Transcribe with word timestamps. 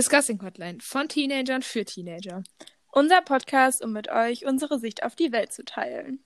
Discussing 0.00 0.40
Hotline 0.40 0.78
von 0.80 1.10
Teenagern 1.10 1.60
für 1.60 1.84
Teenager. 1.84 2.42
Unser 2.90 3.20
Podcast, 3.20 3.84
um 3.84 3.92
mit 3.92 4.08
euch 4.08 4.46
unsere 4.46 4.78
Sicht 4.78 5.02
auf 5.02 5.14
die 5.14 5.30
Welt 5.30 5.52
zu 5.52 5.62
teilen. 5.62 6.24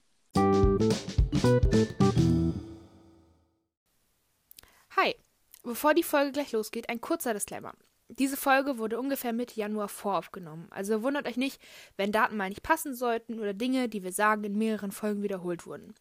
Hi, 4.97 5.17
bevor 5.65 5.92
die 5.92 6.04
Folge 6.04 6.31
gleich 6.31 6.53
losgeht, 6.53 6.88
ein 6.88 7.01
kurzer 7.01 7.35
Disclaimer. 7.35 7.74
Diese 8.06 8.37
Folge 8.37 8.79
wurde 8.79 8.97
ungefähr 8.97 9.33
Mitte 9.33 9.58
Januar 9.58 9.88
voraufgenommen, 9.88 10.71
also 10.71 11.03
wundert 11.03 11.27
euch 11.27 11.37
nicht, 11.37 11.61
wenn 11.97 12.13
Daten 12.13 12.37
mal 12.37 12.51
nicht 12.51 12.63
passen 12.63 12.95
sollten 12.95 13.41
oder 13.41 13.54
Dinge, 13.54 13.88
die 13.88 14.04
wir 14.04 14.13
sagen, 14.13 14.45
in 14.45 14.56
mehreren 14.56 14.93
Folgen 14.93 15.25
wiederholt 15.25 15.67
wurden. 15.67 15.95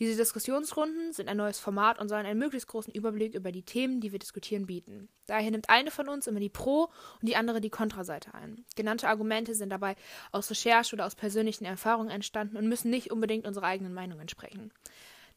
Diese 0.00 0.16
Diskussionsrunden 0.16 1.12
sind 1.12 1.28
ein 1.28 1.36
neues 1.36 1.58
Format 1.58 1.98
und 1.98 2.08
sollen 2.08 2.24
einen 2.24 2.38
möglichst 2.38 2.68
großen 2.68 2.92
Überblick 2.92 3.34
über 3.34 3.52
die 3.52 3.62
Themen, 3.62 4.00
die 4.00 4.12
wir 4.12 4.18
diskutieren, 4.18 4.64
bieten. 4.64 5.10
Daher 5.26 5.50
nimmt 5.50 5.68
eine 5.68 5.90
von 5.90 6.08
uns 6.08 6.26
immer 6.26 6.40
die 6.40 6.48
Pro- 6.48 6.88
und 7.20 7.28
die 7.28 7.36
andere 7.36 7.60
die 7.60 7.68
Kontraseite 7.68 8.32
ein. 8.32 8.64
Genannte 8.76 9.08
Argumente 9.08 9.54
sind 9.54 9.68
dabei 9.68 9.96
aus 10.32 10.50
Recherche 10.50 10.96
oder 10.96 11.04
aus 11.04 11.16
persönlichen 11.16 11.66
Erfahrungen 11.66 12.08
entstanden 12.08 12.56
und 12.56 12.66
müssen 12.66 12.90
nicht 12.90 13.10
unbedingt 13.10 13.46
unserer 13.46 13.66
eigenen 13.66 13.92
Meinung 13.92 14.20
entsprechen. 14.20 14.72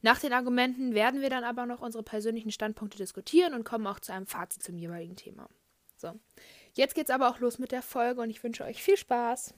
Nach 0.01 0.19
den 0.19 0.31
Argumenten 0.31 0.93
werden 0.93 1.19
wir 1.19 1.29
dann 1.29 1.43
aber 1.43 1.65
noch 1.65 1.81
unsere 1.81 2.03
persönlichen 2.03 2.51
Standpunkte 2.51 2.97
diskutieren 2.97 3.53
und 3.53 3.65
kommen 3.65 3.85
auch 3.85 3.99
zu 3.99 4.13
einem 4.13 4.27
Fazit 4.27 4.63
zum 4.63 4.77
jeweiligen 4.77 5.17
Thema. 5.17 5.49
So, 5.97 6.17
jetzt 6.73 6.95
geht's 6.95 7.11
aber 7.11 7.29
auch 7.29 7.39
los 7.39 7.59
mit 7.59 7.73
der 7.73 7.81
Folge 7.81 8.21
und 8.21 8.29
ich 8.29 8.41
wünsche 8.41 8.63
euch 8.63 8.81
viel 8.81 8.95
Spaß. 8.95 9.53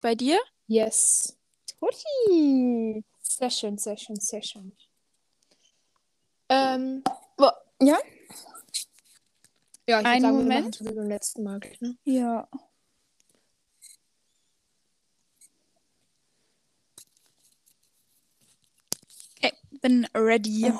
Bei 0.00 0.14
dir? 0.14 0.38
Yes. 0.72 1.36
Tutti. 1.78 3.04
Sehr 3.20 3.50
schön, 3.50 3.76
sehr 3.76 3.98
schön, 3.98 4.16
sehr 4.16 4.42
schön. 4.42 4.72
Ähm, 6.48 7.04
Ja? 7.82 7.98
ja, 9.86 10.00
ich 10.00 10.06
Einen 10.06 10.22
sagen, 10.22 10.36
wir 10.38 10.42
Moment. 10.44 10.80
wie 10.80 10.94
beim 10.94 11.08
letzten 11.08 11.42
Mal. 11.42 11.60
Ne? 11.80 11.98
Ja. 12.04 12.48
Okay, 19.36 19.52
bin 19.82 20.06
ready. 20.14 20.72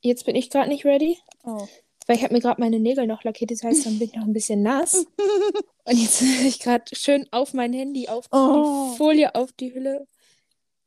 Jetzt 0.00 0.24
bin 0.24 0.36
ich 0.36 0.50
gerade 0.50 0.68
nicht 0.68 0.84
ready, 0.84 1.18
Oh. 1.44 1.66
Weil 2.08 2.16
ich 2.16 2.24
habe 2.24 2.34
mir 2.34 2.40
gerade 2.40 2.60
meine 2.60 2.80
Nägel 2.80 3.06
noch 3.06 3.22
lackiert, 3.22 3.52
das 3.52 3.62
heißt, 3.62 3.86
dann 3.86 4.00
bin 4.00 4.08
ich 4.08 4.14
noch 4.16 4.24
ein 4.24 4.32
bisschen 4.32 4.62
nass. 4.62 5.06
Und 5.84 5.96
jetzt 5.96 6.20
habe 6.22 6.48
ich 6.48 6.58
gerade 6.58 6.84
schön 6.96 7.28
auf 7.30 7.54
mein 7.54 7.72
Handy, 7.72 8.08
auf 8.08 8.26
Oh. 8.32 8.90
die 8.92 8.96
Folie, 8.96 9.32
auf 9.36 9.52
die 9.52 9.72
Hülle. 9.72 10.08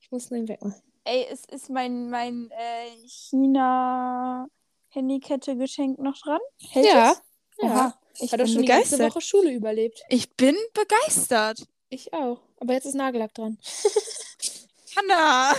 Ich 0.01 0.11
muss 0.11 0.29
nur 0.31 0.45
wegmachen. 0.47 0.81
Ey, 1.05 1.25
es 1.31 1.45
ist 1.45 1.69
mein, 1.69 2.09
mein 2.09 2.51
äh, 2.51 3.07
China-Handykette-Geschenk 3.07 5.97
noch 5.99 6.17
dran? 6.17 6.39
Hält 6.69 6.85
Ja, 6.85 7.11
es? 7.13 7.21
ja. 7.63 7.69
Oha, 7.69 7.97
ich 8.19 8.31
bin 8.31 8.47
schon 8.47 8.61
die 8.61 8.67
ganze 8.67 8.97
begeistert. 8.97 9.11
Woche 9.15 9.21
Schule 9.21 9.51
überlebt. 9.51 10.03
Ich 10.09 10.29
bin 10.35 10.55
begeistert. 10.73 11.65
Ich 11.89 12.13
auch. 12.13 12.39
Aber 12.59 12.73
jetzt 12.73 12.85
ist 12.85 12.95
Nagellack 12.95 13.33
dran. 13.33 13.57
Hanna! 14.95 15.51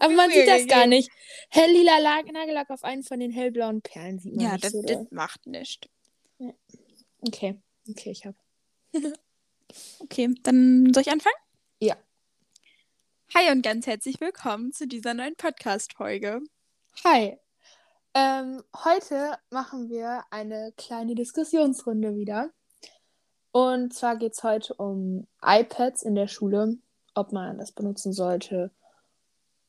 Aber 0.00 0.12
man 0.14 0.30
sieht 0.30 0.46
das 0.48 0.66
gar 0.66 0.86
nicht. 0.86 1.10
Helllila 1.50 1.98
Lag- 1.98 2.30
Nagellack 2.32 2.70
auf 2.70 2.84
einen 2.84 3.02
von 3.02 3.20
den 3.20 3.30
hellblauen 3.30 3.82
Perlen 3.82 4.18
sieht 4.18 4.34
man 4.36 4.44
Ja, 4.44 4.52
nicht 4.52 4.64
das, 4.64 4.72
so. 4.72 4.82
das 4.82 5.10
macht 5.10 5.46
nichts. 5.46 5.88
Okay, 7.20 7.58
okay, 7.88 8.10
ich 8.10 8.24
habe. 8.26 8.36
Okay, 9.98 10.32
dann 10.42 10.92
soll 10.94 11.02
ich 11.02 11.10
anfangen? 11.10 11.34
Ja. 11.80 11.96
Hi 13.34 13.50
und 13.50 13.62
ganz 13.62 13.86
herzlich 13.86 14.20
willkommen 14.20 14.72
zu 14.72 14.86
dieser 14.86 15.12
neuen 15.12 15.34
Podcast-Folge. 15.34 16.40
Hi. 17.04 17.36
Ähm, 18.14 18.62
heute 18.84 19.36
machen 19.50 19.90
wir 19.90 20.22
eine 20.30 20.72
kleine 20.78 21.14
Diskussionsrunde 21.16 22.14
wieder. 22.14 22.50
Und 23.50 23.92
zwar 23.92 24.16
geht 24.16 24.32
es 24.34 24.42
heute 24.44 24.72
um 24.74 25.26
iPads 25.42 26.02
in 26.02 26.14
der 26.14 26.28
Schule, 26.28 26.78
ob 27.16 27.32
man 27.32 27.58
das 27.58 27.72
benutzen 27.72 28.12
sollte 28.12 28.70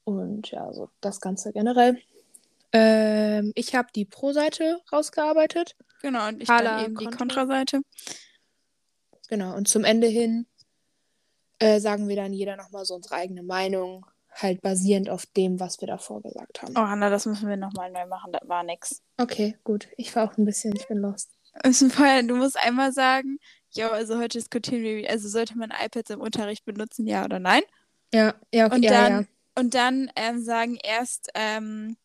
und 0.03 0.51
ja, 0.51 0.71
so 0.73 0.89
das 1.01 1.21
Ganze 1.21 1.51
generell. 1.53 1.97
Ähm, 2.73 3.53
ich 3.55 3.75
habe 3.75 3.87
die 3.95 4.05
Pro-Seite 4.05 4.81
rausgearbeitet. 4.91 5.75
Genau, 6.01 6.27
und 6.27 6.41
ich 6.41 6.47
dann 6.47 6.85
eben 6.85 6.95
die 6.95 7.05
Kontra. 7.05 7.17
Kontraseite. 7.17 7.81
Genau, 9.29 9.55
und 9.55 9.67
zum 9.67 9.83
Ende 9.83 10.07
hin 10.07 10.45
äh, 11.59 11.79
sagen 11.79 12.07
wir 12.07 12.15
dann 12.15 12.33
jeder 12.33 12.55
nochmal 12.55 12.85
so 12.85 12.95
unsere 12.95 13.15
eigene 13.15 13.43
Meinung, 13.43 14.05
halt 14.31 14.61
basierend 14.61 15.09
auf 15.09 15.25
dem, 15.25 15.59
was 15.59 15.81
wir 15.81 15.87
davor 15.87 16.21
gesagt 16.21 16.61
haben. 16.61 16.73
Oh, 16.77 16.81
Hanna, 16.81 17.09
das 17.09 17.25
müssen 17.25 17.49
wir 17.49 17.57
nochmal 17.57 17.91
neu 17.91 18.05
machen, 18.05 18.31
das 18.31 18.47
war 18.47 18.63
nix. 18.63 19.01
Okay, 19.17 19.57
gut. 19.63 19.87
Ich 19.97 20.15
war 20.15 20.29
auch 20.29 20.37
ein 20.37 20.45
bisschen, 20.45 20.75
ich 20.75 20.87
bin 20.87 20.99
lost. 20.99 21.31
Du 21.63 22.35
musst 22.35 22.57
einmal 22.57 22.91
sagen, 22.91 23.39
ja, 23.73 23.89
also 23.91 24.17
heute 24.17 24.37
diskutieren 24.37 24.81
wir, 24.81 25.09
also 25.09 25.27
sollte 25.27 25.57
man 25.57 25.71
iPads 25.71 26.09
im 26.09 26.21
Unterricht 26.21 26.65
benutzen, 26.65 27.07
ja 27.07 27.25
oder 27.25 27.39
nein? 27.39 27.61
Ja, 28.13 28.35
ja, 28.53 28.67
okay, 28.67 28.75
Und 28.75 28.83
ja, 28.83 28.91
dann, 28.91 29.11
ja. 29.11 29.27
und 29.55 29.73
dann 29.73 30.11
ähm, 30.15 30.41
sagen 30.41 30.77
erst, 30.81 31.29
ähm, 31.35 31.97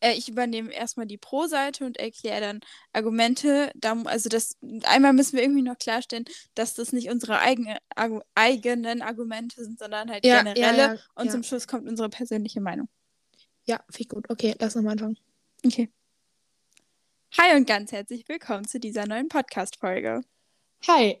äh, 0.00 0.12
ich 0.12 0.28
übernehme 0.28 0.72
erstmal 0.72 1.06
die 1.06 1.18
Pro-Seite 1.18 1.84
und 1.84 1.98
erkläre 1.98 2.40
dann 2.40 2.60
Argumente. 2.92 3.70
Da, 3.74 3.94
also 4.04 4.28
das, 4.28 4.56
einmal 4.84 5.12
müssen 5.12 5.36
wir 5.36 5.42
irgendwie 5.42 5.62
noch 5.62 5.78
klarstellen, 5.78 6.24
dass 6.54 6.74
das 6.74 6.92
nicht 6.92 7.10
unsere 7.10 7.38
eigene, 7.38 7.78
Argu 7.94 8.20
eigenen 8.34 9.02
Argumente 9.02 9.62
sind, 9.62 9.78
sondern 9.78 10.10
halt 10.10 10.24
Ja, 10.24 10.42
generelle. 10.42 11.00
und 11.14 11.30
zum 11.30 11.42
Schluss 11.42 11.66
kommt 11.66 11.88
unsere 11.88 12.08
persönliche 12.08 12.60
Meinung. 12.60 12.88
Ja, 13.64 13.78
finde 13.90 14.00
ich 14.00 14.08
gut. 14.08 14.30
Okay, 14.30 14.54
lass 14.58 14.74
nochmal 14.74 14.92
anfangen. 14.92 15.18
Okay. 15.64 15.90
Hi 17.38 17.56
und 17.56 17.66
ganz 17.66 17.92
herzlich 17.92 18.28
willkommen 18.28 18.66
zu 18.66 18.78
dieser 18.80 19.06
neuen 19.06 19.28
Podcast-Folge. 19.28 20.22
Hi. 20.88 21.20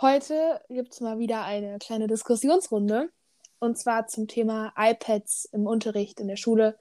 Heute 0.00 0.60
gibt 0.68 0.92
es 0.92 1.00
mal 1.00 1.20
wieder 1.20 1.44
eine 1.44 1.78
kleine 1.78 2.08
Diskussionsrunde. 2.08 3.10
Und 3.60 3.78
zwar 3.78 4.08
zum 4.08 4.26
Thema 4.26 4.72
iPads 4.76 5.44
im 5.52 5.68
Unterricht 5.68 6.18
in 6.18 6.26
der 6.26 6.34
Schule. 6.34 6.76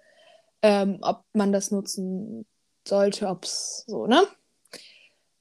Ähm, 0.63 0.97
ob 1.03 1.23
man 1.33 1.51
das 1.51 1.69
nutzen 1.69 2.47
sollte, 2.87 3.27
ob 3.27 3.43
es 3.43 3.83
so, 3.85 4.07
ne? 4.07 4.23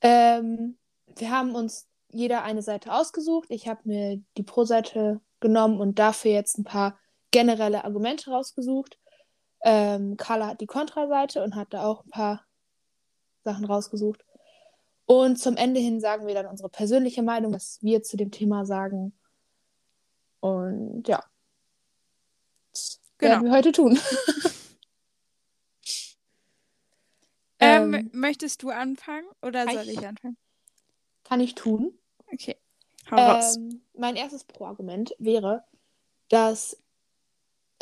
Ähm, 0.02 0.76
wir 1.16 1.30
haben 1.30 1.54
uns 1.54 1.88
jeder 2.10 2.42
eine 2.42 2.60
Seite 2.60 2.92
ausgesucht. 2.92 3.46
Ich 3.50 3.66
habe 3.66 3.80
mir 3.84 4.20
die 4.36 4.42
Pro-Seite 4.42 5.22
genommen 5.40 5.80
und 5.80 5.98
dafür 5.98 6.32
jetzt 6.32 6.58
ein 6.58 6.64
paar 6.64 6.98
generelle 7.30 7.84
Argumente 7.84 8.32
rausgesucht. 8.32 8.98
Ähm, 9.62 10.18
Carla 10.18 10.48
hat 10.48 10.60
die 10.60 10.66
Kontraseite 10.66 11.42
und 11.42 11.56
hat 11.56 11.72
da 11.72 11.84
auch 11.86 12.04
ein 12.04 12.10
paar 12.10 12.44
Sachen 13.44 13.64
rausgesucht. 13.64 14.26
Und 15.12 15.38
zum 15.40 15.56
Ende 15.56 15.80
hin 15.80 15.98
sagen 16.00 16.28
wir 16.28 16.34
dann 16.34 16.46
unsere 16.46 16.68
persönliche 16.68 17.24
Meinung, 17.24 17.52
was 17.52 17.82
wir 17.82 18.00
zu 18.04 18.16
dem 18.16 18.30
Thema 18.30 18.64
sagen. 18.64 19.12
Und 20.38 21.08
ja. 21.08 21.24
Das 22.72 23.00
Genau. 23.18 23.32
werden 23.32 23.44
wir 23.46 23.52
heute 23.52 23.72
tun. 23.72 23.98
Ähm, 27.62 27.92
Ähm, 27.92 28.10
möchtest 28.14 28.62
du 28.62 28.70
anfangen 28.70 29.26
oder 29.42 29.64
soll 29.70 29.82
ich- 29.82 29.98
ich 29.98 30.06
anfangen? 30.06 30.38
Kann 31.24 31.40
ich 31.40 31.54
tun. 31.54 31.92
Okay. 32.32 32.56
Hau 33.10 33.16
raus. 33.16 33.56
Ähm, 33.56 33.82
mein 33.92 34.16
erstes 34.16 34.44
Pro-Argument 34.44 35.14
wäre, 35.18 35.64
dass 36.30 36.79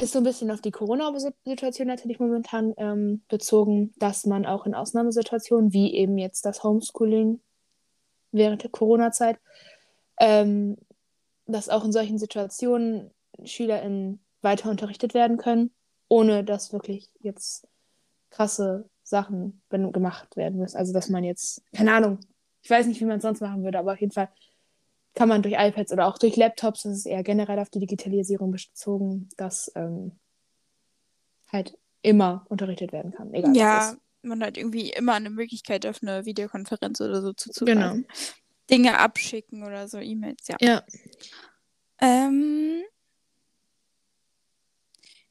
ist 0.01 0.13
so 0.13 0.21
ein 0.21 0.25
bisschen 0.25 0.51
auf 0.51 0.61
die 0.61 0.71
Corona-Situation 0.71 1.89
natürlich 1.89 2.21
momentan 2.21 2.73
ähm, 2.77 3.23
bezogen, 3.29 3.93
dass 3.99 4.27
man 4.27 4.47
auch 4.47 4.65
in 4.65 4.75
Ausnahmesituationen, 4.75 5.73
wie 5.73 5.95
eben 5.95 6.19
jetzt 6.19 6.45
das 6.45 6.63
Homeschooling 6.63 7.41
während 8.31 8.63
der 8.63 8.71
Corona-Zeit, 8.71 9.39
ähm, 10.21 10.77
dass 11.47 11.69
auch 11.69 11.85
in 11.85 11.93
solchen 11.93 12.19
Situationen 12.19 13.11
SchülerInnen 13.43 14.21
weiter 14.41 14.71
unterrichtet 14.71 15.15
werden 15.15 15.37
können, 15.37 15.73
ohne 16.09 16.45
dass 16.45 16.73
wirklich 16.73 17.09
jetzt 17.21 17.67
krasse 18.31 18.89
Sachen 19.03 19.63
gemacht 19.69 20.37
werden 20.37 20.59
müssen. 20.59 20.77
Also 20.77 20.93
dass 20.93 21.09
man 21.09 21.25
jetzt, 21.25 21.63
keine 21.73 21.93
Ahnung, 21.93 22.21
ich 22.63 22.71
weiß 22.71 22.87
nicht, 22.87 23.01
wie 23.01 23.07
man 23.07 23.17
es 23.17 23.23
sonst 23.23 23.41
machen 23.41 23.65
würde, 23.65 23.79
aber 23.79 23.93
auf 23.93 24.01
jeden 24.01 24.13
Fall 24.13 24.29
kann 25.19 25.29
man 25.29 25.43
durch 25.43 25.57
iPads 25.59 25.91
oder 25.91 26.07
auch 26.07 26.17
durch 26.17 26.37
Laptops, 26.37 26.85
das 26.85 26.99
ist 26.99 27.07
eher 27.07 27.25
generell 27.25 27.59
auf 27.59 27.71
die 27.71 27.81
Digitalisierung 27.81 28.53
bezogen, 28.53 29.29
dass 29.37 29.73
ähm, 29.75 30.13
halt 31.49 31.77
immer 32.03 32.47
unterrichtet 32.49 32.93
werden 32.93 33.11
kann. 33.11 33.35
Egal 33.35 33.51
was 33.51 33.59
Ja, 33.59 33.97
man 34.23 34.45
hat 34.45 34.57
irgendwie 34.57 34.91
immer 34.91 35.15
eine 35.15 35.31
Möglichkeit, 35.31 35.87
auf 35.87 36.05
eine 36.05 36.25
Videokonferenz 36.25 37.01
oder 37.01 37.21
so 37.21 37.33
zuzugreifen. 37.33 38.07
Genau. 38.07 38.07
Dinge 38.71 38.97
abschicken 39.01 39.65
oder 39.65 39.89
so, 39.89 39.99
E-Mails, 39.99 40.47
ja. 40.47 40.57
Ja. 40.61 40.85
Ähm, 42.01 42.85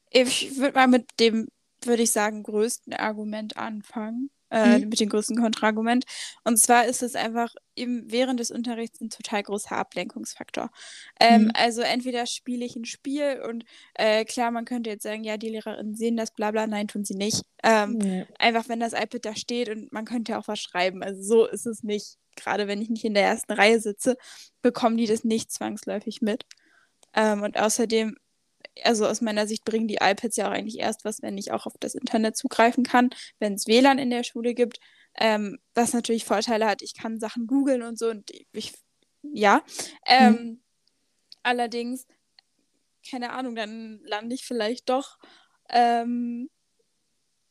ich 0.10 0.57
würde 0.57 0.74
mal 0.74 0.88
mit 0.89 1.07
dem, 1.22 1.48
würde 1.86 2.04
ich 2.04 2.12
sagen, 2.12 2.44
größten 2.44 2.94
Argument 2.94 3.56
anfangen. 3.56 4.31
Äh, 4.52 4.80
mhm. 4.80 4.90
mit 4.90 5.00
dem 5.00 5.10
größten 5.10 5.38
Kontraargument. 5.38 6.06
Und 6.44 6.58
zwar 6.58 6.86
ist 6.86 7.04
es 7.04 7.16
einfach 7.16 7.54
eben 7.76 8.12
während 8.12 8.40
des 8.40 8.52
Unterrichts 8.52 9.02
ein 9.02 9.10
total 9.10 9.44
großer 9.44 9.76
Ablenkungsfaktor. 9.76 10.70
Ähm, 11.20 11.46
mhm. 11.46 11.52
Also 11.54 11.82
entweder 11.82 12.26
spiele 12.26 12.66
ich 12.66 12.76
ein 12.76 12.86
Spiel 12.86 13.42
und 13.48 13.66
äh, 13.94 14.26
klar, 14.26 14.52
man 14.52 14.66
könnte 14.66 14.90
jetzt 14.90 15.04
sagen, 15.04 15.24
ja, 15.24 15.38
die 15.38 15.50
Lehrerinnen 15.50 15.96
sehen 15.96 16.18
das, 16.18 16.32
bla 16.32 16.52
bla, 16.52 16.68
nein, 16.68 16.88
tun 16.88 17.06
sie 17.06 17.16
nicht. 17.16 17.44
Ähm, 17.64 17.92
mhm. 17.92 18.26
Einfach 18.40 18.70
wenn 18.70 18.80
das 18.80 18.94
iPad 18.94 19.26
da 19.26 19.36
steht 19.36 19.70
und 19.70 19.92
man 19.92 20.06
könnte 20.06 20.38
auch 20.38 20.48
was 20.48 20.60
schreiben. 20.60 21.04
Also 21.04 21.22
so 21.22 21.46
ist 21.46 21.66
es 21.66 21.84
nicht. 21.84 22.18
Gerade 22.36 22.68
wenn 22.68 22.82
ich 22.82 22.90
nicht 22.90 23.04
in 23.04 23.16
der 23.16 23.24
ersten 23.24 23.54
Reihe 23.54 23.80
sitze, 23.80 24.16
bekommen 24.62 24.98
die 24.98 25.08
das 25.08 25.24
nicht 25.24 25.52
zwangsläufig 25.52 26.22
mit. 26.22 26.46
Ähm, 27.14 27.42
und 27.42 27.58
außerdem 27.58 28.16
also 28.83 29.07
aus 29.07 29.21
meiner 29.21 29.47
Sicht 29.47 29.65
bringen 29.65 29.88
die 29.88 30.00
iPads 30.01 30.38
ja 30.38 30.47
auch 30.47 30.53
eigentlich 30.53 30.79
erst 30.79 31.06
was, 31.06 31.21
wenn 31.21 31.38
ich 31.38 31.51
auch 31.51 31.65
auf 31.65 31.74
das 31.79 31.95
Internet 31.95 32.38
zugreifen 32.38 32.83
kann, 32.83 33.09
wenn 33.39 33.53
es 33.53 33.68
WLAN 33.68 34.00
in 34.00 34.09
der 34.09 34.24
Schule 34.24 34.53
gibt, 34.53 34.79
ähm, 35.18 35.59
was 35.74 35.94
natürlich 35.94 36.25
Vorteile 36.25 36.68
hat. 36.68 36.81
Ich 36.81 36.94
kann 36.95 37.19
Sachen 37.19 37.47
googeln 37.47 37.81
und 37.81 37.97
so 37.97 38.09
und 38.09 38.31
ich, 38.51 38.74
ja. 39.21 39.63
Ähm, 40.06 40.33
mhm. 40.33 40.62
Allerdings, 41.44 42.06
keine 43.09 43.31
Ahnung, 43.31 43.56
dann 43.56 44.01
lande 44.03 44.35
ich 44.35 44.45
vielleicht 44.45 44.89
doch 44.89 45.18
ähm, 45.69 46.50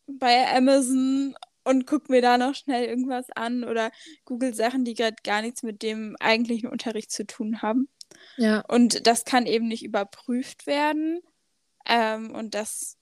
bei 0.06 0.46
Amazon 0.54 1.34
und 1.64 1.86
gucke 1.86 2.12
mir 2.12 2.22
da 2.22 2.38
noch 2.38 2.54
schnell 2.54 2.84
irgendwas 2.84 3.30
an 3.30 3.64
oder 3.64 3.90
google 4.24 4.54
Sachen, 4.54 4.84
die 4.84 4.94
gerade 4.94 5.16
gar 5.24 5.42
nichts 5.42 5.62
mit 5.62 5.82
dem 5.82 6.16
eigentlichen 6.20 6.68
Unterricht 6.68 7.10
zu 7.10 7.26
tun 7.26 7.60
haben. 7.62 7.88
Ja. 8.36 8.60
Und 8.60 9.06
das 9.06 9.24
kann 9.24 9.46
eben 9.46 9.68
nicht 9.68 9.84
überprüft 9.84 10.66
werden. 10.66 11.20
Ähm, 11.86 12.34
und 12.34 12.54
das 12.54 12.96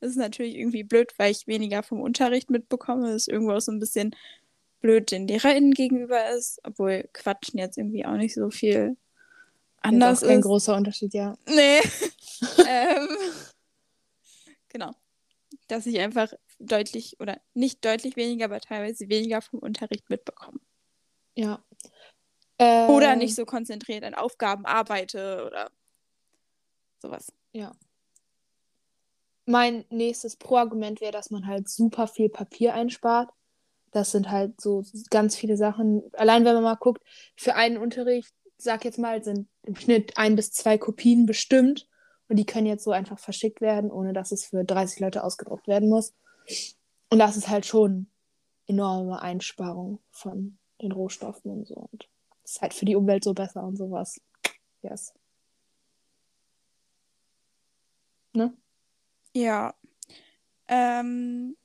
ist 0.00 0.16
natürlich 0.16 0.56
irgendwie 0.56 0.84
blöd, 0.84 1.12
weil 1.18 1.32
ich 1.32 1.46
weniger 1.46 1.82
vom 1.82 2.00
Unterricht 2.00 2.50
mitbekomme. 2.50 3.06
Das 3.06 3.22
ist 3.22 3.28
irgendwo 3.28 3.52
auch 3.52 3.60
so 3.60 3.72
ein 3.72 3.80
bisschen 3.80 4.14
blöd 4.80 5.10
den 5.10 5.26
LehrerInnen 5.26 5.72
gegenüber 5.72 6.30
ist, 6.30 6.60
obwohl 6.64 7.08
Quatschen 7.12 7.58
jetzt 7.58 7.78
irgendwie 7.78 8.04
auch 8.04 8.16
nicht 8.16 8.34
so 8.34 8.50
viel 8.50 8.96
anders 9.80 10.18
ist. 10.18 10.24
Auch 10.24 10.28
kein 10.28 10.38
ist. 10.40 10.44
großer 10.44 10.76
Unterschied, 10.76 11.14
ja. 11.14 11.36
Nee. 11.46 11.78
ähm, 12.68 13.08
genau. 14.68 14.92
Dass 15.68 15.86
ich 15.86 15.98
einfach 15.98 16.32
deutlich 16.58 17.18
oder 17.20 17.40
nicht 17.54 17.84
deutlich 17.84 18.16
weniger, 18.16 18.46
aber 18.46 18.60
teilweise 18.60 19.08
weniger 19.08 19.40
vom 19.40 19.60
Unterricht 19.60 20.08
mitbekomme. 20.10 20.60
Ja. 21.34 21.62
Äh, 22.58 22.86
oder 22.86 23.16
nicht 23.16 23.34
so 23.34 23.44
konzentriert 23.44 24.04
an 24.04 24.14
Aufgaben 24.14 24.64
arbeite 24.64 25.44
oder 25.46 25.70
sowas. 27.00 27.32
Ja. 27.52 27.72
Mein 29.44 29.84
nächstes 29.90 30.36
Pro-Argument 30.36 31.00
wäre, 31.00 31.12
dass 31.12 31.30
man 31.30 31.46
halt 31.46 31.68
super 31.68 32.08
viel 32.08 32.28
Papier 32.28 32.74
einspart. 32.74 33.30
Das 33.92 34.10
sind 34.10 34.30
halt 34.30 34.60
so 34.60 34.84
ganz 35.10 35.36
viele 35.36 35.56
Sachen. 35.56 36.02
Allein 36.14 36.44
wenn 36.44 36.54
man 36.54 36.64
mal 36.64 36.74
guckt, 36.74 37.02
für 37.36 37.54
einen 37.54 37.78
Unterricht, 37.78 38.34
sag 38.58 38.84
jetzt 38.84 38.98
mal, 38.98 39.22
sind 39.22 39.48
im 39.62 39.76
Schnitt 39.76 40.16
ein 40.16 40.34
bis 40.34 40.50
zwei 40.52 40.78
Kopien 40.78 41.26
bestimmt. 41.26 41.86
Und 42.28 42.36
die 42.36 42.46
können 42.46 42.66
jetzt 42.66 42.82
so 42.82 42.90
einfach 42.90 43.18
verschickt 43.18 43.60
werden, 43.60 43.92
ohne 43.92 44.12
dass 44.12 44.32
es 44.32 44.46
für 44.46 44.64
30 44.64 44.98
Leute 44.98 45.22
ausgedruckt 45.22 45.68
werden 45.68 45.88
muss. 45.88 46.12
Und 47.10 47.20
das 47.20 47.36
ist 47.36 47.48
halt 47.48 47.66
schon 47.66 48.08
enorme 48.66 49.22
Einsparung 49.22 50.00
von 50.10 50.58
den 50.82 50.90
Rohstoffen 50.90 51.52
und 51.52 51.68
so. 51.68 51.88
Und 51.92 52.08
ist 52.50 52.62
halt 52.62 52.74
für 52.74 52.84
die 52.84 52.96
Umwelt 52.96 53.24
so 53.24 53.34
besser 53.34 53.62
und 53.62 53.76
sowas. 53.76 54.20
Yes. 54.82 55.12
Ne? 58.32 58.52
Ja. 59.34 59.74
Ähm. 60.68 61.56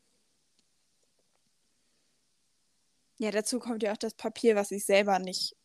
Ja, 3.17 3.29
dazu 3.29 3.59
kommt 3.59 3.83
ja 3.83 3.91
auch 3.91 3.97
das 3.97 4.15
Papier, 4.15 4.55
was 4.55 4.71
ich 4.71 4.85
selber 4.85 5.19
nicht 5.19 5.55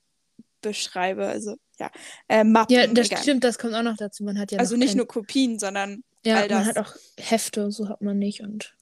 beschreibe. 0.60 1.26
Also, 1.26 1.56
ja. 1.78 1.90
Äh, 2.28 2.44
Mappen, 2.44 2.74
ja, 2.74 2.86
das 2.86 3.06
egal. 3.06 3.22
stimmt, 3.22 3.44
das 3.44 3.58
kommt 3.58 3.74
auch 3.74 3.82
noch 3.82 3.96
dazu. 3.96 4.24
Man 4.24 4.38
hat 4.38 4.52
ja 4.52 4.58
also 4.58 4.76
nicht 4.76 4.90
kein... 4.90 4.98
nur 4.98 5.08
Kopien, 5.08 5.58
sondern. 5.58 6.04
Ja, 6.24 6.36
all 6.36 6.48
das. 6.48 6.58
man 6.58 6.66
hat 6.66 6.78
auch 6.78 6.94
Hefte, 7.18 7.70
so 7.70 7.88
hat 7.88 8.02
man 8.02 8.18
nicht. 8.18 8.42
Und 8.42 8.76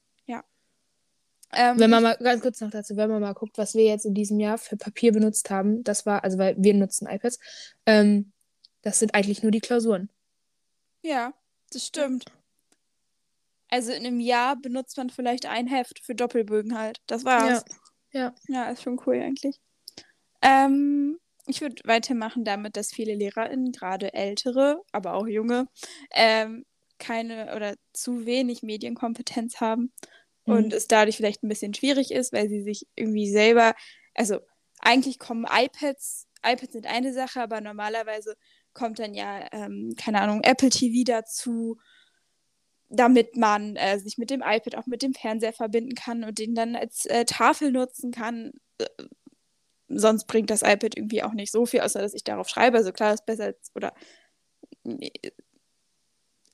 ähm, 1.55 1.79
wenn 1.79 1.89
man 1.89 2.03
mal, 2.03 2.17
ganz 2.17 2.41
kurz 2.41 2.61
noch 2.61 2.71
dazu, 2.71 2.97
wenn 2.97 3.09
man 3.09 3.21
mal 3.21 3.33
guckt, 3.33 3.57
was 3.57 3.73
wir 3.75 3.85
jetzt 3.85 4.05
in 4.05 4.13
diesem 4.13 4.39
Jahr 4.39 4.57
für 4.57 4.77
Papier 4.77 5.11
benutzt 5.11 5.49
haben, 5.49 5.83
das 5.83 6.05
war, 6.05 6.23
also 6.23 6.37
weil 6.37 6.55
wir 6.57 6.73
nutzen 6.73 7.07
iPads, 7.07 7.39
ähm, 7.85 8.31
das 8.81 8.99
sind 8.99 9.15
eigentlich 9.15 9.41
nur 9.41 9.51
die 9.51 9.61
Klausuren. 9.61 10.09
Ja, 11.01 11.33
das 11.71 11.85
stimmt. 11.85 12.25
Also 13.69 13.91
in 13.91 14.05
einem 14.05 14.19
Jahr 14.19 14.55
benutzt 14.55 14.97
man 14.97 15.09
vielleicht 15.09 15.45
ein 15.45 15.67
Heft 15.67 15.99
für 15.99 16.15
Doppelbögen 16.15 16.77
halt. 16.77 17.01
Das 17.07 17.25
war's. 17.25 17.63
Ja. 18.11 18.33
Ja, 18.47 18.65
ja 18.65 18.69
ist 18.69 18.83
schon 18.83 18.99
cool 19.05 19.15
eigentlich. 19.15 19.59
Ähm, 20.41 21.19
ich 21.47 21.61
würde 21.61 21.81
weitermachen 21.85 22.45
damit, 22.45 22.77
dass 22.77 22.91
viele 22.91 23.15
LehrerInnen, 23.15 23.71
gerade 23.71 24.13
ältere, 24.13 24.81
aber 24.91 25.13
auch 25.13 25.27
junge, 25.27 25.67
ähm, 26.11 26.65
keine 26.97 27.55
oder 27.55 27.75
zu 27.93 28.25
wenig 28.25 28.63
Medienkompetenz 28.63 29.59
haben 29.59 29.91
und 30.45 30.67
mhm. 30.67 30.71
es 30.71 30.87
dadurch 30.87 31.17
vielleicht 31.17 31.43
ein 31.43 31.49
bisschen 31.49 31.73
schwierig 31.73 32.11
ist, 32.11 32.33
weil 32.33 32.49
sie 32.49 32.61
sich 32.61 32.87
irgendwie 32.95 33.29
selber, 33.29 33.75
also 34.13 34.39
eigentlich 34.79 35.19
kommen 35.19 35.45
iPads, 35.49 36.27
iPads 36.43 36.73
sind 36.73 36.87
eine 36.87 37.13
Sache, 37.13 37.41
aber 37.41 37.61
normalerweise 37.61 38.35
kommt 38.73 38.99
dann 38.99 39.13
ja, 39.13 39.47
ähm, 39.51 39.95
keine 39.97 40.21
Ahnung, 40.21 40.41
Apple 40.43 40.69
TV 40.69 41.03
dazu, 41.05 41.77
damit 42.89 43.35
man 43.35 43.75
äh, 43.77 43.99
sich 43.99 44.17
mit 44.17 44.29
dem 44.29 44.41
iPad 44.41 44.75
auch 44.75 44.85
mit 44.85 45.01
dem 45.01 45.13
Fernseher 45.13 45.53
verbinden 45.53 45.95
kann 45.95 46.23
und 46.23 46.37
den 46.37 46.53
dann 46.53 46.75
als 46.75 47.05
äh, 47.05 47.25
Tafel 47.25 47.71
nutzen 47.71 48.11
kann. 48.11 48.51
Äh, 48.77 48.85
sonst 49.87 50.25
bringt 50.27 50.49
das 50.49 50.61
iPad 50.61 50.97
irgendwie 50.97 51.23
auch 51.23 51.33
nicht 51.33 51.51
so 51.51 51.65
viel, 51.65 51.81
außer 51.81 52.01
dass 52.01 52.13
ich 52.13 52.23
darauf 52.23 52.47
schreibe. 52.49 52.77
Also 52.77 52.91
klar, 52.91 53.13
ist 53.13 53.25
besser 53.25 53.45
als, 53.45 53.71
oder 53.75 53.93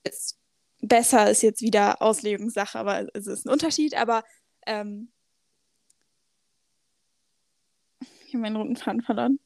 es 0.03 0.40
besser 0.81 1.29
ist 1.29 1.41
jetzt 1.43 1.61
wieder 1.61 2.01
Auslegungssache, 2.01 2.77
aber 2.77 3.07
es 3.13 3.27
ist 3.27 3.45
ein 3.45 3.49
Unterschied, 3.51 3.95
aber 3.95 4.23
ähm, 4.65 5.11
ich 8.25 8.33
habe 8.33 8.41
meinen 8.41 8.55
roten 8.55 8.75
Faden 8.75 9.01
verloren. 9.01 9.39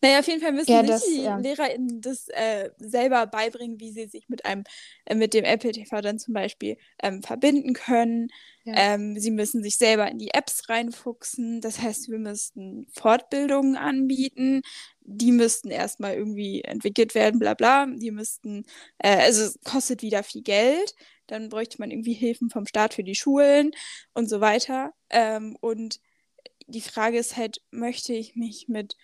Naja, 0.00 0.20
auf 0.20 0.28
jeden 0.28 0.40
Fall 0.40 0.52
müssen 0.52 0.70
ja, 0.70 0.80
sich 0.80 0.88
das, 0.90 1.04
die 1.04 1.22
ja. 1.22 1.38
LehrerInnen 1.38 2.00
das 2.00 2.28
äh, 2.28 2.70
selber 2.78 3.26
beibringen, 3.26 3.80
wie 3.80 3.90
sie 3.90 4.06
sich 4.06 4.28
mit 4.28 4.44
einem, 4.44 4.62
äh, 5.06 5.16
mit 5.16 5.34
dem 5.34 5.44
Apple 5.44 5.72
TV 5.72 6.00
dann 6.00 6.18
zum 6.20 6.34
Beispiel 6.34 6.76
ähm, 7.02 7.22
verbinden 7.22 7.72
können. 7.72 8.28
Ja. 8.64 8.94
Ähm, 8.94 9.18
sie 9.18 9.32
müssen 9.32 9.62
sich 9.62 9.76
selber 9.76 10.08
in 10.08 10.18
die 10.18 10.32
Apps 10.34 10.68
reinfuchsen. 10.68 11.60
Das 11.60 11.80
heißt, 11.80 12.10
wir 12.10 12.18
müssten 12.18 12.86
Fortbildungen 12.92 13.76
anbieten. 13.76 14.62
Die 15.00 15.32
müssten 15.32 15.70
erstmal 15.70 16.14
irgendwie 16.14 16.62
entwickelt 16.62 17.16
werden, 17.16 17.40
bla 17.40 17.54
bla. 17.54 17.86
Die 17.86 18.12
müssten, 18.12 18.66
äh, 18.98 19.16
also 19.16 19.42
es 19.42 19.58
kostet 19.64 20.02
wieder 20.02 20.22
viel 20.22 20.42
Geld. 20.42 20.94
Dann 21.26 21.48
bräuchte 21.48 21.78
man 21.80 21.90
irgendwie 21.90 22.14
Hilfen 22.14 22.50
vom 22.50 22.66
Staat 22.66 22.94
für 22.94 23.04
die 23.04 23.16
Schulen 23.16 23.72
und 24.14 24.28
so 24.30 24.40
weiter. 24.40 24.92
Ähm, 25.10 25.56
und 25.60 25.98
die 26.68 26.82
Frage 26.82 27.18
ist 27.18 27.36
halt, 27.36 27.62
möchte 27.70 28.12
ich 28.12 28.36
mich 28.36 28.68
mit 28.68 28.94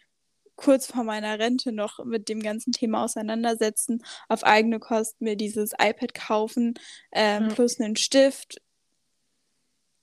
kurz 0.56 0.86
vor 0.86 1.04
meiner 1.04 1.38
Rente 1.38 1.72
noch 1.72 2.04
mit 2.04 2.28
dem 2.28 2.40
ganzen 2.40 2.72
Thema 2.72 3.04
auseinandersetzen, 3.04 4.02
auf 4.28 4.44
eigene 4.44 4.78
Kosten 4.78 5.24
mir 5.24 5.36
dieses 5.36 5.72
iPad 5.72 6.14
kaufen, 6.14 6.74
ähm, 7.12 7.48
ja. 7.48 7.54
plus 7.54 7.80
einen 7.80 7.96
Stift. 7.96 8.60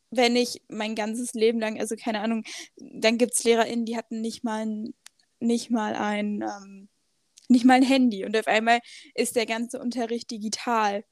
Wenn 0.10 0.36
ich 0.36 0.62
mein 0.68 0.96
ganzes 0.96 1.34
Leben 1.34 1.60
lang, 1.60 1.80
also 1.80 1.96
keine 1.96 2.20
Ahnung, 2.20 2.44
dann 2.76 3.18
gibt 3.18 3.34
es 3.34 3.44
LehrerInnen, 3.44 3.86
die 3.86 3.96
hatten 3.96 4.20
nicht 4.20 4.44
mal 4.44 4.66
ein, 4.66 4.94
nicht 5.40 5.72
mal 5.72 5.96
ein, 5.96 6.42
ähm, 6.42 6.90
nicht 7.48 7.66
mal 7.66 7.76
ein 7.76 7.84
Handy 7.84 8.26
und 8.26 8.36
auf 8.36 8.48
einmal 8.48 8.80
ist 9.16 9.36
der 9.36 9.46
ganze 9.46 9.80
Unterricht 9.80 10.32
digital. 10.32 11.06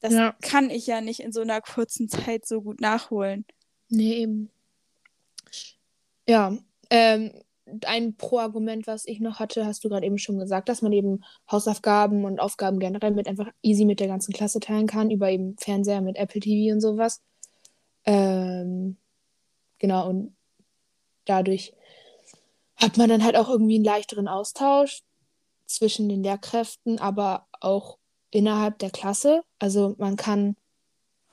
Das 0.00 0.14
ja. 0.14 0.34
kann 0.40 0.70
ich 0.70 0.86
ja 0.86 1.00
nicht 1.00 1.20
in 1.20 1.32
so 1.32 1.42
einer 1.42 1.60
kurzen 1.60 2.08
Zeit 2.08 2.46
so 2.46 2.62
gut 2.62 2.80
nachholen. 2.80 3.44
Nee, 3.88 4.14
eben. 4.14 4.50
Ja, 6.26 6.56
ähm, 6.90 7.32
ein 7.86 8.16
Pro-Argument, 8.16 8.86
was 8.86 9.06
ich 9.06 9.20
noch 9.20 9.38
hatte, 9.38 9.66
hast 9.66 9.84
du 9.84 9.88
gerade 9.88 10.06
eben 10.06 10.18
schon 10.18 10.38
gesagt, 10.38 10.68
dass 10.68 10.82
man 10.82 10.92
eben 10.92 11.22
Hausaufgaben 11.50 12.24
und 12.24 12.40
Aufgaben 12.40 12.78
generell 12.78 13.12
mit 13.12 13.28
einfach 13.28 13.48
easy 13.62 13.84
mit 13.84 14.00
der 14.00 14.08
ganzen 14.08 14.32
Klasse 14.32 14.60
teilen 14.60 14.86
kann, 14.86 15.10
über 15.10 15.30
eben 15.30 15.56
Fernseher 15.58 16.00
mit 16.00 16.16
Apple 16.16 16.40
TV 16.40 16.74
und 16.74 16.80
sowas. 16.80 17.22
Ähm, 18.04 18.96
genau, 19.78 20.08
und 20.08 20.36
dadurch 21.24 21.74
hat 22.76 22.96
man 22.96 23.08
dann 23.08 23.24
halt 23.24 23.36
auch 23.36 23.48
irgendwie 23.48 23.76
einen 23.76 23.84
leichteren 23.84 24.28
Austausch 24.28 25.02
zwischen 25.66 26.08
den 26.08 26.22
Lehrkräften, 26.22 26.98
aber 26.98 27.46
auch 27.60 27.98
innerhalb 28.30 28.78
der 28.78 28.90
Klasse. 28.90 29.42
Also 29.58 29.94
man 29.98 30.16
kann 30.16 30.56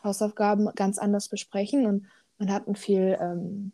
Hausaufgaben 0.04 0.70
ganz 0.76 0.98
anders 1.00 1.30
besprechen 1.30 1.86
und 1.86 2.08
man 2.38 2.52
hat 2.52 2.68
ein 2.68 2.76
viel 2.76 3.18
ähm, 3.20 3.72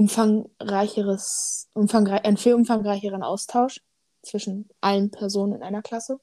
umfangreicheres, 0.00 1.68
umfangreich, 1.74 2.24
einen 2.24 2.38
viel 2.38 2.54
umfangreicheren 2.54 3.22
Austausch 3.22 3.82
zwischen 4.22 4.70
allen 4.80 5.10
Personen 5.10 5.52
in 5.56 5.62
einer 5.62 5.82
Klasse. 5.82 6.20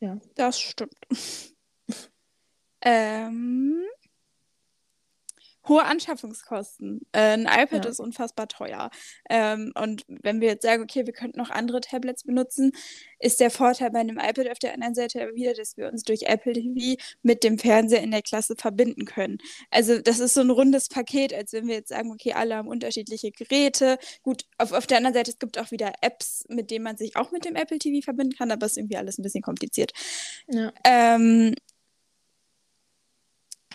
Ja. 0.00 0.18
Das 0.34 0.58
stimmt. 0.58 0.96
Ähm, 2.80 3.84
hohe 5.68 5.84
Anschaffungskosten. 5.84 7.00
Äh, 7.12 7.34
ein 7.34 7.42
iPad 7.46 7.84
Ja. 7.84 7.90
ist 7.90 8.00
unfassbar 8.00 8.48
teuer. 8.48 8.90
Ähm, 9.30 9.72
und 9.74 10.04
wenn 10.08 10.40
wir 10.40 10.48
jetzt 10.48 10.62
sagen, 10.62 10.82
okay, 10.82 11.06
wir 11.06 11.12
könnten 11.12 11.38
noch 11.38 11.50
andere 11.50 11.80
Tablets 11.80 12.24
benutzen, 12.24 12.72
ist 13.18 13.40
der 13.40 13.50
Vorteil 13.50 13.90
bei 13.90 13.98
einem 14.00 14.18
iPad 14.18 14.50
auf 14.50 14.58
der 14.58 14.74
anderen 14.74 14.94
Seite 14.94 15.30
wieder, 15.34 15.54
dass 15.54 15.76
wir 15.76 15.88
uns 15.88 16.02
durch 16.02 16.22
Apple 16.22 16.52
TV 16.52 17.00
mit 17.22 17.44
dem 17.44 17.58
Fernseher 17.58 18.02
in 18.02 18.10
der 18.10 18.22
Klasse 18.22 18.54
verbinden 18.56 19.04
können. 19.04 19.38
Also 19.70 20.00
das 20.00 20.18
ist 20.20 20.34
so 20.34 20.40
ein 20.40 20.50
rundes 20.50 20.88
Paket, 20.88 21.34
als 21.34 21.52
wenn 21.52 21.66
wir 21.66 21.74
jetzt 21.76 21.88
sagen, 21.88 22.12
okay, 22.12 22.32
alle 22.32 22.56
haben 22.56 22.68
unterschiedliche 22.68 23.30
Geräte. 23.32 23.98
Gut, 24.22 24.44
auf, 24.58 24.72
auf 24.72 24.86
der 24.86 24.98
anderen 24.98 25.14
Seite, 25.14 25.30
es 25.32 25.38
gibt 25.38 25.58
auch 25.58 25.70
wieder 25.70 25.92
Apps, 26.00 26.44
mit 26.48 26.70
denen 26.70 26.84
man 26.84 26.96
sich 26.96 27.16
auch 27.16 27.32
mit 27.32 27.44
dem 27.44 27.56
Apple 27.56 27.78
TV 27.78 28.04
verbinden 28.04 28.36
kann, 28.36 28.50
aber 28.50 28.66
es 28.66 28.72
ist 28.72 28.78
irgendwie 28.78 28.96
alles 28.96 29.18
ein 29.18 29.22
bisschen 29.22 29.42
kompliziert. 29.42 29.92
Ja. 30.48 30.72
Ähm, 30.84 31.54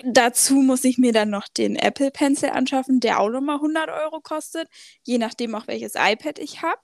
dazu 0.03 0.55
muss 0.55 0.83
ich 0.83 0.97
mir 0.97 1.13
dann 1.13 1.29
noch 1.29 1.47
den 1.47 1.75
Apple 1.75 2.11
Pencil 2.11 2.49
anschaffen, 2.49 2.99
der 2.99 3.19
auch 3.19 3.29
nochmal 3.29 3.57
100 3.57 3.89
Euro 3.89 4.21
kostet, 4.21 4.67
je 5.03 5.17
nachdem 5.17 5.55
auch 5.55 5.67
welches 5.67 5.93
iPad 5.95 6.39
ich 6.39 6.61
habe. 6.61 6.79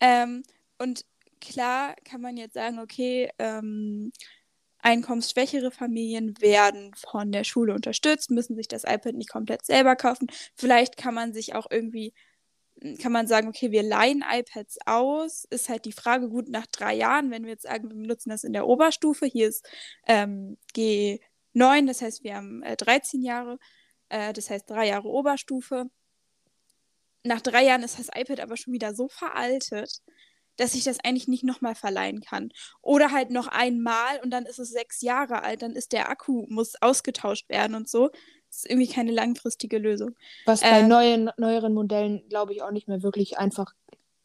Ähm, 0.00 0.42
und 0.78 1.04
klar 1.40 1.94
kann 2.04 2.20
man 2.20 2.36
jetzt 2.36 2.54
sagen, 2.54 2.78
okay, 2.78 3.30
ähm, 3.38 4.12
einkommensschwächere 4.80 5.70
Familien 5.70 6.34
werden 6.40 6.92
von 6.94 7.32
der 7.32 7.44
Schule 7.44 7.74
unterstützt, 7.74 8.30
müssen 8.30 8.56
sich 8.56 8.68
das 8.68 8.84
iPad 8.84 9.14
nicht 9.14 9.30
komplett 9.30 9.64
selber 9.66 9.96
kaufen. 9.96 10.28
Vielleicht 10.54 10.96
kann 10.96 11.14
man 11.14 11.32
sich 11.32 11.54
auch 11.54 11.66
irgendwie, 11.70 12.14
kann 13.02 13.12
man 13.12 13.26
sagen, 13.26 13.48
okay, 13.48 13.72
wir 13.72 13.82
leihen 13.82 14.24
iPads 14.28 14.78
aus. 14.86 15.44
Ist 15.50 15.68
halt 15.68 15.84
die 15.84 15.92
Frage, 15.92 16.28
gut, 16.28 16.48
nach 16.48 16.66
drei 16.66 16.94
Jahren, 16.94 17.30
wenn 17.30 17.44
wir 17.44 17.52
jetzt 17.52 17.64
sagen, 17.64 17.88
wir 17.88 17.96
benutzen 17.96 18.30
das 18.30 18.44
in 18.44 18.52
der 18.52 18.66
Oberstufe, 18.66 19.26
hier 19.26 19.48
ist 19.48 19.68
ähm, 20.06 20.56
G9, 21.58 21.86
das 21.86 22.02
heißt, 22.02 22.24
wir 22.24 22.36
haben 22.36 22.62
äh, 22.62 22.76
13 22.76 23.22
Jahre, 23.22 23.58
äh, 24.08 24.32
das 24.32 24.50
heißt 24.50 24.68
drei 24.68 24.88
Jahre 24.88 25.08
Oberstufe. 25.08 25.86
Nach 27.24 27.40
drei 27.40 27.64
Jahren 27.64 27.82
ist 27.82 27.98
das 27.98 28.08
iPad 28.14 28.40
aber 28.40 28.56
schon 28.56 28.72
wieder 28.72 28.94
so 28.94 29.08
veraltet, 29.08 30.00
dass 30.56 30.74
ich 30.74 30.84
das 30.84 30.98
eigentlich 31.04 31.28
nicht 31.28 31.44
nochmal 31.44 31.74
verleihen 31.74 32.20
kann. 32.20 32.50
Oder 32.80 33.12
halt 33.12 33.30
noch 33.30 33.48
einmal 33.48 34.20
und 34.22 34.30
dann 34.30 34.46
ist 34.46 34.58
es 34.58 34.70
sechs 34.70 35.02
Jahre 35.02 35.42
alt, 35.42 35.62
dann 35.62 35.72
ist 35.72 35.92
der 35.92 36.08
Akku, 36.10 36.46
muss 36.48 36.74
ausgetauscht 36.80 37.48
werden 37.48 37.74
und 37.74 37.88
so. 37.88 38.08
Das 38.48 38.58
ist 38.58 38.70
irgendwie 38.70 38.88
keine 38.88 39.12
langfristige 39.12 39.78
Lösung. 39.78 40.16
Was 40.46 40.62
bei 40.62 40.80
Ähm, 40.80 40.88
neuen, 40.88 41.30
neueren 41.36 41.74
Modellen, 41.74 42.26
glaube 42.28 42.52
ich, 42.52 42.62
auch 42.62 42.70
nicht 42.70 42.88
mehr 42.88 43.02
wirklich 43.02 43.38
einfach 43.38 43.74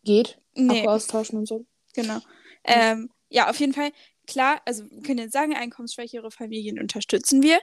geht. 0.03 0.39
Nee. 0.53 0.79
Akku 0.79 0.89
austauschen 0.89 1.39
und 1.39 1.47
so. 1.47 1.65
Genau. 1.93 2.19
Ähm, 2.63 3.11
ja, 3.29 3.49
auf 3.49 3.59
jeden 3.59 3.73
Fall, 3.73 3.91
klar, 4.27 4.61
also 4.65 4.89
wir 4.89 5.01
können 5.01 5.19
jetzt 5.19 5.33
sagen, 5.33 5.53
einkommensschwächere 5.55 6.31
Familien 6.31 6.79
unterstützen 6.79 7.41
wir. 7.43 7.59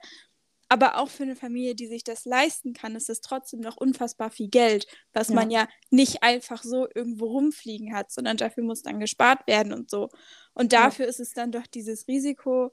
Aber 0.72 0.98
auch 0.98 1.08
für 1.08 1.24
eine 1.24 1.34
Familie, 1.34 1.74
die 1.74 1.88
sich 1.88 2.04
das 2.04 2.24
leisten 2.24 2.74
kann, 2.74 2.94
ist 2.94 3.10
es 3.10 3.20
trotzdem 3.20 3.58
noch 3.60 3.76
unfassbar 3.76 4.30
viel 4.30 4.48
Geld, 4.48 4.86
was 5.12 5.28
Ja. 5.28 5.34
man 5.34 5.50
ja 5.50 5.68
nicht 5.90 6.22
einfach 6.22 6.62
so 6.62 6.86
irgendwo 6.94 7.26
rumfliegen 7.26 7.92
hat, 7.94 8.12
sondern 8.12 8.36
dafür 8.36 8.62
muss 8.62 8.82
dann 8.82 9.00
gespart 9.00 9.46
werden 9.48 9.72
und 9.72 9.90
so. 9.90 10.10
Und 10.54 10.72
Ja. 10.72 10.84
dafür 10.84 11.06
ist 11.06 11.18
es 11.18 11.32
dann 11.32 11.50
doch 11.50 11.66
dieses 11.66 12.06
Risiko, 12.06 12.72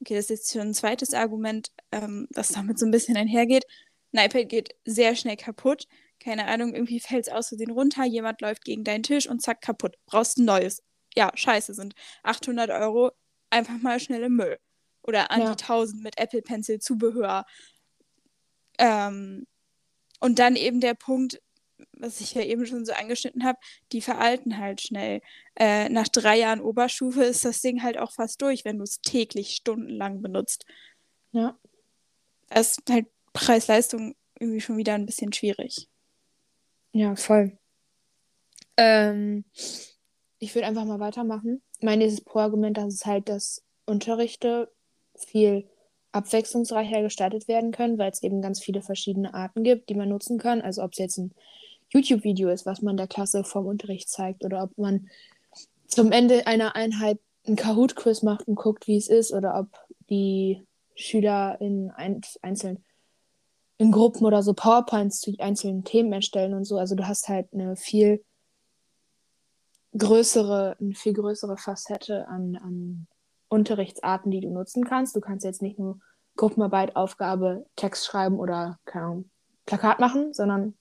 okay, 0.00 0.14
das 0.14 0.26
ist 0.26 0.30
jetzt 0.30 0.52
schon 0.52 0.68
ein 0.68 0.74
zweites 0.74 1.14
Argument, 1.14 1.68
ähm, 1.92 2.26
das 2.30 2.48
damit 2.48 2.78
so 2.78 2.86
ein 2.86 2.90
bisschen 2.92 3.16
einhergeht. 3.18 3.64
Ein 4.12 4.26
iPad 4.26 4.48
geht 4.48 4.70
sehr 4.86 5.14
schnell 5.16 5.36
kaputt. 5.36 5.86
Keine 6.20 6.46
Ahnung, 6.46 6.74
irgendwie 6.74 7.00
fällt 7.00 7.26
es 7.26 7.32
aus 7.32 7.48
Versehen 7.48 7.70
runter, 7.72 8.04
jemand 8.04 8.40
läuft 8.40 8.64
gegen 8.64 8.84
deinen 8.84 9.02
Tisch 9.02 9.28
und 9.28 9.42
zack, 9.42 9.60
kaputt. 9.60 9.96
Brauchst 10.06 10.38
ein 10.38 10.46
neues. 10.46 10.82
Ja, 11.16 11.30
scheiße, 11.34 11.74
sind 11.74 11.94
800 12.22 12.70
Euro 12.70 13.12
einfach 13.50 13.78
mal 13.80 13.98
schnell 14.00 14.22
im 14.24 14.36
Müll. 14.36 14.58
Oder 15.02 15.30
an 15.30 15.40
Ja. 15.42 15.54
die 15.54 15.62
1000 15.64 16.02
mit 16.02 16.18
Apple 16.18 16.42
Pencil 16.42 16.78
Zubehör. 16.80 17.44
Ähm, 18.78 19.46
und 20.20 20.38
dann 20.38 20.56
eben 20.56 20.80
der 20.80 20.94
Punkt, 20.94 21.40
was 21.92 22.20
ich 22.20 22.34
ja 22.34 22.42
eben 22.42 22.66
schon 22.66 22.84
so 22.84 22.92
angeschnitten 22.92 23.44
habe, 23.44 23.58
die 23.92 24.00
veralten 24.00 24.58
halt 24.58 24.80
schnell. 24.80 25.20
Äh, 25.54 25.88
nach 25.90 26.08
drei 26.08 26.38
Jahren 26.38 26.60
Oberstufe 26.60 27.22
ist 27.24 27.44
das 27.44 27.60
Ding 27.60 27.82
halt 27.82 27.98
auch 27.98 28.12
fast 28.12 28.40
durch, 28.42 28.64
wenn 28.64 28.78
du 28.78 28.84
es 28.84 29.00
täglich 29.00 29.50
stundenlang 29.56 30.22
benutzt. 30.22 30.64
Ja. 31.32 31.58
Das 32.48 32.78
ist 32.78 32.82
halt 32.90 33.06
Preis-Leistung 33.32 34.14
irgendwie 34.38 34.60
schon 34.60 34.76
wieder 34.76 34.94
ein 34.94 35.06
bisschen 35.06 35.32
schwierig. 35.32 35.88
Ja, 36.92 37.14
voll. 37.16 37.58
Ähm, 38.78 39.44
ich 40.38 40.54
würde 40.54 40.66
einfach 40.66 40.84
mal 40.84 41.00
weitermachen. 41.00 41.62
Mein 41.80 41.98
nächstes 41.98 42.24
Pro-Argument, 42.24 42.78
ist 42.78 43.06
halt, 43.06 43.28
dass 43.28 43.62
Unterrichte 43.86 44.70
viel 45.14 45.68
abwechslungsreicher 46.12 47.02
gestaltet 47.02 47.48
werden 47.48 47.72
können, 47.72 47.98
weil 47.98 48.10
es 48.10 48.22
eben 48.22 48.40
ganz 48.40 48.60
viele 48.60 48.82
verschiedene 48.82 49.34
Arten 49.34 49.62
gibt, 49.62 49.88
die 49.88 49.94
man 49.94 50.08
nutzen 50.08 50.38
kann. 50.38 50.62
Also 50.62 50.82
ob 50.82 50.92
es 50.92 50.98
jetzt 50.98 51.18
ein 51.18 51.32
YouTube-Video 51.90 52.48
ist, 52.48 52.66
was 52.66 52.82
man 52.82 52.96
der 52.96 53.06
Klasse 53.06 53.44
vom 53.44 53.66
Unterricht 53.66 54.08
zeigt, 54.08 54.44
oder 54.44 54.62
ob 54.62 54.76
man 54.78 55.08
zum 55.86 56.12
Ende 56.12 56.46
einer 56.46 56.74
Einheit 56.74 57.18
ein 57.46 57.56
Kahoot-Quiz 57.56 58.22
macht 58.22 58.48
und 58.48 58.56
guckt, 58.56 58.86
wie 58.86 58.96
es 58.96 59.08
ist, 59.08 59.32
oder 59.32 59.58
ob 59.58 59.68
die 60.10 60.62
Schüler 60.94 61.60
in 61.60 61.90
ein, 61.90 62.22
einzeln 62.42 62.82
in 63.78 63.92
Gruppen 63.92 64.24
oder 64.24 64.42
so 64.42 64.54
PowerPoints 64.54 65.20
zu 65.20 65.34
einzelnen 65.38 65.84
Themen 65.84 66.12
erstellen 66.12 66.54
und 66.54 66.64
so. 66.64 66.78
Also 66.78 66.94
du 66.94 67.06
hast 67.06 67.28
halt 67.28 67.52
eine 67.52 67.76
viel 67.76 68.24
größere, 69.96 70.76
eine 70.80 70.94
viel 70.94 71.12
größere 71.14 71.56
Facette 71.56 72.28
an, 72.28 72.56
an 72.56 73.06
Unterrichtsarten, 73.48 74.30
die 74.30 74.40
du 74.40 74.50
nutzen 74.50 74.84
kannst. 74.84 75.14
Du 75.16 75.20
kannst 75.20 75.44
jetzt 75.44 75.62
nicht 75.62 75.78
nur 75.78 76.00
Gruppenarbeit, 76.36 76.96
Aufgabe, 76.96 77.66
Text 77.76 78.04
schreiben 78.06 78.38
oder 78.38 78.78
keine 78.84 79.04
Ahnung, 79.06 79.30
Plakat 79.64 80.00
machen, 80.00 80.32
sondern 80.34 80.76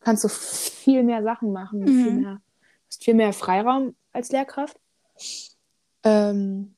kannst 0.00 0.24
du 0.24 0.28
viel 0.28 1.02
mehr 1.04 1.22
Sachen 1.22 1.52
machen, 1.52 1.80
Mhm. 1.80 1.86
viel 2.02 2.12
mehr, 2.12 2.40
hast 2.88 3.04
viel 3.04 3.14
mehr 3.14 3.32
Freiraum 3.32 3.94
als 4.12 4.30
Lehrkraft. 4.32 4.78
Ähm, 6.02 6.74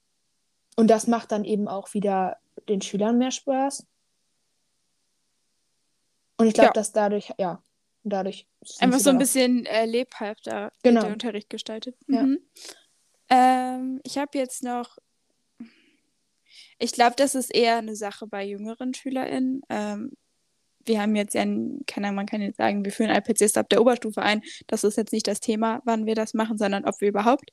und 0.77 0.89
das 0.91 1.07
macht 1.07 1.33
dann 1.33 1.45
eben 1.45 1.67
auch 1.69 1.95
wieder 1.95 2.37
den 2.69 2.83
Schülern 2.83 3.17
mehr 3.19 3.31
Spaß. 3.31 3.87
Und 6.37 6.47
ich 6.47 6.55
glaube, 6.55 6.69
Ja. 6.69 6.73
dass 6.73 6.93
dadurch, 6.93 7.33
ja, 7.39 7.63
dadurch 8.05 8.47
sind 8.63 8.83
Einfach 8.83 9.01
so 9.01 9.11
ein 9.11 9.19
bisschen 9.19 9.67
äh, 9.67 9.87
lebhafter 9.87 10.73
Genau. 10.83 11.03
der 11.03 11.13
Unterricht 11.13 11.51
gestaltet. 11.51 11.97
Ja. 12.07 12.23
Mhm. 12.23 12.39
Ähm, 13.31 14.01
ich 14.05 14.19
habe 14.19 14.39
jetzt 14.39 14.63
noch, 14.63 14.99
ich 16.79 16.93
glaube, 16.93 17.15
das 17.17 17.35
ist 17.35 17.55
eher 17.55 17.79
eine 17.79 17.97
Sache 17.97 18.27
bei 18.27 18.45
jüngeren 18.45 18.95
SchülerInnen. 18.95 19.63
Ähm, 19.69 20.13
wir 20.87 21.01
haben 21.01 21.17
jetzt 21.17 21.35
ja, 21.35 21.45
keine 21.87 22.09
Ahnung, 22.09 22.17
man 22.17 22.27
kann 22.27 22.43
jetzt 22.43 22.59
sagen, 22.59 22.85
wir 22.85 22.93
führen 22.93 23.11
erst 23.11 23.59
ab 23.59 23.69
der 23.69 23.81
Oberstufe 23.81 24.23
ein. 24.23 24.43
Das 24.67 24.85
ist 24.85 24.97
jetzt 24.97 25.13
nicht 25.13 25.27
das 25.27 25.41
Thema, 25.41 25.81
wann 25.85 26.07
wir 26.07 26.15
das 26.15 26.35
machen, 26.35 26.59
sondern 26.59 26.85
ob 26.85 27.01
wir 27.01 27.09
überhaupt. 27.09 27.51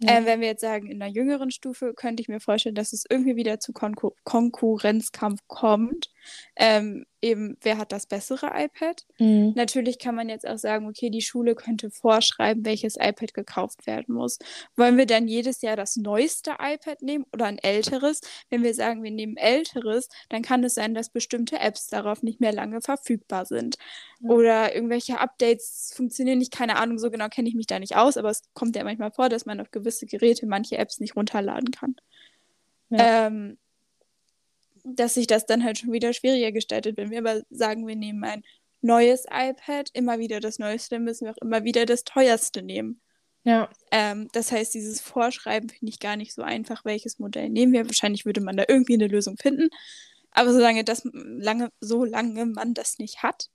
Ja. 0.00 0.18
Ähm, 0.18 0.26
wenn 0.26 0.40
wir 0.40 0.48
jetzt 0.48 0.60
sagen, 0.60 0.90
in 0.90 1.00
der 1.00 1.08
jüngeren 1.08 1.50
Stufe, 1.50 1.92
könnte 1.94 2.20
ich 2.20 2.28
mir 2.28 2.40
vorstellen, 2.40 2.74
dass 2.74 2.92
es 2.92 3.04
irgendwie 3.08 3.36
wieder 3.36 3.60
zu 3.60 3.72
Konkur 3.72 4.14
Konkurrenzkampf 4.24 5.40
kommt. 5.46 6.10
Ähm, 6.56 7.06
eben, 7.20 7.56
wer 7.62 7.78
hat 7.78 7.92
das 7.92 8.06
bessere 8.06 8.50
iPad? 8.54 9.04
Mhm. 9.18 9.52
Natürlich 9.56 9.98
kann 9.98 10.14
man 10.14 10.28
jetzt 10.28 10.46
auch 10.46 10.58
sagen, 10.58 10.86
okay, 10.88 11.10
die 11.10 11.22
Schule 11.22 11.54
könnte 11.54 11.90
vorschreiben, 11.90 12.64
welches 12.64 12.96
iPad 12.96 13.34
gekauft 13.34 13.86
werden 13.86 14.14
muss. 14.14 14.38
Wollen 14.76 14.96
wir 14.96 15.06
dann 15.06 15.28
jedes 15.28 15.62
Jahr 15.62 15.76
das 15.76 15.96
neueste 15.96 16.56
iPad 16.60 17.02
nehmen 17.02 17.24
oder 17.32 17.46
ein 17.46 17.58
älteres? 17.58 18.20
Wenn 18.50 18.62
wir 18.62 18.74
sagen, 18.74 19.02
wir 19.02 19.10
nehmen 19.10 19.36
älteres, 19.36 20.08
dann 20.28 20.42
kann 20.42 20.62
es 20.64 20.74
sein, 20.74 20.94
dass 20.94 21.10
bestimmte 21.10 21.58
Apps 21.58 21.88
darauf 21.88 22.22
nicht 22.22 22.40
mehr 22.40 22.52
lange 22.52 22.80
verfügbar 22.80 23.46
sind. 23.46 23.76
Ja. 24.20 24.30
Oder 24.30 24.74
irgendwelche 24.74 25.18
Updates 25.18 25.92
funktionieren 25.94 26.38
nicht. 26.38 26.52
Keine 26.52 26.76
Ahnung, 26.76 26.98
so 26.98 27.10
genau 27.10 27.28
kenne 27.28 27.48
ich 27.48 27.54
mich 27.54 27.66
da 27.66 27.78
nicht 27.78 27.96
aus, 27.96 28.16
aber 28.16 28.30
es 28.30 28.42
kommt 28.54 28.76
ja 28.76 28.84
manchmal 28.84 29.10
vor, 29.10 29.28
dass 29.28 29.46
man 29.46 29.60
auf 29.60 29.70
gewisse 29.70 30.06
Geräte 30.06 30.46
manche 30.46 30.78
Apps 30.78 31.00
nicht 31.00 31.16
runterladen 31.16 31.70
kann. 31.70 31.96
Ja. 32.90 33.26
Ähm, 33.26 33.58
dass 34.84 35.14
sich 35.14 35.26
das 35.26 35.46
dann 35.46 35.64
halt 35.64 35.78
schon 35.78 35.92
wieder 35.92 36.12
schwieriger 36.12 36.52
gestaltet. 36.52 36.96
Wenn 36.96 37.10
wir 37.10 37.18
aber 37.18 37.42
sagen, 37.50 37.86
wir 37.86 37.96
nehmen 37.96 38.24
ein 38.24 38.42
neues 38.80 39.24
iPad, 39.30 39.90
immer 39.92 40.18
wieder 40.18 40.40
das 40.40 40.58
Neueste, 40.58 40.96
dann 40.96 41.04
müssen 41.04 41.24
wir 41.24 41.32
auch 41.32 41.42
immer 41.42 41.64
wieder 41.64 41.86
das 41.86 42.04
teuerste 42.04 42.62
nehmen. 42.62 43.00
ja. 43.44 43.68
Ähm, 43.90 44.28
das 44.32 44.52
heißt, 44.52 44.74
dieses 44.74 45.00
Vorschreiben 45.00 45.68
finde 45.68 45.90
ich 45.90 46.00
gar 46.00 46.16
nicht 46.16 46.34
so 46.34 46.42
einfach, 46.42 46.84
welches 46.84 47.18
Modell 47.18 47.48
nehmen 47.50 47.72
wir. 47.72 47.86
Wahrscheinlich 47.86 48.26
würde 48.26 48.40
man 48.40 48.56
da 48.56 48.64
irgendwie 48.68 48.94
eine 48.94 49.08
Lösung 49.08 49.36
finden. 49.36 49.70
Aber 50.32 50.52
solange, 50.52 50.84
das, 50.84 51.02
lange, 51.12 51.70
solange 51.80 52.46
man 52.46 52.74
das 52.74 52.98
nicht 52.98 53.22
hat, 53.22 53.48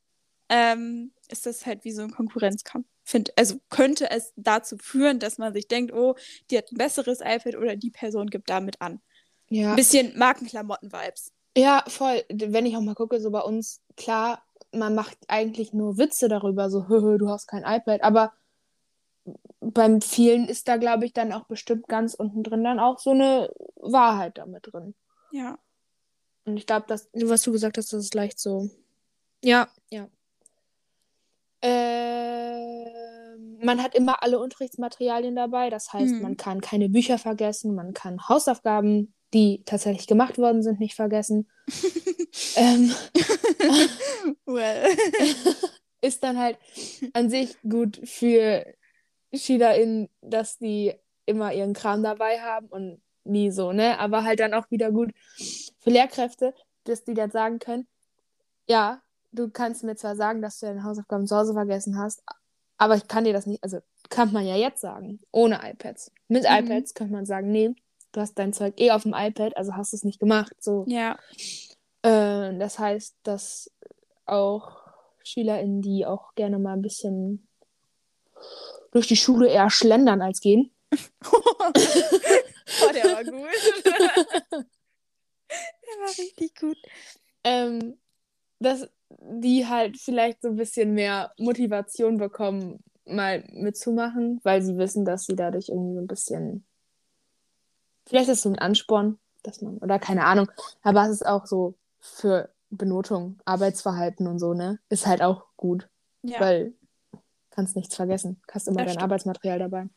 ähm, 0.50 1.14
ist 1.30 1.46
das 1.46 1.66
halt 1.66 1.84
wie 1.86 1.92
so 1.92 2.02
ein 2.02 2.12
Konkurrenzkampf. 2.12 2.88
Find, 3.06 3.38
also 3.38 3.60
könnte 3.70 4.10
es 4.12 4.34
dazu 4.36 4.78
führen, 4.78 5.20
dass 5.20 5.38
man 5.38 5.54
sich 5.54 5.68
denkt, 5.68 5.94
oh, 5.94 6.16
die 6.50 6.58
hat 6.58 6.72
ein 6.72 6.78
besseres 6.78 7.20
iPad 7.22 7.56
oder 7.56 7.76
die 7.76 7.92
Person 7.92 8.30
gibt 8.30 8.50
damit 8.50 8.82
an. 8.82 9.02
Ja. 9.54 9.70
Ein 9.72 9.76
bisschen 9.76 10.18
Markenklamotten-Vibes. 10.18 11.32
Ja, 11.56 11.84
voll. 11.88 12.24
Wenn 12.30 12.66
ich 12.66 12.76
auch 12.76 12.82
mal 12.82 12.96
gucke, 12.96 13.20
so 13.22 13.30
bei 13.30 13.42
uns, 13.42 13.82
klar, 13.96 14.44
man 14.72 14.96
macht 14.96 15.18
eigentlich 15.28 15.74
nur 15.74 15.98
Witze 16.00 16.28
darüber, 16.28 16.70
so, 16.72 16.88
"Hö, 16.88 17.18
du 17.20 17.30
hast 17.30 17.48
kein 17.48 17.64
iPad, 17.64 18.02
aber 18.04 18.34
beim 19.60 20.02
vielen 20.02 20.48
ist 20.48 20.68
da, 20.68 20.78
glaube 20.78 21.06
ich, 21.06 21.14
dann 21.14 21.32
auch 21.32 21.46
bestimmt 21.46 21.88
ganz 21.88 22.14
unten 22.16 22.44
drin 22.44 22.64
dann 22.64 22.80
auch 22.80 23.00
so 23.00 23.12
eine 23.12 23.54
Wahrheit 23.76 24.38
damit 24.38 24.68
drin. 24.74 24.96
Ja. 25.32 25.58
Und 26.46 26.58
ich 26.58 26.66
glaube, 26.66 26.86
dass, 26.88 27.08
was 27.14 27.44
du 27.44 27.52
gesagt 27.52 27.78
hast, 27.78 27.94
das 27.94 28.04
ist 28.06 28.16
leicht 28.16 28.40
so. 28.40 28.70
Ja, 29.44 29.68
ja. 29.90 30.08
Äh, 31.62 33.38
man 33.64 33.82
hat 33.82 33.96
immer 33.96 34.22
alle 34.24 34.40
Unterrichtsmaterialien 34.40 35.36
dabei. 35.36 35.70
Das 35.70 35.94
heißt, 35.94 36.16
Mhm. 36.16 36.22
man 36.22 36.38
kann 36.38 36.60
keine 36.62 36.90
Bücher 36.90 37.18
vergessen, 37.18 37.76
man 37.76 37.94
kann 37.94 38.28
Hausaufgaben, 38.28 39.14
die 39.34 39.64
tatsächlich 39.66 40.08
gemacht 40.08 40.38
worden 40.38 40.62
sind, 40.64 40.80
nicht 40.80 40.96
vergessen. 40.96 41.50
ähm, 42.56 42.94
well. 44.46 44.88
ist 46.02 46.22
dann 46.24 46.38
halt 46.38 46.58
an 47.14 47.30
sich 47.30 47.56
gut 47.62 48.02
für 48.04 48.66
SchülerInnen, 49.34 50.10
dass 50.22 50.58
die 50.58 50.94
immer 51.26 51.54
ihren 51.54 51.74
Kram 51.74 52.04
dabei 52.04 52.42
haben 52.42 52.68
und 52.68 53.02
nie 53.24 53.52
so, 53.52 53.72
ne? 53.72 53.98
Aber 54.00 54.26
halt 54.26 54.42
dann 54.42 54.54
auch 54.54 54.70
wieder 54.70 54.92
gut 54.92 55.12
für 55.80 55.90
Lehrkräfte, 55.90 56.54
dass 56.84 57.06
die 57.06 57.14
dann 57.14 57.32
sagen 57.32 57.60
können, 57.60 57.88
ja, 58.68 59.02
du 59.32 59.50
kannst 59.50 59.84
mir 59.84 59.96
zwar 59.96 60.18
sagen, 60.18 60.42
dass 60.42 60.60
du 60.60 60.66
deine 60.66 60.84
Hausaufgaben 60.84 61.26
zu 61.26 61.36
Hause 61.38 61.54
vergessen 61.54 61.98
hast, 61.98 62.22
aber 62.78 62.96
ich 62.96 63.08
kann 63.08 63.24
dir 63.24 63.34
das 63.34 63.46
nicht, 63.46 63.64
also 63.64 63.80
kann 64.10 64.34
man 64.34 64.46
ja 64.46 64.58
jetzt 64.58 64.82
sagen, 64.82 65.22
ohne 65.32 65.62
iPads. 65.64 66.12
Mit 66.28 66.44
Mhm. 66.44 66.66
iPads 66.66 66.94
könnte 66.94 67.14
man 67.14 67.26
sagen, 67.26 67.50
nee, 67.50 67.74
du 68.14 68.22
hast 68.22 68.36
dein 68.36 68.54
Zeug 68.54 68.76
eh 68.78 68.92
auf 68.92 69.04
dem 69.04 69.14
iPad, 69.14 69.58
also 69.58 69.76
hast 69.76 69.92
du 69.92 69.98
es 69.98 70.04
nicht 70.04 70.20
gemacht. 70.20 70.56
So. 70.60 70.86
Ja. 70.88 71.18
Äh, 72.04 72.58
das 72.58 72.80
heißt, 72.80 73.18
dass 73.24 73.70
auch 74.26 74.78
SchülerInnen, 75.24 75.82
die 75.82 76.06
auch 76.06 76.34
gerne 76.36 76.60
mal 76.60 76.74
ein 76.74 76.82
bisschen 76.82 77.48
durch 78.92 79.08
die 79.08 79.18
Schule 79.18 79.50
eher 79.50 79.70
schlendern 79.70 80.22
als 80.22 80.40
gehen, 80.40 80.72
oh, 81.32 82.92
der 82.94 83.04
war 83.06 83.24
gut. 83.24 83.50
der 83.86 84.66
war 86.00 86.10
richtig 86.10 86.56
gut. 86.60 86.78
ähm, 87.44 87.98
dass 88.60 88.88
die 89.10 89.68
halt 89.68 89.98
vielleicht 89.98 90.42
so 90.42 90.50
ein 90.50 90.56
bisschen 90.56 90.94
mehr 90.94 91.34
Motivation 91.38 92.18
bekommen, 92.18 92.84
mal 93.06 93.44
mitzumachen, 93.52 94.40
weil 94.44 94.62
sie 94.62 94.78
wissen, 94.78 95.06
dass 95.06 95.26
sie 95.26 95.36
dadurch 95.36 95.70
irgendwie 95.70 95.96
so 95.96 96.02
ein 96.02 96.08
bisschen. 96.08 96.66
Vielleicht 98.06 98.30
ist 98.30 98.38
es 98.38 98.44
so 98.44 98.50
ein 98.50 98.60
Ansporn, 98.60 99.18
dass 99.44 99.62
man, 99.62 99.78
oder 99.80 100.00
keine 100.00 100.26
Ahnung, 100.26 100.50
aber 100.82 101.04
es 101.06 101.12
ist 101.12 101.26
auch 101.26 101.46
so 101.46 101.76
für 102.00 102.50
Benotung, 102.70 103.40
Arbeitsverhalten 103.46 104.28
und 104.28 104.40
so, 104.40 104.54
ne? 104.54 104.80
Ist 104.90 105.06
halt 105.08 105.22
auch 105.22 105.46
gut, 105.58 105.90
Ja. 106.22 106.40
weil 106.40 106.74
kannst 107.52 107.76
nichts 107.76 107.96
vergessen. 107.96 108.42
Hast 108.52 108.68
immer 108.68 108.78
Das 108.78 108.86
dein 108.86 108.90
stimmt. 108.94 109.04
Arbeitsmaterial 109.04 109.60
dabei. 109.60 109.88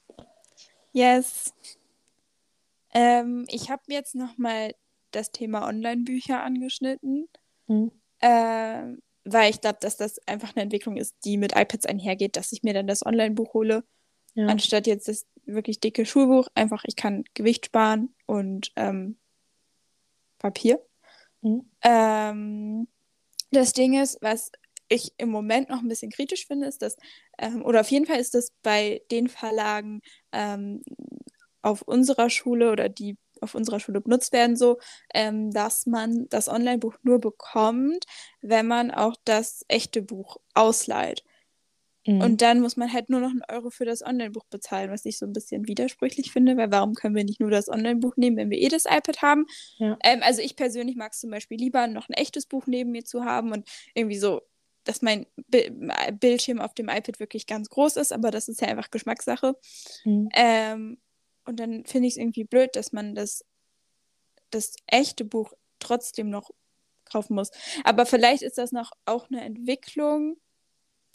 Yes. 0.93 1.55
Ähm, 2.93 3.45
ich 3.49 3.71
habe 3.71 3.83
jetzt 3.89 4.15
nochmal 4.15 4.75
das 5.11 5.31
Thema 5.33 5.67
Online-Bücher 5.67 6.43
angeschnitten, 6.43 7.29
Mhm. 7.67 7.91
ähm, 8.21 9.03
weil 9.25 9.51
ich 9.51 9.61
glaube, 9.61 9.79
dass 9.81 9.97
das 9.97 10.19
einfach 10.27 10.55
eine 10.55 10.63
Entwicklung 10.63 10.97
ist, 10.97 11.15
die 11.25 11.37
mit 11.37 11.57
iPads 11.57 11.87
einhergeht, 11.87 12.37
dass 12.37 12.53
ich 12.53 12.63
mir 12.63 12.75
dann 12.75 12.87
das 12.87 13.05
Online-Buch 13.05 13.55
hole, 13.55 13.85
Ja. 14.35 14.47
anstatt 14.47 14.87
jetzt 14.87 15.09
das 15.09 15.27
wirklich 15.47 15.81
dicke 15.81 16.07
Schulbuch. 16.07 16.49
Einfach, 16.55 16.85
ich 16.87 16.97
kann 16.97 17.25
Gewicht 17.35 17.67
sparen 17.67 18.15
und 18.27 18.73
ähm, 18.77 19.17
Papier. 20.39 20.81
Mhm. 21.43 21.71
Ähm, 21.83 22.89
das 23.51 23.73
Ding 23.73 24.01
ist, 24.01 24.19
was 24.21 24.51
ich 24.89 25.13
im 25.19 25.31
Moment 25.31 25.69
noch 25.69 25.81
ein 25.81 25.89
bisschen 25.89 26.11
kritisch 26.11 26.47
finde, 26.47 26.67
ist, 26.67 26.83
dass, 26.83 26.97
ähm, 27.39 27.65
oder 27.65 27.81
auf 27.81 27.91
jeden 27.91 28.07
Fall 28.07 28.21
ist 28.21 28.35
das 28.35 28.53
bei 28.63 29.03
den 29.11 29.29
Verlagen 29.29 30.01
ähm, 30.33 30.83
auf 31.63 31.83
unserer 31.83 32.31
Schule 32.31 32.71
oder 32.71 32.89
die 32.89 33.17
auf 33.41 33.55
unserer 33.55 33.81
Schule 33.81 34.01
benutzt 34.01 34.33
werden, 34.33 34.57
so, 34.57 34.79
ähm, 35.13 35.51
dass 35.51 35.87
man 35.87 36.27
das 36.31 36.49
Online-Buch 36.49 36.95
nur 37.03 37.21
bekommt, 37.21 38.05
wenn 38.41 38.67
man 38.67 38.91
auch 38.91 39.15
das 39.25 39.65
echte 39.69 40.01
Buch 40.01 40.39
ausleiht. 40.55 41.23
Mhm. 42.07 42.21
Und 42.21 42.43
dann 42.43 42.61
muss 42.61 42.77
man 42.77 42.93
halt 42.93 43.11
nur 43.11 43.21
noch 43.21 43.31
einen 43.31 43.43
Euro 43.49 43.71
für 43.71 43.85
das 43.85 44.03
Online-Buch 44.03 44.45
bezahlen, 44.51 44.91
was 44.91 45.05
ich 45.05 45.19
so 45.19 45.27
ein 45.27 45.33
bisschen 45.33 45.67
widersprüchlich 45.67 46.33
finde, 46.33 46.57
weil 46.57 46.71
warum 46.71 46.95
können 46.95 47.15
wir 47.15 47.25
nicht 47.25 47.41
nur 47.41 47.51
das 47.51 47.69
Online-Buch 47.69 48.17
nehmen, 48.17 48.37
wenn 48.37 48.51
wir 48.51 48.59
eh 48.59 48.69
das 48.69 48.85
iPad 48.85 49.23
haben? 49.23 49.47
Ja. 49.79 49.99
Ähm, 50.03 50.21
also 50.23 50.41
ich 50.41 50.57
persönlich 50.57 50.97
mag 50.97 51.13
es 51.13 51.21
zum 51.21 51.31
Beispiel 51.31 51.59
lieber, 51.59 51.87
noch 51.87 52.09
ein 52.09 52.15
echtes 52.15 52.47
Buch 52.47 52.67
neben 52.67 52.93
mir 52.93 53.05
zu 53.05 53.25
haben 53.25 53.53
und 53.53 53.69
irgendwie 53.95 54.19
so, 54.19 54.43
dass 54.85 55.03
mein 55.03 55.27
Bi 55.49 55.71
Bildschirm 56.21 56.61
auf 56.61 56.75
dem 56.75 56.89
iPad 56.89 57.19
wirklich 57.19 57.47
ganz 57.47 57.69
groß 57.69 57.97
ist, 57.97 58.13
aber 58.13 58.31
das 58.31 58.49
ist 58.49 58.61
ja 58.61 58.69
einfach 58.69 58.91
Geschmackssache. 58.91 59.57
Mhm. 60.05 60.29
Ähm, 60.35 60.99
und 61.45 61.61
dann 61.61 61.85
finde 61.85 62.09
ich 62.09 62.15
es 62.15 62.19
irgendwie 62.19 62.45
blöd, 62.45 62.77
dass 62.77 62.93
man 62.93 63.15
das, 63.15 63.45
das 64.51 64.77
echte 64.87 65.25
Buch 65.25 65.53
trotzdem 65.79 66.31
noch 66.31 66.51
kaufen 67.11 67.35
muss. 67.35 67.51
Aber 67.85 68.07
vielleicht 68.07 68.43
ist 68.43 68.59
das 68.59 68.73
noch 68.73 68.93
auch 69.05 69.29
eine 69.31 69.43
Entwicklung, 69.43 70.37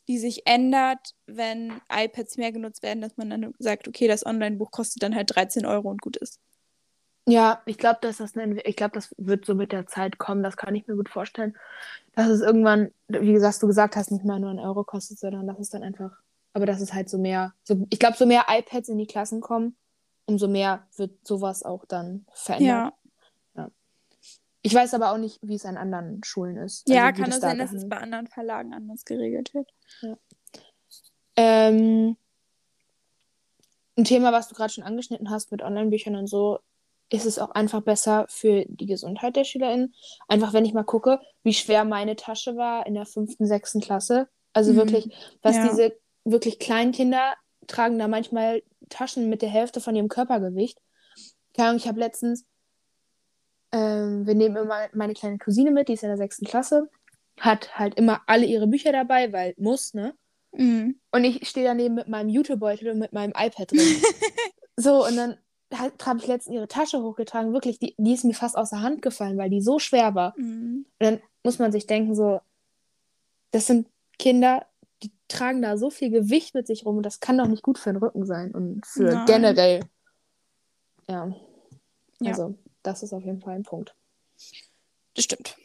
die 0.08 0.18
sich 0.18 0.48
ändert, 0.48 1.16
wenn 1.26 1.82
iPads 1.92 2.38
mehr 2.38 2.52
genutzt 2.52 2.84
werden, 2.84 3.02
dass 3.02 3.18
man 3.18 3.30
dann 3.30 3.54
sagt, 3.60 3.88
okay, 3.88 4.08
das 4.08 4.26
Online-Buch 4.26 4.72
kostet 4.72 5.04
dann 5.04 5.16
halt 5.16 5.36
13 5.36 5.66
Euro 5.66 5.90
und 5.90 6.02
gut 6.02 6.18
ist. 6.18 6.40
Ja, 7.28 7.62
ich 7.66 7.78
glaube, 7.78 8.00
dass 8.02 8.18
das 8.18 8.36
eine, 8.36 8.62
ich 8.62 8.76
glaube, 8.76 8.94
das 8.94 9.14
wird 9.18 9.46
so 9.46 9.54
mit 9.54 9.72
der 9.72 9.86
Zeit 9.86 10.18
kommen. 10.18 10.42
Das 10.42 10.58
kann 10.58 10.74
ich 10.76 10.88
mir 10.88 10.96
gut 10.96 11.10
vorstellen, 11.10 11.56
dass 12.14 12.28
es 12.28 12.42
irgendwann, 12.42 12.92
wie 13.08 13.34
gesagt, 13.34 13.62
du 13.62 13.68
gesagt 13.68 13.96
hast, 13.96 14.12
nicht 14.12 14.26
mehr 14.26 14.40
nur 14.40 14.50
einen 14.50 14.60
Euro 14.60 14.84
kostet, 14.84 15.20
sondern 15.20 15.48
dass 15.48 15.60
es 15.60 15.70
dann 15.70 15.84
einfach, 15.84 16.12
aber 16.54 16.66
dass 16.66 16.82
es 16.82 16.94
halt 16.94 17.10
so 17.10 17.18
mehr, 17.18 17.54
so, 17.64 17.86
ich 17.92 18.00
glaube, 18.00 18.18
so 18.18 18.26
mehr 18.26 18.46
iPads 18.50 18.90
in 18.90 18.98
die 18.98 19.08
Klassen 19.08 19.40
kommen, 19.40 19.78
umso 20.26 20.48
mehr 20.48 20.88
wird 20.98 21.26
sowas 21.26 21.64
auch 21.64 21.86
dann 21.86 22.26
verändert. 22.34 22.68
Ja, 22.68 22.94
Ich 24.64 24.74
weiß 24.76 24.94
aber 24.94 25.12
auch 25.12 25.18
nicht, 25.18 25.40
wie 25.42 25.56
es 25.56 25.66
an 25.66 25.78
anderen 25.78 26.24
Schulen 26.24 26.58
ist. 26.58 26.88
ja 26.88 27.06
also 27.06 27.16
wie 27.18 27.22
kann 27.22 27.30
das 27.32 27.36
es 27.38 27.42
da 27.42 27.48
sein, 27.50 27.58
dass 27.58 27.74
es 27.74 27.90
bei 27.90 27.98
anderen 27.98 28.28
Verlagen 28.28 28.74
anders 28.74 29.04
geregelt 29.06 29.54
wird. 29.54 29.70
Ähm, 31.36 32.18
ein 33.98 34.04
Thema, 34.04 34.32
was 34.32 34.48
du 34.48 34.56
gerade 34.56 34.72
schon 34.74 34.84
angeschnitten 34.84 35.30
hast 35.30 35.52
mit 35.52 35.62
Online-Büchern 35.62 36.16
und 36.16 36.28
so, 36.28 36.60
ist 37.10 37.26
es 37.26 37.40
auch 37.40 37.52
einfach 37.52 37.82
besser 37.82 38.26
für 38.30 38.66
die 38.68 38.86
Gesundheit 38.86 39.36
der 39.36 39.44
SchülerInnen. 39.44 39.94
Einfach, 40.28 40.54
wenn 40.54 40.64
ich 40.66 40.74
mal 40.74 40.84
gucke, 40.84 41.20
wie 41.44 41.54
schwer 41.54 41.84
meine 41.84 42.16
Tasche 42.16 42.56
war 42.56 42.86
in 42.88 42.94
der 42.94 43.06
fünften, 43.06 43.46
sechsten 43.48 43.82
Klasse. 43.82 44.30
Also 44.54 44.72
Mhm. 44.74 44.78
wirklich, 44.78 45.10
was 45.42 45.58
Ja. 45.58 45.70
diese 45.70 45.98
wirklich 46.24 46.60
kleinen 46.60 46.92
Kinder 46.94 47.34
tragen 47.68 48.00
da 48.00 48.08
manchmal 48.08 48.64
Taschen 48.90 49.30
mit 49.30 49.42
der 49.42 49.50
Hälfte 49.50 49.82
von 49.82 49.96
ihrem 49.96 50.08
Körpergewicht. 50.08 50.80
Keine 51.56 51.70
Ahnung, 51.70 51.80
ich 51.82 51.88
habe 51.88 52.00
letztens, 52.00 52.46
ähm, 53.72 54.26
wir 54.26 54.36
nehmen 54.36 54.56
immer 54.56 54.90
meine 54.94 55.14
kleine 55.14 55.38
Cousine 55.38 55.72
mit, 55.72 55.88
die 55.88 55.94
ist 55.94 56.04
in 56.04 56.10
der 56.10 56.18
sechsten 56.18 56.46
Klasse, 56.46 56.90
hat 57.40 57.78
halt 57.78 57.96
immer 57.96 58.22
alle 58.28 58.46
ihre 58.46 58.68
Bücher 58.68 58.92
dabei, 58.92 59.32
weil 59.32 59.54
muss, 59.58 59.94
ne? 59.94 60.14
Mhm. 60.54 61.00
Und 61.12 61.24
ich 61.24 61.48
stehe 61.48 61.66
daneben 61.66 61.96
mit 61.96 62.08
meinem 62.08 62.30
YouTube-Beutel 62.30 62.90
und 62.90 63.00
mit 63.00 63.14
meinem 63.14 63.34
iPad 63.38 63.72
drin. 63.72 63.80
so, 64.78 65.06
und 65.06 65.16
dann 65.16 65.38
habe 65.74 66.20
ich 66.20 66.28
letztens 66.28 66.56
ihre 66.56 66.68
Tasche 66.68 67.02
hochgetragen. 67.02 67.54
Wirklich, 67.54 67.80
die, 67.80 67.96
die 67.98 68.14
ist 68.14 68.26
mir 68.26 68.34
fast 68.34 68.58
aus 68.58 68.72
der 68.72 68.82
Hand 68.82 69.02
gefallen, 69.02 69.38
weil 69.38 69.50
die 69.50 69.62
so 69.62 69.80
schwer 69.80 70.16
war. 70.16 70.34
Mhm. 70.38 70.86
Und 71.00 71.06
dann 71.06 71.22
muss 71.44 71.60
man 71.60 71.72
sich 71.72 71.88
denken, 71.88 72.16
so, 72.16 72.42
das 73.52 73.68
sind 73.68 73.88
Kinder, 74.20 74.66
die 75.04 75.12
tragen 75.28 75.62
da 75.62 75.78
so 75.78 75.90
viel 75.90 76.10
Gewicht 76.10 76.54
mit 76.54 76.68
sich 76.68 76.86
rum 76.86 76.98
und 76.98 77.06
das 77.06 77.20
kann 77.20 77.38
doch 77.38 77.48
nicht 77.48 77.64
gut 77.64 77.78
für 77.78 77.92
den 77.92 77.98
Rücken 77.98 78.26
sein 78.26 78.54
und 78.54 78.86
für 78.86 79.04
Nein. 79.04 79.26
generell. 79.26 79.80
Ja. 81.08 81.34
Ja. 82.20 82.32
Also, 82.32 82.56
das 82.84 83.04
ist 83.04 83.14
auf 83.14 83.24
jeden 83.24 83.42
Fall 83.42 83.56
ein 83.56 83.64
Punkt. 83.64 83.96
Das 85.16 85.26
stimmt. 85.26 85.56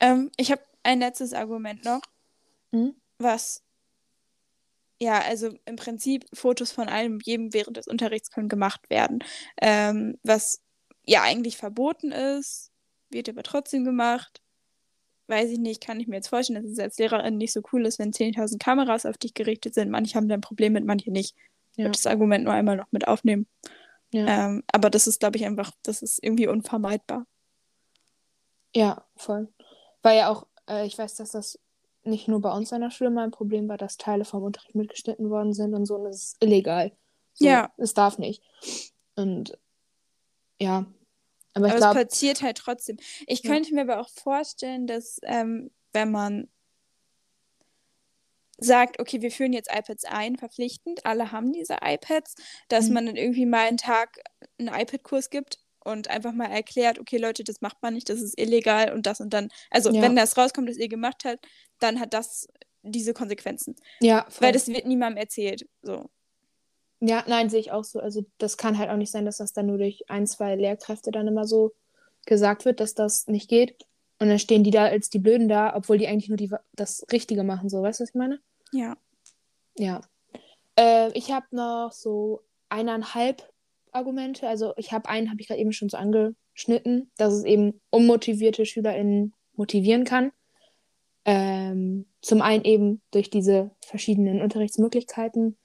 Ähm, 0.00 0.30
ich 0.36 0.50
habe 0.50 0.62
ein 0.82 1.00
letztes 1.00 1.32
Argument 1.32 1.84
noch, 1.84 2.00
Mhm. 2.72 2.94
was 3.18 3.62
ja, 5.00 5.20
also 5.20 5.56
im 5.64 5.76
Prinzip 5.76 6.26
Fotos 6.34 6.72
von 6.72 6.88
allem 6.88 7.20
jedem 7.22 7.52
während 7.54 7.76
des 7.76 7.86
Unterrichts 7.86 8.30
können 8.30 8.48
gemacht 8.48 8.90
werden. 8.90 9.20
Ähm, 9.60 10.18
was 10.24 10.60
ja 11.06 11.22
eigentlich 11.22 11.56
verboten 11.56 12.10
ist, 12.10 12.72
wird 13.10 13.28
aber 13.28 13.44
trotzdem 13.44 13.84
gemacht. 13.84 14.40
Weiß 15.28 15.50
ich 15.50 15.58
nicht, 15.58 15.80
kann 15.82 16.00
ich 16.00 16.08
mir 16.08 16.16
jetzt 16.16 16.28
vorstellen, 16.28 16.62
dass 16.62 16.72
es 16.72 16.78
als 16.80 16.98
Lehrerin 16.98 17.36
nicht 17.38 17.52
so 17.52 17.60
cool 17.72 17.86
ist, 17.86 17.98
wenn 17.98 18.12
10.000 18.12 18.60
Kameras 18.62 19.06
auf 19.06 19.18
dich 19.18 19.34
gerichtet 19.34 19.74
sind. 19.74 19.90
Manche 19.90 20.14
haben 20.16 20.28
da 20.28 20.34
ein 20.34 20.40
Problem 20.40 20.72
mit, 20.72 20.84
manche 20.84 21.10
nicht. 21.12 21.36
Ich 21.72 21.78
Ja. 21.78 21.84
würde 21.84 21.92
das 21.92 22.06
Argument 22.06 22.44
nur 22.44 22.52
einmal 22.54 22.76
noch 22.76 22.90
mit 22.90 23.06
aufnehmen. 23.06 23.46
Ja. 24.12 24.46
Ähm, 24.46 24.62
aber 24.72 24.90
das 24.90 25.06
ist, 25.06 25.20
glaube 25.20 25.36
ich, 25.36 25.44
einfach, 25.44 25.72
das 25.82 26.02
ist 26.02 26.22
irgendwie 26.22 26.46
unvermeidbar. 26.48 27.26
Ja, 28.74 29.04
voll. 29.16 29.48
Weil 30.02 30.18
ja 30.18 30.30
auch, 30.30 30.46
äh, 30.68 30.86
ich 30.86 30.96
weiß, 30.98 31.16
dass 31.16 31.32
das 31.32 31.58
nicht 32.04 32.28
nur 32.28 32.40
bei 32.40 32.52
uns 32.52 32.72
an 32.72 32.80
der 32.80 32.90
Schule 32.90 33.10
mal 33.10 33.24
ein 33.24 33.30
Problem 33.30 33.68
war, 33.68 33.76
dass 33.76 33.96
Teile 33.96 34.24
vom 34.24 34.42
Unterricht 34.42 34.74
mitgeschnitten 34.74 35.30
worden 35.30 35.52
sind 35.52 35.74
und 35.74 35.84
so, 35.86 35.96
und 35.96 36.04
das 36.04 36.16
ist 36.16 36.36
illegal. 36.42 36.92
So, 37.34 37.46
Ja. 37.46 37.70
Es 37.76 37.92
darf 37.94 38.18
nicht. 38.18 38.42
Und 39.16 39.58
ja, 40.60 40.86
aber 41.54 41.66
ich 41.66 41.72
Aber 41.72 41.74
es 41.74 41.78
glaube, 41.92 42.06
passiert 42.06 42.42
halt 42.42 42.56
trotzdem. 42.58 42.96
Ich 43.26 43.42
Ja. 43.42 43.50
könnte 43.52 43.74
mir 43.74 43.82
aber 43.82 44.00
auch 44.00 44.08
vorstellen, 44.08 44.86
dass 44.86 45.18
ähm, 45.22 45.70
wenn 45.92 46.10
man 46.10 46.48
sagt, 48.58 49.00
okay, 49.00 49.22
wir 49.22 49.30
führen 49.30 49.52
jetzt 49.52 49.70
iPads 49.72 50.04
ein, 50.04 50.36
verpflichtend, 50.36 51.06
alle 51.06 51.32
haben 51.32 51.52
diese 51.52 51.76
iPads, 51.82 52.34
dass 52.68 52.88
Mhm. 52.88 52.94
man 52.94 53.06
dann 53.06 53.16
irgendwie 53.16 53.46
mal 53.46 53.66
einen 53.68 53.76
Tag 53.78 54.20
einen 54.58 54.68
iPad-Kurs 54.68 55.30
gibt 55.30 55.58
und 55.84 56.08
einfach 56.10 56.32
mal 56.32 56.46
erklärt, 56.50 56.98
okay, 56.98 57.18
Leute, 57.18 57.44
das 57.44 57.60
macht 57.60 57.80
man 57.82 57.94
nicht, 57.94 58.08
das 58.08 58.20
ist 58.20 58.38
illegal 58.38 58.92
und 58.92 59.06
das 59.06 59.20
und 59.20 59.32
dann. 59.32 59.48
Also, 59.70 59.90
Ja. 59.90 60.02
wenn 60.02 60.16
das 60.16 60.36
rauskommt, 60.36 60.68
dass 60.68 60.76
ihr 60.76 60.88
gemacht 60.88 61.22
habt, 61.24 61.46
dann 61.78 62.00
hat 62.00 62.12
das 62.14 62.48
diese 62.82 63.14
Konsequenzen. 63.14 63.76
Ja, 64.00 64.26
voll. 64.28 64.46
Weil 64.48 64.52
das 64.52 64.66
wird 64.68 64.86
niemandem 64.86 65.18
erzählt. 65.18 65.66
So. 65.82 66.08
Ja, 67.00 67.24
nein, 67.28 67.48
sehe 67.50 67.60
ich 67.60 67.70
auch 67.70 67.84
so. 67.84 68.00
Also 68.00 68.24
das 68.38 68.56
kann 68.56 68.76
halt 68.78 68.90
auch 68.90 68.96
nicht 68.96 69.12
sein, 69.12 69.24
dass 69.24 69.36
das 69.38 69.52
dann 69.52 69.66
nur 69.66 69.78
durch 69.78 70.02
ein, 70.10 70.26
zwei 70.26 70.56
Lehrkräfte 70.56 71.10
dann 71.12 71.28
immer 71.28 71.46
so 71.46 71.72
gesagt 72.26 72.64
wird, 72.64 72.80
dass 72.80 72.94
das 72.94 73.26
nicht 73.28 73.48
geht. 73.48 73.86
Und 74.18 74.28
dann 74.28 74.38
stehen 74.38 74.64
die 74.64 74.70
da 74.70 74.84
als 74.84 75.10
die 75.10 75.18
Blöden 75.18 75.48
da, 75.48 75.74
obwohl 75.76 75.98
die 75.98 76.08
eigentlich 76.08 76.28
nur 76.28 76.36
die, 76.36 76.50
das 76.74 77.06
Richtige 77.12 77.44
machen. 77.44 77.68
So, 77.68 77.82
weißt 77.82 78.00
du, 78.00 78.02
was 78.02 78.10
ich 78.10 78.14
meine? 78.14 78.40
Ja. 78.72 78.96
Ja. 79.76 80.00
Äh, 80.76 81.10
ich 81.12 81.30
habe 81.30 81.46
noch 81.52 81.92
so 81.92 82.42
eineinhalb 82.68 83.48
Argumente. 83.92 84.48
Also 84.48 84.74
ich 84.76 84.92
habe 84.92 85.08
einen, 85.08 85.30
habe 85.30 85.40
ich 85.40 85.48
gerade 85.48 85.60
eben 85.60 85.72
schon 85.72 85.88
so 85.88 85.96
angeschnitten, 85.96 87.10
dass 87.16 87.32
es 87.32 87.44
eben 87.44 87.80
unmotivierte 87.90 88.66
SchülerInnen 88.66 89.34
motivieren 89.54 90.04
kann. 90.04 90.32
Ähm, 91.24 92.06
zum 92.20 92.42
einen 92.42 92.64
eben 92.64 93.02
durch 93.10 93.30
diese 93.30 93.70
verschiedenen 93.84 94.40
Unterrichtsmöglichkeiten, 94.40 95.56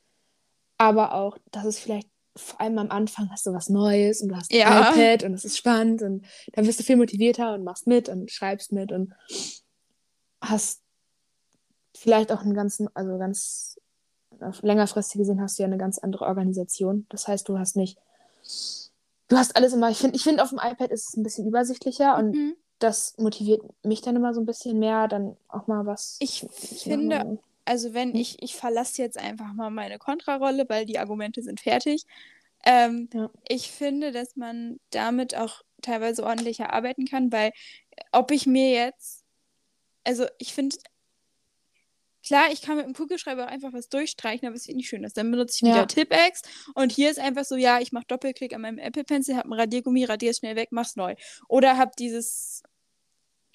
aber 0.77 1.13
auch, 1.13 1.37
dass 1.51 1.65
es 1.65 1.79
vielleicht 1.79 2.09
vor 2.36 2.60
allem 2.62 2.78
am 2.80 2.89
Anfang 2.91 3.30
hast 3.32 3.46
du 3.46 3.54
was 3.54 3.69
Neues 3.69 4.22
und 4.22 4.30
du 4.30 4.36
hast 4.36 4.52
ein 4.52 4.58
Ja. 4.58 4.89
iPad 4.89 5.24
und 5.24 5.34
es 5.34 5.46
ist 5.46 5.58
spannend 5.58 6.02
und 6.02 6.26
dann 6.54 6.65
bist 6.65 6.80
du 6.80 6.84
viel 6.84 6.96
motivierter 6.98 7.54
und 7.54 7.63
machst 7.63 7.86
mit 7.88 8.10
und 8.10 8.32
schreibst 8.32 8.72
mit 8.72 8.91
und 8.91 9.13
hast 10.41 10.82
vielleicht 11.96 12.32
auch 12.32 12.41
einen 12.41 12.54
ganzen, 12.54 12.89
also 12.96 13.17
ganz 13.17 13.80
auf 14.39 14.62
längerfristig 14.63 15.19
gesehen 15.19 15.41
hast 15.41 15.58
du 15.60 15.63
ja 15.63 15.67
eine 15.67 15.78
ganz 15.78 16.00
andere 16.00 16.26
Organisation. 16.26 17.06
Das 17.10 17.28
heißt, 17.28 17.48
du 17.48 17.60
hast 17.60 17.76
nicht, 17.76 17.98
du 19.28 19.38
hast 19.38 19.56
alles 19.56 19.74
immer, 19.74 19.89
ich 19.89 20.00
finde, 20.00 20.15
ich 20.15 20.24
finde 20.24 20.43
auf 20.43 20.50
dem 20.50 20.60
iPad 20.62 20.89
ist 20.91 21.10
es 21.10 21.15
ein 21.17 21.24
bisschen 21.24 21.48
übersichtlicher 21.48 22.17
und 22.17 22.32
Mhm. 22.32 22.56
das 22.80 23.13
motiviert 23.17 23.62
mich 23.84 24.02
dann 24.02 24.15
immer 24.15 24.34
so 24.34 24.41
ein 24.41 24.46
bisschen 24.46 24.80
mehr, 24.80 25.08
dann 25.08 25.38
auch 25.48 25.67
mal 25.67 25.86
was. 25.86 26.17
Ich 26.19 26.46
finde, 26.50 27.39
also 27.65 27.93
wenn 27.93 28.13
Hm? 28.13 28.19
ich, 28.19 28.41
ich 28.41 28.56
verlasse 28.56 29.02
jetzt 29.02 29.17
einfach 29.17 29.54
mal 29.54 29.69
meine 29.69 29.97
Kontrarolle, 29.99 30.65
weil 30.69 30.86
die 30.86 30.99
Argumente 30.99 31.41
sind 31.43 31.62
fertig. 31.62 32.04
Ähm, 32.65 33.10
Ja. 33.13 33.30
Ich 33.47 33.71
finde, 33.71 34.12
dass 34.12 34.36
man 34.36 34.80
damit 34.91 35.36
auch 35.36 35.62
teilweise 35.82 36.23
ordentlicher 36.23 36.71
arbeiten 36.73 37.06
kann, 37.06 37.32
weil 37.32 37.52
ob 38.12 38.32
ich 38.32 38.45
mir 38.45 38.71
jetzt, 38.71 39.23
also 40.06 40.28
ich 40.39 40.54
finde, 40.54 40.78
klar, 42.26 42.52
ich 42.52 42.62
kann 42.62 42.78
mit 42.78 42.86
dem 42.86 42.93
Kugelschreiber 42.93 43.45
auch 43.45 43.49
einfach 43.52 43.73
was 43.73 43.89
durchstreichen, 43.89 44.47
aber 44.47 44.56
es 44.56 44.63
sieht 44.63 44.76
nicht 44.78 44.88
schön 44.88 45.06
aus. 45.06 45.13
Dann 45.13 45.30
benutze 45.32 45.58
ich 45.58 45.69
wieder 45.69 45.82
Ja. 45.82 45.86
Tipp-X 45.86 46.41
und 46.76 46.91
hier 46.91 47.10
ist 47.12 47.19
einfach 47.19 47.43
so, 47.45 47.56
ja, 47.56 47.80
ich 47.80 47.91
mache 47.91 48.06
Doppelklick 48.08 48.54
an 48.54 48.62
meinem 48.62 48.78
Apple 48.80 49.04
Pencil, 49.04 49.36
habe 49.36 49.49
ein 49.49 49.54
Radiergummi, 49.54 50.06
radiere 50.06 50.32
es 50.32 50.38
schnell 50.38 50.56
weg, 50.56 50.69
mach's 50.71 50.95
neu. 50.95 51.15
Oder 51.49 51.78
habe 51.78 51.91
dieses 51.99 52.63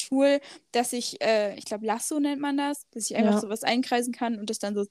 Tool, 0.09 0.41
dass 0.73 0.93
ich, 0.93 1.21
äh, 1.23 1.55
ich 1.57 1.65
glaube, 1.65 1.87
Lasso 1.87 2.19
nennt 2.21 2.41
man 2.41 2.57
das, 2.57 2.87
dass 2.91 3.11
ich 3.11 3.17
einfach 3.17 3.35
Ja. 3.35 3.41
sowas 3.41 3.63
einkreisen 3.63 4.13
kann 4.13 4.39
und 4.39 4.49
das 4.51 4.59
dann 4.59 4.75
so 4.75 4.85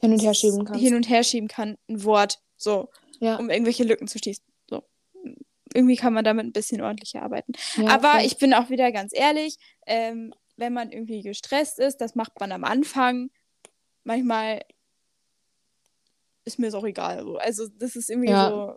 hin 0.00 0.12
und 0.12 0.22
her 0.22 0.34
schieben 0.34 0.64
kannst. 0.64 0.80
hin 0.80 0.94
und 0.94 1.08
her 1.08 1.24
schieben 1.24 1.48
kann, 1.48 1.76
ein 1.88 2.04
Wort, 2.04 2.38
so, 2.56 2.88
ja. 3.20 3.36
um 3.36 3.50
irgendwelche 3.50 3.84
Lücken 3.84 4.06
zu 4.08 4.18
schließen. 4.18 4.44
So. 4.70 4.82
Irgendwie 5.74 5.96
kann 5.96 6.12
man 6.12 6.24
damit 6.24 6.46
ein 6.46 6.52
bisschen 6.52 6.80
ordentlicher 6.80 7.22
arbeiten. 7.22 7.52
ja, 7.76 7.88
Aber 7.88 8.12
voll. 8.12 8.22
ich 8.26 8.36
bin 8.38 8.54
auch 8.54 8.70
wieder 8.70 8.92
ganz 8.92 9.12
ehrlich, 9.14 9.56
ähm, 9.86 10.32
wenn 10.56 10.72
man 10.72 10.90
irgendwie 10.92 11.22
gestresst 11.22 11.78
ist, 11.78 11.96
das 12.00 12.14
macht 12.14 12.38
man 12.40 12.52
am 12.52 12.64
Anfang. 12.64 13.30
Manchmal 14.04 14.62
ist 16.44 16.58
mir 16.58 16.68
es 16.68 16.74
auch 16.74 16.84
egal. 16.84 17.22
So. 17.22 17.36
Also 17.36 17.68
das 17.68 17.96
ist 17.96 18.08
irgendwie 18.10 18.30
Ja. 18.30 18.48
so. 18.50 18.76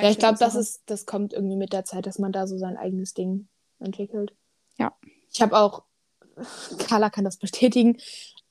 Ja, 0.00 0.10
ich 0.10 0.18
glaube, 0.18 0.38
das 0.38 0.54
ist, 0.54 0.82
das 0.86 1.06
kommt 1.06 1.32
irgendwie 1.32 1.56
mit 1.56 1.72
der 1.72 1.84
Zeit, 1.84 2.06
dass 2.06 2.18
man 2.18 2.32
da 2.32 2.46
so 2.46 2.56
sein 2.58 2.76
eigenes 2.76 3.12
Ding 3.14 3.48
entwickelt. 3.78 4.34
Ja. 4.78 4.96
Ich 5.32 5.42
habe 5.42 5.56
auch, 5.56 5.84
Carla 6.88 7.10
kann 7.10 7.24
das 7.24 7.36
bestätigen, 7.36 7.98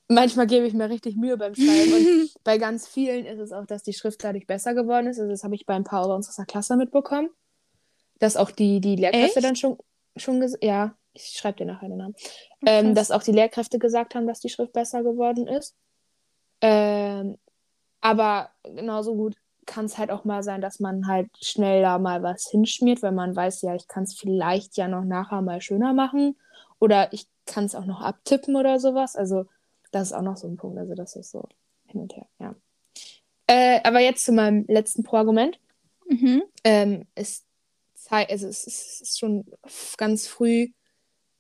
manchmal 0.07 0.47
gebe 0.47 0.65
ich 0.65 0.73
mir 0.73 0.89
richtig 0.89 1.15
Mühe 1.15 1.38
beim 1.38 1.55
Schreiben 1.55 1.93
und 1.93 2.33
bei 2.43 2.57
ganz 2.57 2.88
vielen 2.88 3.25
ist 3.25 3.39
es 3.39 3.51
auch, 3.51 3.65
dass 3.65 3.83
die 3.83 3.93
Schrift 3.93 4.23
dadurch 4.23 4.47
besser 4.47 4.73
geworden 4.73 5.07
ist. 5.07 5.19
Also 5.19 5.31
das 5.31 5.43
habe 5.43 5.55
ich 5.55 5.65
bei 5.65 5.75
ein 5.75 5.83
paar 5.83 6.07
unserer 6.07 6.45
Klasse 6.45 6.75
mitbekommen, 6.75 7.29
dass 8.19 8.38
auch 8.38 8.51
die, 8.51 8.79
die 8.79 8.95
Lehrkräfte 8.95 9.39
Echt? 9.39 9.45
dann 9.45 9.55
schon, 9.55 9.77
schon 10.15 10.45
ja, 10.62 10.95
ich 11.13 11.38
schreibe 11.38 11.57
dir 11.57 11.65
nachher 11.65 11.89
den 11.89 11.97
Namen, 11.97 12.15
ähm, 12.65 12.95
dass 12.95 13.12
auch 13.12 13.23
die 13.23 13.31
Lehrkräfte 13.31 13.79
gesagt 13.79 14.15
haben, 14.15 14.27
dass 14.27 14.39
die 14.39 14.49
Schrift 14.49 14.73
besser 14.73 15.03
geworden 15.03 15.47
ist. 15.47 15.75
Ähm, 16.62 17.38
aber 18.01 18.49
genauso 18.63 19.15
gut 19.15 19.36
kann 19.65 19.86
es 19.86 19.97
halt 19.97 20.12
auch 20.12 20.26
mal 20.26 20.43
sein, 20.43 20.62
dass 20.62 20.80
man 20.80 21.08
halt 21.08 21.30
schneller 21.41 21.99
mal 21.99 22.23
was 22.23 22.47
hinschmiert, 22.47 23.02
weil 23.02 23.12
man 23.12 23.36
weiß, 23.36 23.62
ja, 23.62 23.76
ich 23.76 23.88
kann 23.88 24.04
es 24.04 24.13
vielleicht 24.13 24.78
ja 24.78 24.88
noch 24.88 25.04
nachher 25.04 25.41
mal 25.41 25.62
schöner 25.62 25.93
machen 25.93 26.36
oder 26.80 27.12
ich 27.13 27.28
kann 27.45 27.65
es 27.65 27.76
auch 27.76 27.86
noch 27.86 28.02
abtippen 28.02 28.56
oder 28.56 28.80
sowas. 28.80 29.15
Also 29.15 29.45
das 29.91 30.08
ist 30.08 30.13
auch 30.13 30.21
noch 30.21 30.38
so 30.38 30.47
ein 30.47 30.58
Punkt. 30.58 30.78
Also 30.78 30.95
das 30.95 31.15
ist 31.15 31.32
so 31.32 31.47
hin 31.86 32.02
und 32.02 32.15
her, 32.15 32.28
ja. 32.39 32.56
Äh, 33.47 33.82
aber 33.84 33.99
jetzt 33.99 34.26
zu 34.26 34.32
meinem 34.32 34.65
letzten 34.67 35.04
Pro-Argument. 35.04 35.60
Mhm. 36.08 36.43
Ähm, 36.63 37.06
es, 37.15 37.45
also 38.10 38.47
es, 38.47 38.67
ist, 38.67 39.19
schon 39.19 39.45
ganz 39.97 40.28
früh 40.28 40.69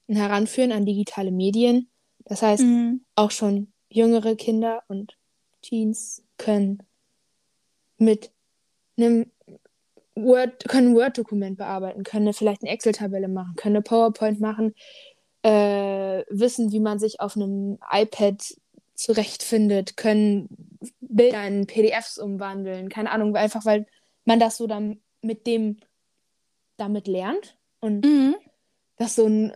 ein 0.09 0.15
Heranführen 0.15 0.71
an 0.71 0.85
digitale 0.85 1.31
Medien. 1.31 1.89
Das 2.25 2.41
heißt, 2.41 2.63
Mhm. 2.63 3.03
auch 3.15 3.31
schon 3.31 3.71
jüngere 3.89 4.35
Kinder 4.35 4.83
und 4.87 5.17
Teens 5.61 6.23
können 6.37 6.83
mit 8.03 8.31
einem 8.97 9.31
Word, 10.15 10.65
können 10.67 10.89
ein 10.89 10.95
Word-Dokument 10.95 11.57
bearbeiten, 11.57 12.03
können 12.03 12.33
vielleicht 12.33 12.61
eine 12.61 12.71
Excel-Tabelle 12.71 13.27
machen, 13.27 13.55
können 13.55 13.75
eine 13.77 13.83
PowerPoint 13.83 14.39
machen, 14.39 14.75
äh, 15.41 16.23
wissen, 16.29 16.71
wie 16.71 16.79
man 16.79 16.99
sich 16.99 17.19
auf 17.19 17.35
einem 17.35 17.79
iPad 17.91 18.41
zurechtfindet, 18.95 19.97
können 19.97 20.47
Bilder 20.99 21.45
in 21.47 21.65
PDFs 21.65 22.17
umwandeln, 22.19 22.89
keine 22.89 23.11
Ahnung, 23.11 23.35
einfach 23.35 23.65
weil 23.65 23.87
man 24.25 24.39
das 24.39 24.57
so 24.57 24.67
dann 24.67 25.01
mit 25.21 25.47
dem 25.47 25.77
damit 26.77 27.07
lernt 27.07 27.57
und 27.79 28.05
Mhm. 28.05 28.35
das 28.97 29.15
so 29.15 29.25
ein 29.25 29.53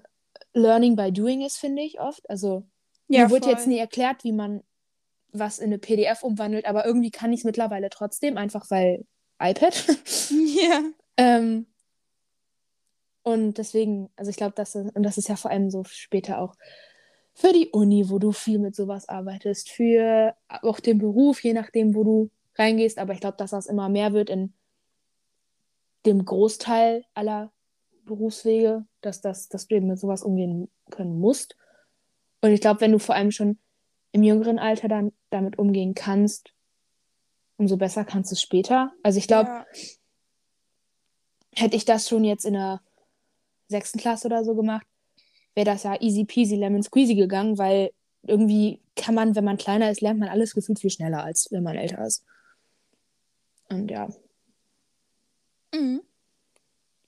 Learning 0.54 0.96
by 0.96 1.12
Doing 1.12 1.42
ist, 1.42 1.58
finde 1.58 1.84
ich 1.84 2.00
oft. 2.00 2.28
Also 2.30 2.64
Ja, 3.08 3.26
mir 3.26 3.30
wird 3.32 3.44
voll. 3.46 3.54
jetzt 3.54 3.68
nie 3.68 3.78
erklärt, 3.78 4.24
wie 4.24 4.32
man 4.32 4.64
was 5.32 5.60
in 5.60 5.66
eine 5.66 5.78
PDF 5.78 6.24
umwandelt, 6.24 6.66
aber 6.66 6.86
irgendwie 6.86 7.12
kann 7.12 7.34
ich 7.34 7.42
es 7.42 7.44
mittlerweile 7.44 7.90
trotzdem, 7.90 8.38
einfach 8.38 8.70
weil 8.70 9.06
iPad. 9.40 9.86
Ja. 10.30 10.82
ähm, 11.18 11.68
und 13.24 13.58
deswegen, 13.58 14.10
also 14.16 14.30
ich 14.30 14.38
glaube, 14.38 14.54
das 14.56 14.76
ist, 14.76 14.96
und 14.96 15.04
das 15.04 15.18
ist 15.18 15.28
ja 15.28 15.36
vor 15.36 15.52
allem 15.52 15.70
so 15.70 15.84
später 15.84 16.40
auch 16.40 16.56
für 17.34 17.54
die 17.54 17.70
Uni, 17.70 18.10
wo 18.10 18.20
du 18.20 18.32
viel 18.32 18.58
mit 18.58 18.76
sowas 18.76 19.10
arbeitest, 19.10 19.70
für 19.70 20.36
auch 20.48 20.80
den 20.80 20.98
Beruf, 20.98 21.44
je 21.44 21.54
nachdem, 21.54 21.94
wo 21.94 22.04
du 22.04 22.32
reingehst. 22.56 22.98
Aber 22.98 23.14
ich 23.14 23.20
glaube, 23.20 23.38
dass 23.38 23.52
das 23.52 23.68
immer 23.68 23.90
mehr 23.90 24.14
wird 24.14 24.30
in 24.30 24.54
dem 26.06 26.26
Großteil 26.26 27.04
aller 27.14 27.52
Berufswege, 28.06 28.86
dass, 29.02 29.22
das, 29.22 29.50
dass 29.50 29.68
du 29.68 29.76
eben 29.76 29.88
mit 29.88 30.00
sowas 30.00 30.24
umgehen 30.24 30.70
können 30.90 31.20
musst. 31.20 31.56
Und 32.42 32.52
ich 32.52 32.62
glaube, 32.62 32.82
wenn 32.82 32.94
du 32.94 33.00
vor 33.00 33.14
allem 33.14 33.32
schon 33.32 33.60
im 34.12 34.24
jüngeren 34.24 34.60
Alter 34.60 34.88
dann 34.88 35.12
damit 35.30 35.60
umgehen 35.60 35.94
kannst, 35.94 36.54
umso 37.58 37.78
besser 37.78 38.06
kannst 38.06 38.32
du 38.32 38.36
es 38.36 38.42
später. 38.42 38.92
Also 39.04 39.20
ich 39.20 39.28
glaube, 39.28 39.50
ja. 39.50 39.66
hätte 41.56 41.76
ich 41.76 41.86
das 41.86 42.08
schon 42.08 42.24
jetzt 42.24 42.46
in 42.46 42.54
der 42.54 42.82
sechsten 43.68 44.00
Klasse 44.00 44.28
oder 44.28 44.44
so 44.44 44.56
gemacht, 44.56 44.88
wäre 45.56 45.66
das 45.66 45.84
ja 45.84 46.00
easy 46.02 46.24
peasy 46.26 46.56
lemon 46.56 46.84
squeezy 46.84 47.16
gegangen, 47.16 47.58
weil 47.58 47.92
irgendwie 48.24 48.82
kann 48.96 49.16
man, 49.16 49.36
wenn 49.36 49.44
man 49.44 49.58
kleiner 49.58 49.90
ist, 49.92 50.02
lernt 50.02 50.20
man 50.20 50.30
alles 50.30 50.54
gefühlt 50.54 50.80
viel 50.80 50.90
schneller, 50.90 51.24
als 51.24 51.48
wenn 51.52 51.64
man 51.64 51.76
älter 51.76 52.06
ist. 52.06 52.24
Und 53.70 53.90
ja, 53.92 54.08
Mhm. 55.74 56.02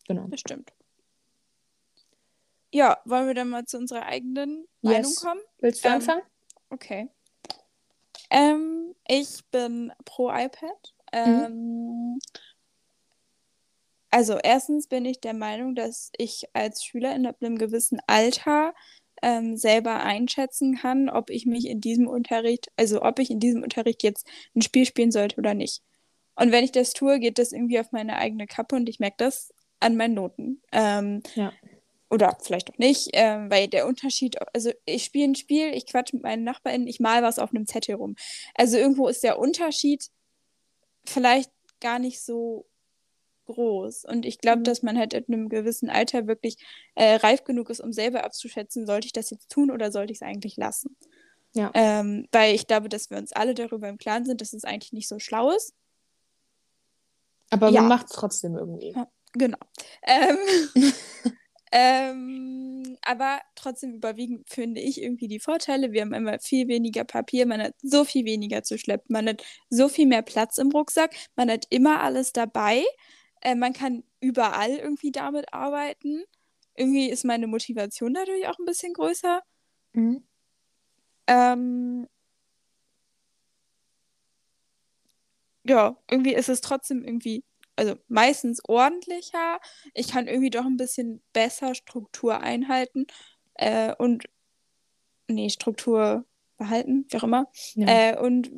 genau. 0.07 0.27
Das 0.27 0.41
stimmt. 0.41 0.73
Ja, 2.71 2.99
wollen 3.05 3.27
wir 3.27 3.33
dann 3.33 3.49
mal 3.49 3.65
zu 3.65 3.77
unserer 3.77 4.05
eigenen 4.05 4.67
Meinung 4.81 5.01
Yes. 5.11 5.15
kommen? 5.21 5.41
Willst 5.59 5.83
du 5.83 5.87
Ähm, 5.87 5.95
anfangen? 5.95 6.21
Okay. 6.69 7.09
Ähm, 8.29 8.95
ich 9.07 9.43
bin 9.51 9.91
pro 10.05 10.29
iPad. 10.29 10.93
Ähm, 11.11 12.19
also 14.11 14.37
erstens 14.41 14.87
bin 14.87 15.05
ich 15.05 15.19
der 15.19 15.33
Meinung, 15.33 15.75
dass 15.75 16.11
ich 16.17 16.45
als 16.53 16.83
Schülerin 16.83 17.25
ab 17.25 17.37
einem 17.41 17.57
gewissen 17.57 17.99
Alter 18.07 18.73
ähm, 19.21 19.57
selber 19.57 20.01
einschätzen 20.03 20.77
kann, 20.77 21.09
ob 21.09 21.29
ich 21.29 21.45
mich 21.45 21.67
in 21.67 21.81
diesem 21.81 22.07
Unterricht, 22.07 22.71
also 22.77 23.01
ob 23.01 23.19
ich 23.19 23.29
in 23.29 23.39
diesem 23.39 23.63
Unterricht 23.63 24.03
jetzt 24.03 24.27
ein 24.55 24.61
Spiel 24.61 24.85
spielen 24.85 25.11
sollte 25.11 25.37
oder 25.37 25.53
nicht. 25.53 25.81
Und 26.35 26.51
wenn 26.51 26.63
ich 26.63 26.71
das 26.71 26.93
tue, 26.93 27.19
geht 27.19 27.37
das 27.37 27.51
irgendwie 27.51 27.79
auf 27.79 27.91
meine 27.91 28.17
eigene 28.17 28.47
Kappe 28.47 28.75
und 28.75 28.87
ich 28.87 28.99
merke 28.99 29.17
das 29.17 29.53
an 29.79 29.97
meinen 29.97 30.13
Noten. 30.13 30.61
Ähm, 30.71 31.21
Ja. 31.35 31.51
Oder 32.09 32.37
vielleicht 32.41 32.71
auch 32.71 32.77
nicht, 32.77 33.09
ähm, 33.13 33.49
weil 33.51 33.67
der 33.67 33.85
Unterschied, 33.87 34.37
also 34.53 34.71
ich 34.85 35.03
spiele 35.03 35.25
ein 35.25 35.35
Spiel, 35.35 35.73
ich 35.73 35.85
quatsche 35.85 36.15
mit 36.15 36.23
meinen 36.23 36.43
NachbarInnen, 36.43 36.87
ich 36.87 36.99
mal 36.99 37.21
was 37.23 37.37
auf 37.39 37.51
einem 37.51 37.67
Zettel 37.67 37.95
rum. 37.95 38.15
Also 38.55 38.77
irgendwo 38.77 39.07
ist 39.07 39.23
der 39.23 39.37
Unterschied 39.39 40.09
vielleicht 41.05 41.51
gar 41.79 41.99
nicht 41.99 42.21
so 42.21 42.65
groß. 43.45 44.05
Und 44.05 44.25
ich 44.25 44.39
glaube, 44.39 44.59
Mhm. 44.59 44.63
dass 44.63 44.83
man 44.83 44.97
halt 44.97 45.13
in 45.13 45.25
einem 45.27 45.49
gewissen 45.49 45.89
Alter 45.89 46.27
wirklich 46.27 46.57
äh, 46.95 47.15
reif 47.15 47.43
genug 47.43 47.69
ist, 47.69 47.79
um 47.79 47.93
selber 47.93 48.23
abzuschätzen, 48.23 48.85
sollte 48.85 49.07
ich 49.07 49.13
das 49.13 49.29
jetzt 49.29 49.49
tun 49.49 49.71
oder 49.71 49.91
sollte 49.91 50.11
ich 50.11 50.17
es 50.19 50.21
eigentlich 50.21 50.55
lassen. 50.57 50.95
Ja. 51.53 51.71
Ähm, 51.73 52.27
weil 52.31 52.53
ich 52.53 52.67
glaube, 52.67 52.89
dass 52.89 53.09
wir 53.09 53.17
uns 53.17 53.31
alle 53.33 53.55
darüber 53.55 53.89
im 53.89 53.97
Klaren 53.97 54.25
sind, 54.25 54.41
dass 54.41 54.53
es 54.53 54.65
eigentlich 54.65 54.93
nicht 54.93 55.07
so 55.07 55.17
schlau 55.19 55.49
ist. 55.51 55.73
Aber 57.49 57.69
Ja. 57.69 57.81
man 57.81 57.89
macht 57.89 58.07
es 58.07 58.11
trotzdem 58.13 58.55
irgendwie. 58.55 58.91
Ja. 58.91 59.07
Genau. 59.33 59.57
Ähm, 60.03 60.37
ähm, 61.71 62.97
aber 63.03 63.39
trotzdem 63.55 63.93
überwiegen, 63.95 64.43
finde 64.47 64.81
ich, 64.81 65.01
irgendwie 65.01 65.27
die 65.27 65.39
Vorteile. 65.39 65.91
Wir 65.91 66.01
haben 66.01 66.13
immer 66.13 66.39
viel 66.39 66.67
weniger 66.67 67.03
Papier, 67.03 67.45
man 67.45 67.61
hat 67.61 67.75
so 67.81 68.05
viel 68.05 68.25
weniger 68.25 68.63
zu 68.63 68.77
schleppen, 68.77 69.13
man 69.13 69.27
hat 69.29 69.43
so 69.69 69.87
viel 69.89 70.07
mehr 70.07 70.21
Platz 70.23 70.57
im 70.57 70.71
Rucksack, 70.71 71.15
man 71.35 71.49
hat 71.51 71.65
immer 71.69 72.01
alles 72.01 72.33
dabei, 72.33 72.83
äh, 73.41 73.55
man 73.55 73.73
kann 73.73 74.03
überall 74.21 74.71
irgendwie 74.71 75.11
damit 75.11 75.53
arbeiten. 75.53 76.23
Irgendwie 76.75 77.09
ist 77.09 77.25
meine 77.25 77.47
Motivation 77.47 78.13
dadurch 78.13 78.47
auch 78.47 78.57
ein 78.59 78.65
bisschen 78.65 78.93
größer. 78.93 79.41
Mhm. 79.93 80.23
Ähm, 81.27 82.07
ja, 85.63 85.97
irgendwie 86.09 86.33
ist 86.33 86.49
es 86.49 86.61
trotzdem 86.61 87.03
irgendwie, 87.03 87.43
also 87.79 87.95
meistens 88.09 88.61
ordentlicher. 88.67 89.59
Ich 89.93 90.09
kann 90.09 90.27
irgendwie 90.27 90.49
doch 90.51 90.65
ein 90.65 90.77
bisschen 90.77 91.21
besser 91.33 91.75
Struktur 91.75 92.41
einhalten 92.41 93.07
äh, 93.55 93.93
und, 93.97 94.25
nee, 95.27 95.49
Struktur 95.49 96.25
behalten, 96.57 97.05
wie 97.09 97.17
auch 97.17 97.23
immer. 97.23 97.47
Ja. 97.75 97.87
Äh, 97.87 98.17
und 98.19 98.51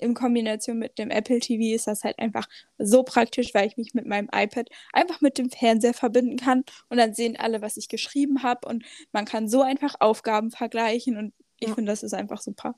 in 0.00 0.14
Kombination 0.14 0.78
mit 0.78 0.98
dem 0.98 1.10
Apple 1.10 1.38
TV 1.38 1.74
ist 1.76 1.86
das 1.86 2.02
halt 2.02 2.18
einfach 2.18 2.48
so 2.78 3.04
praktisch, 3.04 3.54
weil 3.54 3.68
ich 3.68 3.76
mich 3.76 3.94
mit 3.94 4.06
meinem 4.06 4.28
iPad 4.34 4.68
einfach 4.92 5.20
mit 5.20 5.38
dem 5.38 5.50
Fernseher 5.50 5.94
verbinden 5.94 6.36
kann 6.38 6.64
und 6.88 6.96
dann 6.98 7.14
sehen 7.14 7.36
alle, 7.36 7.62
was 7.62 7.76
ich 7.76 7.88
geschrieben 7.88 8.42
habe 8.42 8.66
und 8.68 8.84
man 9.12 9.26
kann 9.26 9.48
so 9.48 9.62
einfach 9.62 9.94
Aufgaben 10.00 10.50
vergleichen 10.50 11.16
und 11.16 11.34
ich 11.60 11.68
Ja. 11.68 11.74
finde, 11.76 11.92
das 11.92 12.02
ist 12.02 12.14
einfach 12.14 12.40
super. 12.42 12.74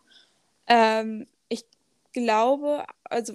Ähm, 0.69 1.27
ich 1.49 1.65
glaube, 2.13 2.85
also 3.05 3.35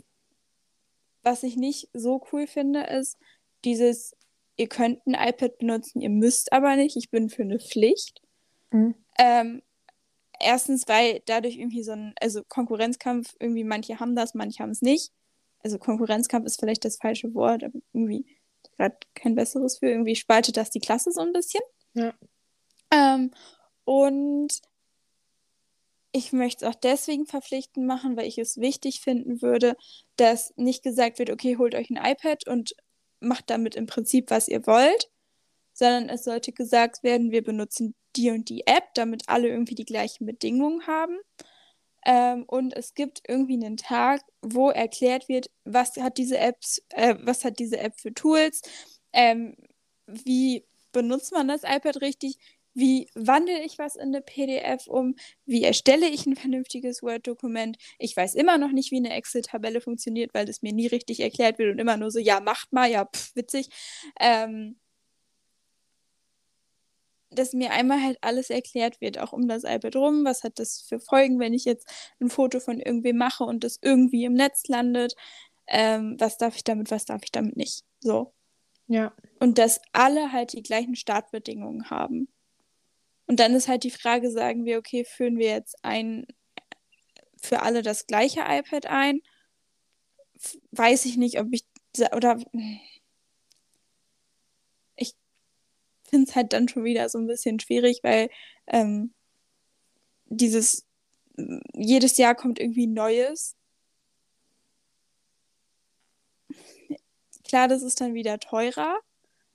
was 1.23 1.43
ich 1.43 1.55
nicht 1.55 1.89
so 1.93 2.25
cool 2.31 2.47
finde, 2.47 2.81
ist 2.83 3.17
dieses, 3.65 4.15
ihr 4.57 4.67
könnt 4.67 5.05
ein 5.07 5.15
iPad 5.15 5.57
benutzen, 5.57 6.01
ihr 6.01 6.09
müsst 6.09 6.53
aber 6.53 6.75
nicht. 6.75 6.95
Ich 6.97 7.09
bin 7.09 7.29
für 7.29 7.43
eine 7.43 7.59
Pflicht. 7.59 8.21
Mhm. 8.71 8.95
Ähm, 9.17 9.61
erstens, 10.39 10.87
weil 10.87 11.21
dadurch 11.25 11.57
irgendwie 11.57 11.83
so 11.83 11.93
ein, 11.93 12.13
also 12.21 12.43
Konkurrenzkampf, 12.47 13.35
irgendwie 13.39 13.63
manche 13.63 13.99
haben 13.99 14.15
das, 14.15 14.33
manche 14.33 14.61
haben 14.61 14.71
es 14.71 14.81
nicht. 14.81 15.11
Also 15.63 15.79
Konkurrenzkampf 15.79 16.45
ist 16.45 16.59
vielleicht 16.59 16.83
das 16.83 16.97
falsche 16.97 17.33
Wort, 17.33 17.63
aber 17.63 17.79
irgendwie 17.93 18.25
gerade 18.75 18.97
kein 19.15 19.35
besseres 19.35 19.77
für. 19.77 19.89
Irgendwie 19.89 20.15
spaltet 20.15 20.57
das 20.57 20.69
die 20.69 20.79
Klasse 20.79 21.11
so 21.11 21.21
ein 21.21 21.33
bisschen. 21.33 21.61
Ja. 21.93 22.13
Ähm, 22.91 23.31
und 23.85 24.61
ich 26.13 26.31
möchte 26.31 26.65
es 26.65 26.71
auch 26.71 26.79
deswegen 26.79 27.25
verpflichtend 27.25 27.87
machen, 27.87 28.15
weil 28.15 28.27
ich 28.27 28.37
es 28.37 28.57
wichtig 28.57 29.01
finden 29.01 29.41
würde, 29.41 29.75
dass 30.15 30.53
nicht 30.55 30.83
gesagt 30.83 31.19
wird, 31.19 31.31
okay, 31.31 31.57
holt 31.57 31.75
euch 31.75 31.89
ein 31.89 31.97
iPad 31.97 32.47
und 32.47 32.75
macht 33.19 33.49
damit 33.49 33.75
im 33.75 33.87
Prinzip, 33.87 34.29
was 34.29 34.47
ihr 34.47 34.65
wollt, 34.67 35.09
sondern 35.73 36.09
es 36.09 36.23
sollte 36.23 36.53
gesagt 36.53 37.03
werden, 37.03 37.31
wir 37.31 37.43
benutzen 37.43 37.95
die 38.15 38.29
und 38.29 38.49
die 38.49 38.67
App, 38.67 38.93
damit 38.93 39.23
alle 39.27 39.47
irgendwie 39.47 39.75
die 39.75 39.85
gleichen 39.85 40.27
Bedingungen 40.27 40.85
haben. 40.85 41.17
Ähm, 42.05 42.43
und 42.47 42.75
es 42.75 42.93
gibt 42.93 43.21
irgendwie 43.27 43.55
einen 43.55 43.77
Tag, 43.77 44.21
wo 44.41 44.69
erklärt 44.69 45.29
wird, 45.29 45.49
was 45.63 45.95
hat 45.97 46.17
diese 46.17 46.37
Apps, 46.37 46.81
äh, 46.89 47.15
was 47.21 47.43
hat 47.43 47.59
diese 47.59 47.79
App 47.79 47.99
für 47.99 48.13
Tools, 48.13 48.61
ähm, 49.13 49.55
wie 50.05 50.65
benutzt 50.91 51.31
man 51.31 51.47
das 51.47 51.63
iPad 51.63 52.01
richtig, 52.01 52.37
wie 52.73 53.09
wandle 53.15 53.63
ich 53.63 53.77
was 53.77 53.95
in 53.95 54.09
eine 54.09 54.21
PDF 54.21 54.87
um, 54.87 55.15
wie 55.45 55.63
erstelle 55.63 56.07
ich 56.07 56.25
ein 56.25 56.35
vernünftiges 56.35 57.03
Word-Dokument. 57.03 57.77
Ich 57.99 58.15
weiß 58.15 58.35
immer 58.35 58.57
noch 58.57 58.71
nicht, 58.71 58.91
wie 58.91 58.97
eine 58.97 59.13
Excel-Tabelle 59.13 59.81
funktioniert, 59.81 60.33
weil 60.33 60.45
das 60.45 60.61
mir 60.61 60.73
nie 60.73 60.87
richtig 60.87 61.19
erklärt 61.19 61.59
wird 61.59 61.71
und 61.71 61.79
immer 61.79 61.97
nur 61.97 62.11
so, 62.11 62.19
ja, 62.19 62.39
macht 62.39 62.73
mal, 62.73 62.89
ja, 62.89 63.05
pff, 63.05 63.35
witzig. 63.35 63.69
Ähm, 64.19 64.77
dass 67.35 67.53
mir 67.53 67.71
einmal 67.71 68.01
halt 68.01 68.17
alles 68.21 68.49
erklärt 68.49 69.01
wird, 69.01 69.17
auch 69.19 69.33
um 69.33 69.47
das 69.47 69.63
iPad 69.63 69.95
rum. 69.95 70.25
Was 70.25 70.43
hat 70.43 70.59
das 70.59 70.81
für 70.87 70.99
Folgen, 70.99 71.39
wenn 71.39 71.53
ich 71.53 71.65
jetzt 71.65 71.87
ein 72.19 72.29
Foto 72.29 72.59
von 72.59 72.79
irgendwem 72.79 73.17
mache 73.17 73.43
und 73.43 73.63
das 73.63 73.79
irgendwie 73.81 74.25
im 74.25 74.33
Netz 74.33 74.67
landet? 74.67 75.15
Ähm, 75.67 76.15
was 76.19 76.37
darf 76.37 76.55
ich 76.55 76.63
damit, 76.63 76.91
was 76.91 77.05
darf 77.05 77.21
ich 77.23 77.31
damit 77.31 77.57
nicht? 77.57 77.83
So. 77.99 78.33
Ja. 78.87 79.13
Und 79.39 79.57
dass 79.57 79.81
alle 79.91 80.31
halt 80.31 80.53
die 80.53 80.63
gleichen 80.63 80.95
Startbedingungen 80.95 81.89
haben. 81.89 82.27
Und 83.27 83.39
dann 83.39 83.55
ist 83.55 83.67
halt 83.67 83.83
die 83.83 83.91
Frage, 83.91 84.29
sagen 84.31 84.65
wir, 84.65 84.77
okay, 84.77 85.05
führen 85.05 85.37
wir 85.37 85.47
jetzt 85.47 85.75
ein 85.83 86.25
für 87.37 87.61
alle 87.61 87.81
das 87.81 88.07
gleiche 88.07 88.41
iPad 88.41 88.85
ein? 88.87 89.21
Weiß 90.71 91.05
ich 91.05 91.17
nicht, 91.17 91.39
ob 91.39 91.47
ich 91.51 91.65
oder 92.15 92.37
ich 94.95 95.13
finde 96.03 96.29
es 96.29 96.35
halt 96.35 96.53
dann 96.53 96.67
schon 96.67 96.83
wieder 96.83 97.09
so 97.09 97.17
ein 97.19 97.27
bisschen 97.27 97.59
schwierig, 97.59 97.99
weil 98.03 98.29
ähm, 98.67 99.13
dieses 100.27 100.85
jedes 101.73 102.17
Jahr 102.17 102.35
kommt 102.35 102.59
irgendwie 102.59 102.87
Neues. 102.87 103.55
Klar, 107.43 107.67
das 107.67 107.83
ist 107.83 108.01
dann 108.01 108.13
wieder 108.13 108.39
teurer, 108.39 108.99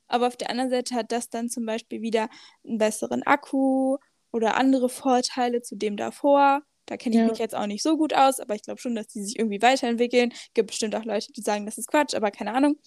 aber 0.09 0.27
auf 0.27 0.37
der 0.37 0.51
anderen 0.51 0.71
Seite 0.71 0.95
hat 0.95 1.13
das 1.13 1.31
dann 1.31 1.49
zum 1.49 1.65
Beispiel 1.67 2.03
wieder 2.03 2.29
einen 2.67 2.79
besseren 2.79 3.23
Akku 3.25 3.99
oder 4.33 4.57
andere 4.57 4.89
Vorteile 4.89 5.63
zu 5.63 5.77
dem 5.77 5.97
davor. 5.97 6.63
Da 6.87 6.97
kenne 6.97 7.17
ich 7.17 7.21
Ja. 7.23 7.29
mich 7.29 7.39
jetzt 7.39 7.55
auch 7.55 7.67
nicht 7.67 7.83
so 7.83 7.97
gut 7.99 8.15
aus, 8.15 8.41
aber 8.41 8.55
ich 8.55 8.63
glaube 8.63 8.81
schon, 8.81 8.95
dass 8.95 9.09
die 9.09 9.23
sich 9.23 9.39
irgendwie 9.39 9.61
weiterentwickeln. 9.63 10.33
Gibt 10.55 10.69
bestimmt 10.69 10.95
auch 10.97 11.05
Leute, 11.05 11.33
die 11.33 11.43
sagen, 11.43 11.67
das 11.67 11.79
ist 11.79 11.89
Quatsch, 11.89 12.15
aber 12.15 12.31
keine 12.31 12.55
Ahnung. 12.55 12.79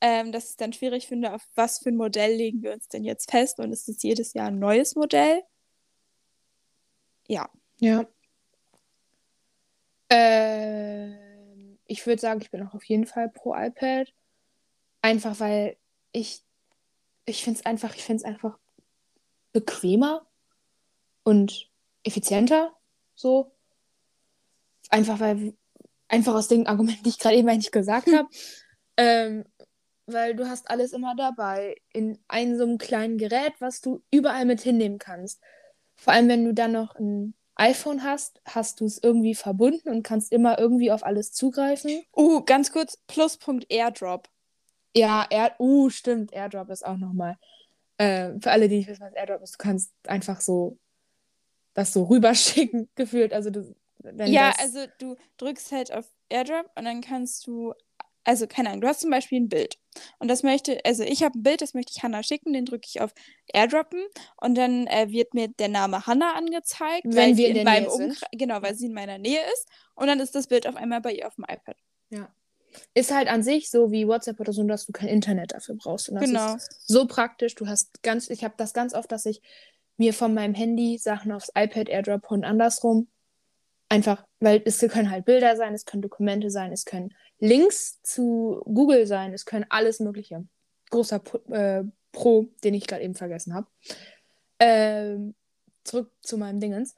Ähm, 0.00 0.32
dass 0.32 0.50
ich 0.50 0.56
dann 0.56 0.72
schwierig 0.74 1.06
finde, 1.06 1.32
auf 1.32 1.42
was 1.54 1.78
für 1.78 1.88
ein 1.88 1.96
Modell 1.96 2.34
legen 2.36 2.62
wir 2.62 2.72
uns 2.74 2.88
denn 2.88 3.04
jetzt 3.04 3.30
fest 3.30 3.58
und 3.60 3.72
ist 3.72 3.88
es 3.88 4.02
jedes 4.02 4.34
Jahr 4.34 4.48
ein 4.48 4.58
neues 4.58 4.94
Modell? 4.96 5.40
Ja. 7.26 7.48
Ja. 7.78 8.04
Ähm, 10.10 11.78
ich 11.86 12.06
würde 12.06 12.20
sagen, 12.20 12.40
ich 12.42 12.50
bin 12.50 12.66
auch 12.66 12.74
auf 12.74 12.84
jeden 12.84 13.06
Fall 13.06 13.28
pro 13.30 13.54
iPad. 13.54 14.12
Einfach 15.02 15.38
weil 15.40 15.76
ich, 16.14 16.42
ich 17.26 17.44
finde 17.44 17.60
es 17.60 17.66
einfach, 17.66 17.94
ich 17.94 18.04
finde 18.04 18.24
einfach 18.24 18.58
bequemer 19.52 20.26
und 21.24 21.70
effizienter. 22.04 22.72
So. 23.14 23.52
Einfach 24.88 25.20
weil, 25.20 25.54
einfach 26.08 26.34
aus 26.34 26.48
den 26.48 26.66
Argumenten, 26.66 27.02
die 27.02 27.10
ich 27.10 27.18
gerade 27.18 27.36
eben 27.36 27.48
eigentlich 27.48 27.72
gesagt 27.72 28.08
habe. 28.12 28.28
Ähm, 28.96 29.44
weil 30.06 30.36
du 30.36 30.48
hast 30.48 30.70
alles 30.70 30.92
immer 30.92 31.16
dabei 31.16 31.76
in 31.92 32.18
einem 32.28 32.56
so 32.56 32.64
einem 32.64 32.78
kleinen 32.78 33.18
Gerät, 33.18 33.54
was 33.58 33.80
du 33.80 34.02
überall 34.10 34.44
mit 34.44 34.60
hinnehmen 34.60 34.98
kannst. 34.98 35.40
Vor 35.96 36.12
allem, 36.12 36.28
wenn 36.28 36.44
du 36.44 36.54
dann 36.54 36.72
noch 36.72 36.94
ein 36.94 37.34
iPhone 37.56 38.02
hast, 38.02 38.40
hast 38.44 38.80
du 38.80 38.84
es 38.84 39.02
irgendwie 39.02 39.34
verbunden 39.34 39.88
und 39.88 40.02
kannst 40.02 40.32
immer 40.32 40.58
irgendwie 40.58 40.92
auf 40.92 41.04
alles 41.04 41.32
zugreifen. 41.32 42.02
Uh, 42.14 42.42
ganz 42.44 42.70
kurz, 42.70 42.98
Pluspunkt 43.06 43.66
Airdrop. 43.70 44.28
Ja, 44.94 45.26
Air 45.28 45.54
uh, 45.58 45.90
stimmt, 45.90 46.32
AirDrop 46.32 46.70
ist 46.70 46.84
auch 46.84 46.96
nochmal. 46.96 47.36
Äh, 47.98 48.32
für 48.40 48.50
alle, 48.50 48.68
die 48.68 48.78
nicht 48.78 48.88
wissen, 48.88 49.02
was 49.02 49.12
AirDrop 49.12 49.42
ist, 49.42 49.54
du 49.54 49.58
kannst 49.58 49.92
einfach 50.06 50.40
so 50.40 50.78
das 51.74 51.92
so 51.92 52.04
rüberschicken, 52.04 52.88
gefühlt. 52.94 53.32
Also 53.32 53.50
du, 53.50 53.74
wenn 53.98 54.32
Ja, 54.32 54.50
das, 54.50 54.60
also 54.60 54.86
du 54.98 55.16
drückst 55.36 55.72
halt 55.72 55.92
auf 55.92 56.06
Airdrop 56.28 56.70
und 56.76 56.84
dann 56.84 57.00
kannst 57.00 57.46
du, 57.46 57.74
also 58.24 58.46
keine 58.46 58.70
Ahnung, 58.70 58.80
du 58.80 58.88
hast 58.88 59.00
zum 59.00 59.10
Beispiel 59.10 59.40
ein 59.40 59.48
Bild 59.48 59.78
und 60.18 60.28
das 60.28 60.42
möchte, 60.42 60.80
also 60.84 61.02
ich 61.02 61.22
habe 61.22 61.38
ein 61.38 61.42
Bild, 61.42 61.60
das 61.60 61.74
möchte 61.74 61.92
ich 61.94 62.02
Hannah 62.02 62.22
schicken, 62.22 62.52
den 62.52 62.64
drücke 62.64 62.86
ich 62.88 63.00
auf 63.00 63.12
Airdroppen 63.52 64.02
und 64.36 64.54
dann 64.56 64.86
äh, 64.86 65.10
wird 65.10 65.34
mir 65.34 65.48
der 65.48 65.68
Name 65.68 66.06
Hannah 66.06 66.34
angezeigt, 66.34 67.04
Wenn 67.04 67.16
weil 67.16 67.36
wir 67.36 67.46
sie 67.46 67.50
in 67.50 67.56
in 67.56 67.64
meinem 67.64 67.82
Nähe 67.82 67.90
sind. 67.90 68.10
Umkreis, 68.10 68.28
genau, 68.32 68.62
weil 68.62 68.74
sie 68.74 68.86
in 68.86 68.94
meiner 68.94 69.18
Nähe 69.18 69.40
ist 69.52 69.68
und 69.94 70.06
dann 70.06 70.20
ist 70.20 70.34
das 70.34 70.46
Bild 70.46 70.66
auf 70.66 70.76
einmal 70.76 71.00
bei 71.00 71.12
ihr 71.12 71.26
auf 71.26 71.34
dem 71.34 71.44
iPad. 71.44 71.76
Ist 72.94 73.12
halt 73.14 73.28
an 73.28 73.42
sich 73.42 73.70
so 73.70 73.90
wie 73.90 74.06
WhatsApp 74.06 74.40
oder 74.40 74.52
so, 74.52 74.62
dass 74.64 74.86
du 74.86 74.92
kein 74.92 75.08
Internet 75.08 75.52
dafür 75.52 75.76
brauchst. 75.76 76.08
Und 76.08 76.16
das 76.16 76.24
Genau. 76.24 76.54
ist 76.54 76.86
so 76.86 77.06
praktisch. 77.06 77.54
Du 77.54 77.66
hast 77.66 78.02
ganz, 78.02 78.30
ich 78.30 78.44
habe 78.44 78.54
das 78.56 78.72
ganz 78.72 78.94
oft, 78.94 79.10
dass 79.10 79.26
ich 79.26 79.42
mir 79.96 80.12
von 80.12 80.34
meinem 80.34 80.54
Handy 80.54 80.98
Sachen 80.98 81.32
aufs 81.32 81.50
iPad 81.54 81.88
airdrop 81.88 82.30
und 82.30 82.44
andersrum. 82.44 83.08
Einfach, 83.88 84.24
weil 84.40 84.62
es 84.64 84.78
können 84.80 85.10
halt 85.10 85.24
Bilder 85.24 85.56
sein, 85.56 85.74
es 85.74 85.84
können 85.84 86.02
Dokumente 86.02 86.50
sein, 86.50 86.72
es 86.72 86.84
können 86.84 87.14
Links 87.38 88.00
zu 88.02 88.62
Google 88.64 89.06
sein, 89.06 89.32
es 89.32 89.44
können 89.44 89.66
alles 89.68 90.00
Mögliche. 90.00 90.44
Großer 90.90 91.18
Pro, 91.18 91.38
äh, 91.52 91.84
Pro 92.12 92.46
den 92.64 92.74
ich 92.74 92.86
gerade 92.86 93.02
eben 93.02 93.14
vergessen 93.14 93.54
habe. 93.54 93.66
Ähm, 94.58 95.34
zurück 95.84 96.10
zu 96.22 96.38
meinem 96.38 96.60
Dingens. 96.60 96.94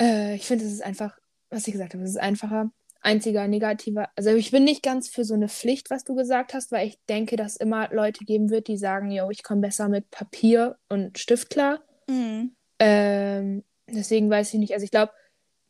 Äh, 0.00 0.36
ich 0.36 0.46
finde, 0.46 0.64
es 0.64 0.72
ist 0.72 0.82
einfach, 0.82 1.18
was 1.50 1.66
ich 1.66 1.72
gesagt 1.72 1.94
habe, 1.94 2.04
es 2.04 2.10
ist 2.10 2.20
einfacher. 2.20 2.70
Einziger 3.00 3.46
negativer, 3.46 4.08
also 4.16 4.30
ich 4.30 4.50
bin 4.50 4.64
nicht 4.64 4.82
ganz 4.82 5.08
für 5.08 5.24
so 5.24 5.34
eine 5.34 5.48
Pflicht, 5.48 5.90
was 5.90 6.04
du 6.04 6.14
gesagt 6.14 6.54
hast, 6.54 6.72
weil 6.72 6.88
ich 6.88 6.98
denke, 7.08 7.36
dass 7.36 7.56
immer 7.56 7.88
Leute 7.92 8.24
geben 8.24 8.50
wird, 8.50 8.68
die 8.68 8.76
sagen, 8.76 9.10
yo, 9.10 9.30
ich 9.30 9.42
komme 9.42 9.60
besser 9.62 9.88
mit 9.88 10.10
Papier 10.10 10.76
und 10.88 11.18
Stift 11.18 11.50
klar. 11.50 11.80
Mhm. 12.08 12.56
Ähm, 12.80 13.64
deswegen 13.88 14.30
weiß 14.30 14.52
ich 14.54 14.60
nicht, 14.60 14.74
also 14.74 14.84
ich 14.84 14.90
glaube, 14.90 15.12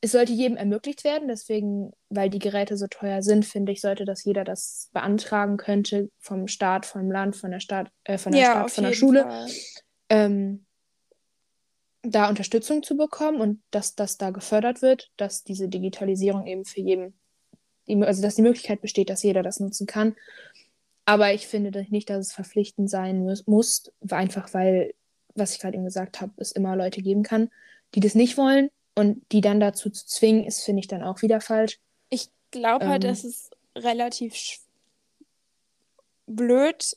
es 0.01 0.12
sollte 0.12 0.33
jedem 0.33 0.57
ermöglicht 0.57 1.03
werden, 1.05 1.29
deswegen, 1.29 1.93
weil 2.09 2.31
die 2.31 2.38
Geräte 2.38 2.77
so 2.77 2.87
teuer 2.87 3.21
sind, 3.23 3.45
finde 3.45 3.73
ich, 3.73 3.81
sollte 3.81 4.05
das 4.05 4.25
jeder 4.25 4.45
das 4.45 4.91
beantragen 4.93 5.57
könnte 5.57 6.11
vom 6.21 6.47
Staat, 6.47 6.87
vom 6.87 7.11
Land, 7.11 7.37
von 7.37 7.51
der 7.51 7.61
Stadt, 7.61 7.91
äh, 8.05 8.17
von 8.17 8.33
der 8.33 8.41
Ja, 8.41 8.51
Stadt, 8.53 8.71
von 8.71 8.85
der 8.85 8.93
Schule, 8.93 9.47
ähm, 10.09 10.67
da 12.03 12.29
Unterstützung 12.29 12.83
zu 12.83 12.97
bekommen 12.97 13.41
und 13.41 13.63
dass 13.71 13.95
das 13.95 14.19
da 14.19 14.31
gefördert 14.31 14.83
wird, 14.83 15.11
dass 15.17 15.45
diese 15.45 15.69
Digitalisierung 15.69 16.47
eben 16.47 16.65
für 16.65 16.81
jeden, 16.81 17.15
also 18.03 18.23
dass 18.23 18.37
die 18.37 18.43
Möglichkeit 18.43 18.81
besteht, 18.81 19.11
dass 19.11 19.23
jeder 19.23 19.43
das 19.43 19.61
nutzen 19.61 19.87
kann. 19.87 20.15
Aber 21.05 21.33
ich 21.33 21.47
finde 21.47 21.87
nicht, 21.91 22.11
dass 22.11 22.27
es 22.27 22.33
verpflichtend 22.33 22.91
sein 22.91 23.21
muss, 23.21 23.47
muss 23.47 23.91
einfach 24.11 24.53
weil, 24.55 24.95
was 25.35 25.53
ich 25.55 25.61
gerade 25.61 25.75
eben 25.75 25.85
gesagt 25.85 26.21
habe, 26.21 26.33
es 26.37 26.53
immer 26.53 26.77
Leute 26.77 27.03
geben 27.03 27.23
kann, 27.23 27.51
die 27.95 28.01
das 28.01 28.15
nicht 28.15 28.37
wollen 28.37 28.71
und 28.95 29.25
die 29.33 29.41
dann 29.41 29.61
dazu 29.61 29.91
zu 29.91 30.07
zwingen, 30.07 30.45
ist, 30.45 30.63
finde 30.63 30.81
ich 30.81 30.89
dann 30.89 31.03
auch 31.03 31.23
wieder 31.23 31.41
falsch. 31.41 31.79
Ich 32.11 32.29
glaube 32.51 32.87
halt, 32.87 33.05
Ähm. 33.05 33.11
dass 33.11 33.25
es 33.25 33.51
relativ 33.75 34.61
blöd 36.27 36.97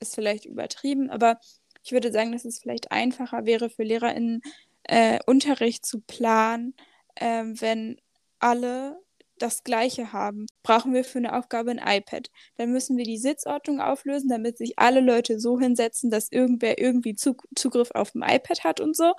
ist 0.00 0.14
vielleicht 0.14 0.44
übertrieben, 0.44 1.10
aber 1.10 1.40
ich 1.88 1.92
würde 1.92 2.12
sagen, 2.12 2.32
dass 2.32 2.44
es 2.44 2.58
vielleicht 2.58 2.92
einfacher 2.92 3.46
wäre 3.46 3.70
für 3.70 3.82
LehrerInnen, 3.82 4.42
äh, 4.82 5.18
Unterricht 5.24 5.86
zu 5.86 6.00
planen, 6.00 6.74
ähm, 7.16 7.58
wenn 7.62 7.98
alle 8.40 9.00
das 9.38 9.64
Gleiche 9.64 10.12
haben. 10.12 10.44
Brauchen 10.62 10.92
wir 10.92 11.02
für 11.02 11.16
eine 11.16 11.34
Aufgabe 11.34 11.70
ein 11.70 11.78
iPad. 11.78 12.30
Dann 12.56 12.72
müssen 12.72 12.98
wir 12.98 13.04
die 13.04 13.16
Sitzordnung 13.16 13.80
auflösen, 13.80 14.28
damit 14.28 14.58
sich 14.58 14.78
alle 14.78 15.00
Leute 15.00 15.40
so 15.40 15.58
hinsetzen, 15.58 16.10
dass 16.10 16.30
irgendwer 16.30 16.78
irgendwie 16.78 17.14
Zug 17.14 17.48
Zugriff 17.54 17.90
auf 17.92 18.14
ein 18.14 18.22
iPad 18.22 18.64
hat 18.64 18.80
und 18.80 18.94
so. 18.94 19.14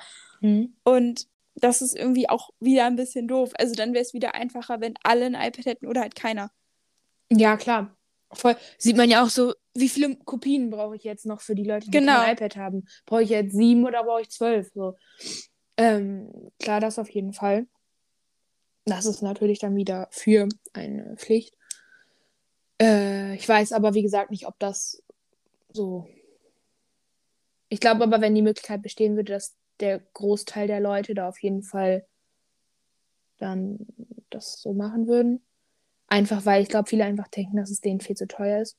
Und 0.83 1.27
das 1.55 1.81
ist 1.81 1.95
irgendwie 1.95 2.29
auch 2.29 2.51
wieder 2.59 2.85
ein 2.85 2.97
bisschen 2.97 3.27
doof. 3.27 3.49
Also 3.57 3.73
dann 3.73 3.93
wäre 3.93 4.03
es 4.03 4.13
wieder 4.13 4.35
einfacher, 4.35 4.79
wenn 4.79 4.93
alle 5.01 5.25
ein 5.25 5.33
iPad 5.33 5.65
hätten 5.65 5.87
oder 5.87 6.01
halt 6.01 6.13
keiner. 6.13 6.51
Ja, 7.31 7.57
klar. 7.57 7.97
Voll. 8.31 8.55
Sieht 8.77 8.95
man 8.95 9.09
ja 9.09 9.23
auch 9.23 9.29
so, 9.29 9.53
wie 9.73 9.89
viele 9.89 10.15
Kopien 10.15 10.69
brauche 10.69 10.95
ich 10.95 11.03
jetzt 11.03 11.25
noch 11.25 11.41
für 11.41 11.55
die 11.55 11.63
Leute, 11.63 11.85
die 11.89 11.91
Genau. 11.97 12.21
kein 12.23 12.35
iPad 12.35 12.55
haben? 12.57 12.85
Brauche 13.05 13.23
ich 13.23 13.29
jetzt 13.29 13.55
sieben 13.55 13.85
oder 13.85 14.03
brauche 14.03 14.21
ich 14.21 14.29
zwölf? 14.29 14.71
So. 14.73 14.95
Ähm, 15.77 16.51
klar, 16.59 16.79
das 16.79 16.99
auf 16.99 17.09
jeden 17.09 17.33
Fall. 17.33 17.67
Das 18.85 19.05
ist 19.05 19.21
natürlich 19.21 19.59
dann 19.59 19.75
wieder 19.75 20.07
für 20.11 20.47
eine 20.73 21.15
Pflicht. 21.17 21.55
Äh, 22.81 23.35
ich 23.35 23.47
weiß 23.47 23.71
aber, 23.71 23.93
wie 23.93 24.01
gesagt, 24.03 24.31
nicht, 24.31 24.47
ob 24.47 24.57
das 24.59 25.03
so. 25.71 26.07
Ich 27.69 27.79
glaube 27.79 28.03
aber, 28.03 28.21
wenn 28.21 28.35
die 28.35 28.41
Möglichkeit 28.41 28.81
bestehen 28.81 29.15
würde, 29.15 29.33
dass 29.33 29.55
der 29.79 29.99
Großteil 30.13 30.67
der 30.67 30.79
Leute 30.79 31.13
da 31.13 31.29
auf 31.29 31.41
jeden 31.41 31.63
Fall 31.63 32.05
dann 33.37 33.85
das 34.29 34.61
so 34.61 34.73
machen 34.73 35.07
würden. 35.07 35.45
Einfach 36.09 36.45
weil 36.45 36.61
ich 36.61 36.69
glaube, 36.69 36.89
viele 36.89 37.05
einfach 37.05 37.27
denken, 37.27 37.57
dass 37.57 37.69
es 37.69 37.81
denen 37.81 38.01
viel 38.01 38.15
zu 38.15 38.27
teuer 38.27 38.61
ist. 38.61 38.77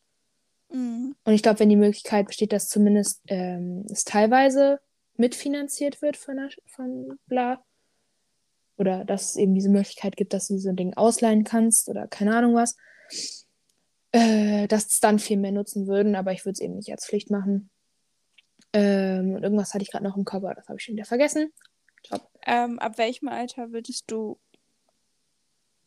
Mhm. 0.73 1.15
Und 1.25 1.33
ich 1.33 1.43
glaube, 1.43 1.61
wenn 1.61 1.69
die 1.69 1.77
Möglichkeit 1.77 2.27
besteht, 2.27 2.53
dass 2.53 2.69
zumindest 2.69 3.23
ähm, 3.29 3.87
es 3.91 4.05
teilweise 4.05 4.81
mitfinanziert 5.17 6.03
wird 6.03 6.17
von, 6.17 6.37
der, 6.37 6.51
von 6.67 7.19
bla. 7.27 7.65
Oder 8.77 9.05
dass 9.05 9.31
es 9.31 9.37
eben 9.37 9.55
diese 9.55 9.69
Möglichkeit 9.69 10.17
gibt, 10.17 10.33
dass 10.33 10.49
du 10.49 10.59
so 10.59 10.71
ein 10.71 10.77
Ding 10.77 10.95
ausleihen 10.95 11.45
kannst 11.45 11.89
oder 11.89 12.09
keine 12.09 12.35
Ahnung 12.35 12.55
was. 12.55 12.77
Äh, 14.13 14.67
dass 14.67 14.87
es 14.87 15.01
dann 15.01 15.21
viel 15.21 15.37
mehr 15.37 15.53
nutzen 15.53 15.87
würden, 15.87 16.17
aber 16.17 16.33
ich 16.33 16.45
würde 16.45 16.55
es 16.55 16.61
eben 16.61 16.75
nicht 16.75 16.91
als 16.91 17.07
Pflicht 17.07 17.31
machen. 17.31 17.71
Ähm, 18.73 19.35
und 19.35 19.43
irgendwas 19.45 19.73
hatte 19.73 19.83
ich 19.83 19.91
gerade 19.91 20.05
noch 20.05 20.17
im 20.17 20.25
Kopf, 20.25 20.43
aber 20.43 20.55
das 20.55 20.67
habe 20.69 20.79
ich 20.79 20.85
schon 20.85 20.97
wieder 20.97 21.05
vergessen. 21.05 21.53
Top. 22.03 22.29
Ähm, 22.45 22.79
ab 22.81 22.99
welchem 22.99 23.29
Alter 23.29 23.73
würdest 23.73 24.05
du 24.09 24.41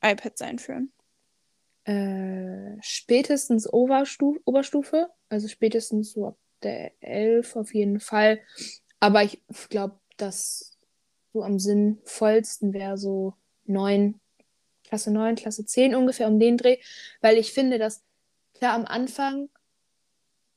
iPads 0.01 0.41
einführen? 0.41 0.93
Äh, 1.85 2.77
spätestens 2.81 3.71
Oberstu 3.71 4.37
Oberstufe, 4.45 5.09
also 5.29 5.47
spätestens 5.47 6.13
so 6.13 6.27
ab 6.27 6.37
der 6.63 6.91
11 7.01 7.55
auf 7.55 7.73
jeden 7.73 7.99
Fall. 7.99 8.39
Aber 8.99 9.23
ich 9.23 9.41
glaube, 9.69 9.99
dass 10.17 10.77
so 11.33 11.43
am 11.43 11.59
sinnvollsten 11.59 12.73
wäre 12.73 12.97
so 12.97 13.33
9, 13.65 14.19
Klasse 14.85 15.11
9, 15.11 15.35
Klasse 15.35 15.65
10 15.65 15.95
ungefähr 15.95 16.27
um 16.27 16.39
den 16.39 16.57
Dreh, 16.57 16.77
weil 17.21 17.37
ich 17.37 17.51
finde, 17.51 17.79
dass 17.79 18.03
klar 18.53 18.75
am 18.75 18.85
Anfang 18.85 19.49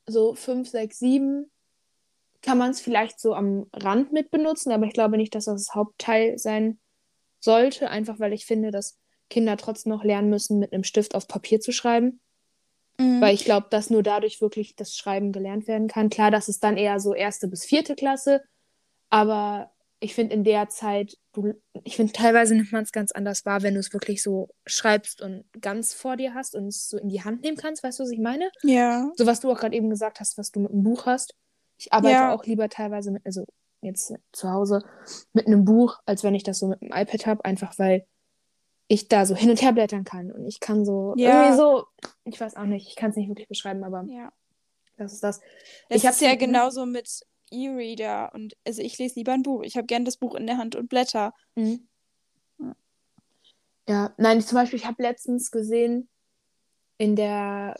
so 0.05 0.33
5, 0.33 0.69
6, 0.69 0.99
7 0.99 1.51
kann 2.41 2.57
man 2.57 2.71
es 2.71 2.79
vielleicht 2.79 3.19
so 3.19 3.33
am 3.33 3.67
Rand 3.73 4.13
mit 4.13 4.31
benutzen, 4.31 4.71
aber 4.71 4.85
ich 4.85 4.93
glaube 4.93 5.17
nicht, 5.17 5.35
dass 5.35 5.45
das 5.45 5.65
das 5.65 5.75
Hauptteil 5.75 6.37
sein 6.37 6.79
sollte, 7.39 7.89
einfach 7.89 8.19
weil 8.19 8.31
ich 8.31 8.45
finde, 8.45 8.71
dass 8.71 8.97
Kinder 9.29 9.57
trotzdem 9.57 9.91
noch 9.91 10.03
lernen 10.03 10.29
müssen, 10.29 10.59
mit 10.59 10.73
einem 10.73 10.83
Stift 10.83 11.15
auf 11.15 11.27
Papier 11.27 11.59
zu 11.59 11.71
schreiben. 11.71 12.19
Mhm. 12.99 13.21
Weil 13.21 13.35
ich 13.35 13.45
glaube, 13.45 13.67
dass 13.69 13.89
nur 13.89 14.03
dadurch 14.03 14.41
wirklich 14.41 14.75
das 14.75 14.95
Schreiben 14.95 15.31
gelernt 15.31 15.67
werden 15.67 15.87
kann. 15.87 16.09
Klar, 16.09 16.31
das 16.31 16.49
ist 16.49 16.63
dann 16.63 16.77
eher 16.77 16.99
so 16.99 17.13
erste 17.13 17.47
bis 17.47 17.65
vierte 17.65 17.95
Klasse, 17.95 18.41
aber 19.09 19.71
ich 19.99 20.13
finde 20.13 20.35
in 20.35 20.43
der 20.43 20.69
Zeit, 20.69 21.17
du, 21.33 21.53
ich 21.83 21.95
finde 21.95 22.13
teilweise 22.13 22.53
nimmt 22.55 22.71
man 22.71 22.83
es 22.83 22.91
ganz 22.91 23.11
anders 23.11 23.45
wahr, 23.45 23.63
wenn 23.63 23.73
du 23.73 23.79
es 23.79 23.93
wirklich 23.93 24.21
so 24.21 24.49
schreibst 24.67 25.21
und 25.23 25.45
ganz 25.59 25.93
vor 25.93 26.17
dir 26.17 26.35
hast 26.35 26.55
und 26.55 26.67
es 26.67 26.87
so 26.87 26.97
in 26.97 27.09
die 27.09 27.23
Hand 27.23 27.41
nehmen 27.41 27.57
kannst. 27.57 27.83
Weißt 27.83 27.97
du, 27.99 28.03
was 28.03 28.11
ich 28.11 28.19
meine? 28.19 28.51
Ja. 28.61 29.11
So 29.15 29.25
was 29.25 29.39
du 29.39 29.51
auch 29.51 29.59
gerade 29.59 29.75
eben 29.75 29.89
gesagt 29.89 30.19
hast, 30.19 30.37
was 30.37 30.51
du 30.51 30.59
mit 30.59 30.71
einem 30.71 30.83
Buch 30.83 31.07
hast. 31.07 31.33
Ich 31.79 31.93
arbeite 31.93 32.13
Ja. 32.13 32.33
auch 32.35 32.45
lieber 32.45 32.69
teilweise 32.69 33.09
mit, 33.11 33.25
also 33.25 33.43
jetzt 33.81 34.13
zu 34.33 34.51
Hause 34.51 34.83
mit 35.33 35.47
einem 35.47 35.65
Buch, 35.65 35.99
als 36.05 36.23
wenn 36.23 36.35
ich 36.35 36.43
das 36.43 36.59
so 36.59 36.67
mit 36.67 36.81
einem 36.81 36.91
iPad 36.91 37.25
habe, 37.25 37.45
einfach 37.45 37.79
weil 37.79 38.05
ich 38.87 39.07
da 39.07 39.25
so 39.25 39.35
hin 39.35 39.49
und 39.49 39.61
her 39.61 39.73
blättern 39.73 40.03
kann 40.03 40.31
und 40.31 40.45
ich 40.47 40.59
kann 40.59 40.85
so 40.85 41.13
Ja. 41.17 41.43
irgendwie 41.43 41.57
so, 41.57 41.85
ich 42.25 42.39
weiß 42.39 42.55
auch 42.55 42.65
nicht, 42.65 42.87
ich 42.87 42.95
kann 42.95 43.09
es 43.11 43.17
nicht 43.17 43.27
wirklich 43.29 43.47
beschreiben, 43.47 43.83
aber 43.83 44.05
Ja. 44.07 44.31
das 44.97 45.13
ist 45.13 45.23
das. 45.23 45.39
Das 45.89 45.97
Ich 46.01 46.05
hab's 46.05 46.17
ist 46.17 46.21
ja 46.21 46.35
genauso 46.35 46.85
mit 46.85 47.21
E-Reader 47.51 48.31
und 48.33 48.55
also 48.65 48.81
ich 48.81 48.97
lese 48.97 49.15
lieber 49.15 49.33
ein 49.33 49.43
Buch. 49.43 49.63
Ich 49.63 49.75
habe 49.77 49.87
gern 49.87 50.05
das 50.05 50.17
Buch 50.17 50.35
in 50.35 50.47
der 50.47 50.57
Hand 50.57 50.75
und 50.75 50.89
Blätter. 50.89 51.33
Mhm. 51.55 51.87
Ja. 52.59 52.75
Ja, 53.89 54.13
nein, 54.17 54.41
zum 54.41 54.57
Beispiel, 54.57 54.79
ich 54.79 54.85
habe 54.85 55.01
letztens 55.01 55.49
gesehen 55.51 56.09
in 56.97 57.15
der 57.15 57.75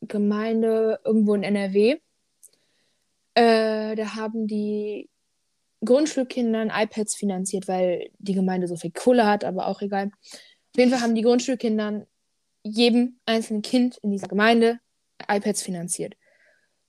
Gemeinde 0.00 1.00
irgendwo 1.04 1.34
in 1.34 1.42
NRW, 1.44 2.00
äh, 3.34 3.94
da 3.96 4.14
haben 4.16 4.46
die 4.46 5.08
Grundschulkindern 5.84 6.70
iPads 6.70 7.14
finanziert, 7.16 7.68
weil 7.68 8.10
die 8.18 8.34
Gemeinde 8.34 8.68
so 8.68 8.76
viel 8.76 8.92
Kohle 8.92 9.26
hat, 9.26 9.44
aber 9.44 9.66
auch 9.66 9.82
egal. 9.82 10.06
Auf 10.06 10.78
jeden 10.78 10.90
Fall 10.90 11.00
haben 11.00 11.14
die 11.14 11.22
Grundschulkindern 11.22 12.06
jedem 12.62 13.18
einzelnen 13.26 13.62
Kind 13.62 13.98
in 13.98 14.10
dieser 14.10 14.28
Gemeinde 14.28 14.78
iPads 15.28 15.62
finanziert. 15.62 16.14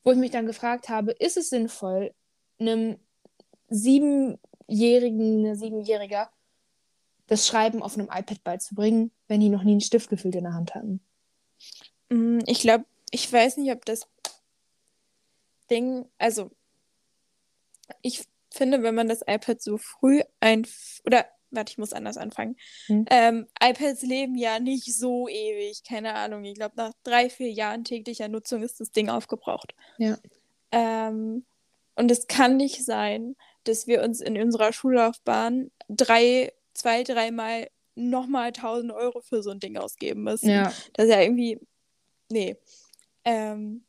Wo 0.04 0.12
ich 0.12 0.18
mich 0.18 0.32
dann 0.32 0.46
gefragt 0.46 0.90
habe, 0.90 1.12
ist 1.12 1.38
es 1.38 1.50
sinnvoll, 1.50 2.14
einem 2.60 2.98
Siebenjährigen, 3.70 5.40
eine 5.40 5.56
Siebenjähriger 5.56 6.30
das 7.28 7.48
Schreiben 7.48 7.82
auf 7.82 7.98
einem 7.98 8.10
iPad 8.12 8.44
beizubringen, 8.44 9.12
wenn 9.28 9.40
die 9.40 9.50
noch 9.50 9.64
nie 9.64 9.72
einen 9.72 9.82
Stift 9.82 10.10
gefüllt 10.10 10.36
in 10.36 10.44
der 10.44 10.54
Hand 10.54 10.76
hatten? 10.76 11.02
Mm, 12.10 12.40
Ich 12.46 12.60
glaube, 12.60 12.86
ich 13.12 13.32
weiß 13.32 13.58
nicht, 13.58 13.72
ob 13.72 13.86
das 13.86 14.08
Ding, 15.70 16.06
also 16.18 16.52
ich 18.02 18.26
finde, 18.54 18.84
wenn 18.84 18.96
man 18.96 19.08
das 19.08 19.22
iPad 19.26 19.62
so 19.62 19.78
früh 19.78 20.22
ein 20.40 20.66
oder 21.06 21.26
warte, 21.54 21.72
ich 21.72 21.78
muss 21.78 21.94
anders 21.94 22.18
anfangen. 22.18 22.56
Hm. 22.88 23.06
Ähm, 23.10 23.48
iPads 23.62 24.02
leben 24.02 24.36
ja 24.36 24.60
nicht 24.60 24.96
so 24.96 25.28
ewig, 25.28 25.84
keine 25.88 26.16
Ahnung. 26.16 26.44
Ich 26.46 26.56
glaube, 26.56 26.76
nach 26.76 26.94
drei, 27.04 27.30
vier 27.30 27.52
Jahren 27.52 27.84
täglicher 27.84 28.28
Nutzung 28.28 28.64
ist 28.64 28.80
das 28.80 28.92
Ding 28.92 29.10
aufgebraucht. 29.10 29.76
Ja. 29.98 30.18
Ähm, 30.72 31.46
und 31.96 32.12
es 32.12 32.28
kann 32.28 32.58
nicht 32.58 32.84
sein, 32.84 33.36
dass 33.66 33.88
wir 33.88 34.02
uns 34.02 34.20
in 34.20 34.42
unserer 34.42 34.74
Schullaufbahn 34.74 35.72
drei, 35.88 36.54
zwei, 36.74 37.04
dreimal 37.04 37.70
nochmal 37.96 38.48
1000 38.48 38.92
Euro 38.92 39.22
für 39.22 39.44
so 39.44 39.52
ein 39.52 39.60
Ding 39.60 39.78
ausgeben 39.78 40.24
müssen. 40.24 40.50
Ja. 40.50 40.74
Das 40.94 41.06
ist 41.06 41.12
ja 41.12 41.22
irgendwie. 41.22 41.60
Nee. 42.32 42.58
Ähm, 43.24 43.84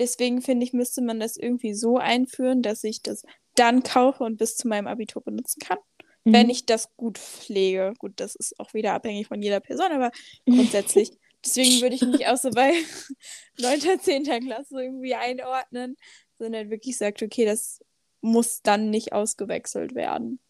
deswegen 0.00 0.42
finde 0.42 0.64
ich, 0.64 0.72
müsste 0.72 1.02
man 1.02 1.20
das 1.20 1.36
irgendwie 1.36 1.74
so 1.74 1.98
einführen, 1.98 2.62
dass 2.62 2.82
ich 2.82 3.02
das 3.02 3.22
dann 3.54 3.82
kaufe 3.82 4.24
und 4.24 4.38
bis 4.38 4.56
zu 4.56 4.66
meinem 4.66 4.88
Abitur 4.88 5.22
benutzen 5.22 5.60
kann. 5.60 5.78
Mhm. 6.24 6.32
Wenn 6.32 6.50
ich 6.50 6.66
das 6.66 6.96
gut 6.96 7.18
pflege. 7.18 7.92
Gut, 7.98 8.14
das 8.16 8.34
ist 8.34 8.58
auch 8.58 8.74
wieder 8.74 8.94
abhängig 8.94 9.28
von 9.28 9.40
jeder 9.40 9.60
Person, 9.60 9.92
aber 9.92 10.10
grundsätzlich. 10.46 11.12
Deswegen 11.44 11.80
würde 11.80 11.94
ich 11.94 12.02
mich 12.02 12.26
auch 12.26 12.36
so 12.36 12.50
bei 12.50 12.72
9., 13.58 14.00
10. 14.00 14.24
Klasse 14.24 14.82
irgendwie 14.82 15.14
einordnen, 15.14 15.96
sondern 16.38 16.70
wirklich 16.70 16.98
sagt, 16.98 17.22
okay, 17.22 17.44
das 17.44 17.80
muss 18.20 18.62
dann 18.62 18.90
nicht 18.90 19.12
ausgewechselt 19.12 19.94
werden. 19.94 20.40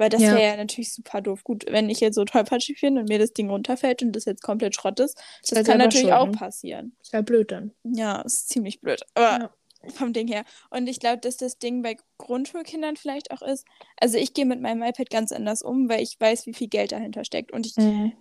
Weil 0.00 0.08
das 0.08 0.22
Ja. 0.22 0.30
wäre 0.34 0.52
ja 0.52 0.56
natürlich 0.56 0.94
super 0.94 1.20
doof. 1.20 1.44
Gut, 1.44 1.66
wenn 1.68 1.90
ich 1.90 2.00
jetzt 2.00 2.14
so 2.14 2.24
tollpatschig 2.24 2.80
bin 2.80 2.96
und 2.96 3.10
mir 3.10 3.18
das 3.18 3.34
Ding 3.34 3.50
runterfällt 3.50 4.02
und 4.02 4.12
das 4.12 4.24
jetzt 4.24 4.42
komplett 4.42 4.74
Schrott 4.74 4.98
ist, 4.98 5.20
das 5.46 5.56
halt 5.58 5.66
kann 5.66 5.76
natürlich 5.76 6.06
schuld, 6.06 6.14
auch 6.14 6.26
ne? 6.28 6.32
passieren. 6.32 6.96
Ist 7.02 7.12
ja 7.12 7.20
blöd 7.20 7.52
dann. 7.52 7.72
Ja, 7.84 8.22
ist 8.22 8.48
ziemlich 8.48 8.80
blöd. 8.80 9.02
Aber 9.12 9.38
Ja. 9.84 9.90
vom 9.92 10.14
Ding 10.14 10.26
her. 10.26 10.44
Und 10.70 10.86
ich 10.88 11.00
glaube, 11.00 11.18
dass 11.18 11.36
das 11.36 11.58
Ding 11.58 11.82
bei 11.82 11.98
Grundschulkindern 12.16 12.96
vielleicht 12.96 13.30
auch 13.30 13.42
ist. 13.42 13.66
Also 14.00 14.16
ich 14.16 14.32
gehe 14.32 14.46
mit 14.46 14.62
meinem 14.62 14.82
iPad 14.82 15.10
ganz 15.10 15.32
anders 15.32 15.60
um, 15.60 15.90
weil 15.90 16.02
ich 16.02 16.16
weiß, 16.18 16.46
wie 16.46 16.54
viel 16.54 16.68
Geld 16.68 16.92
dahinter 16.92 17.22
steckt. 17.24 17.52
Und 17.52 17.66
ich 17.66 17.76
Mhm. 17.76 18.12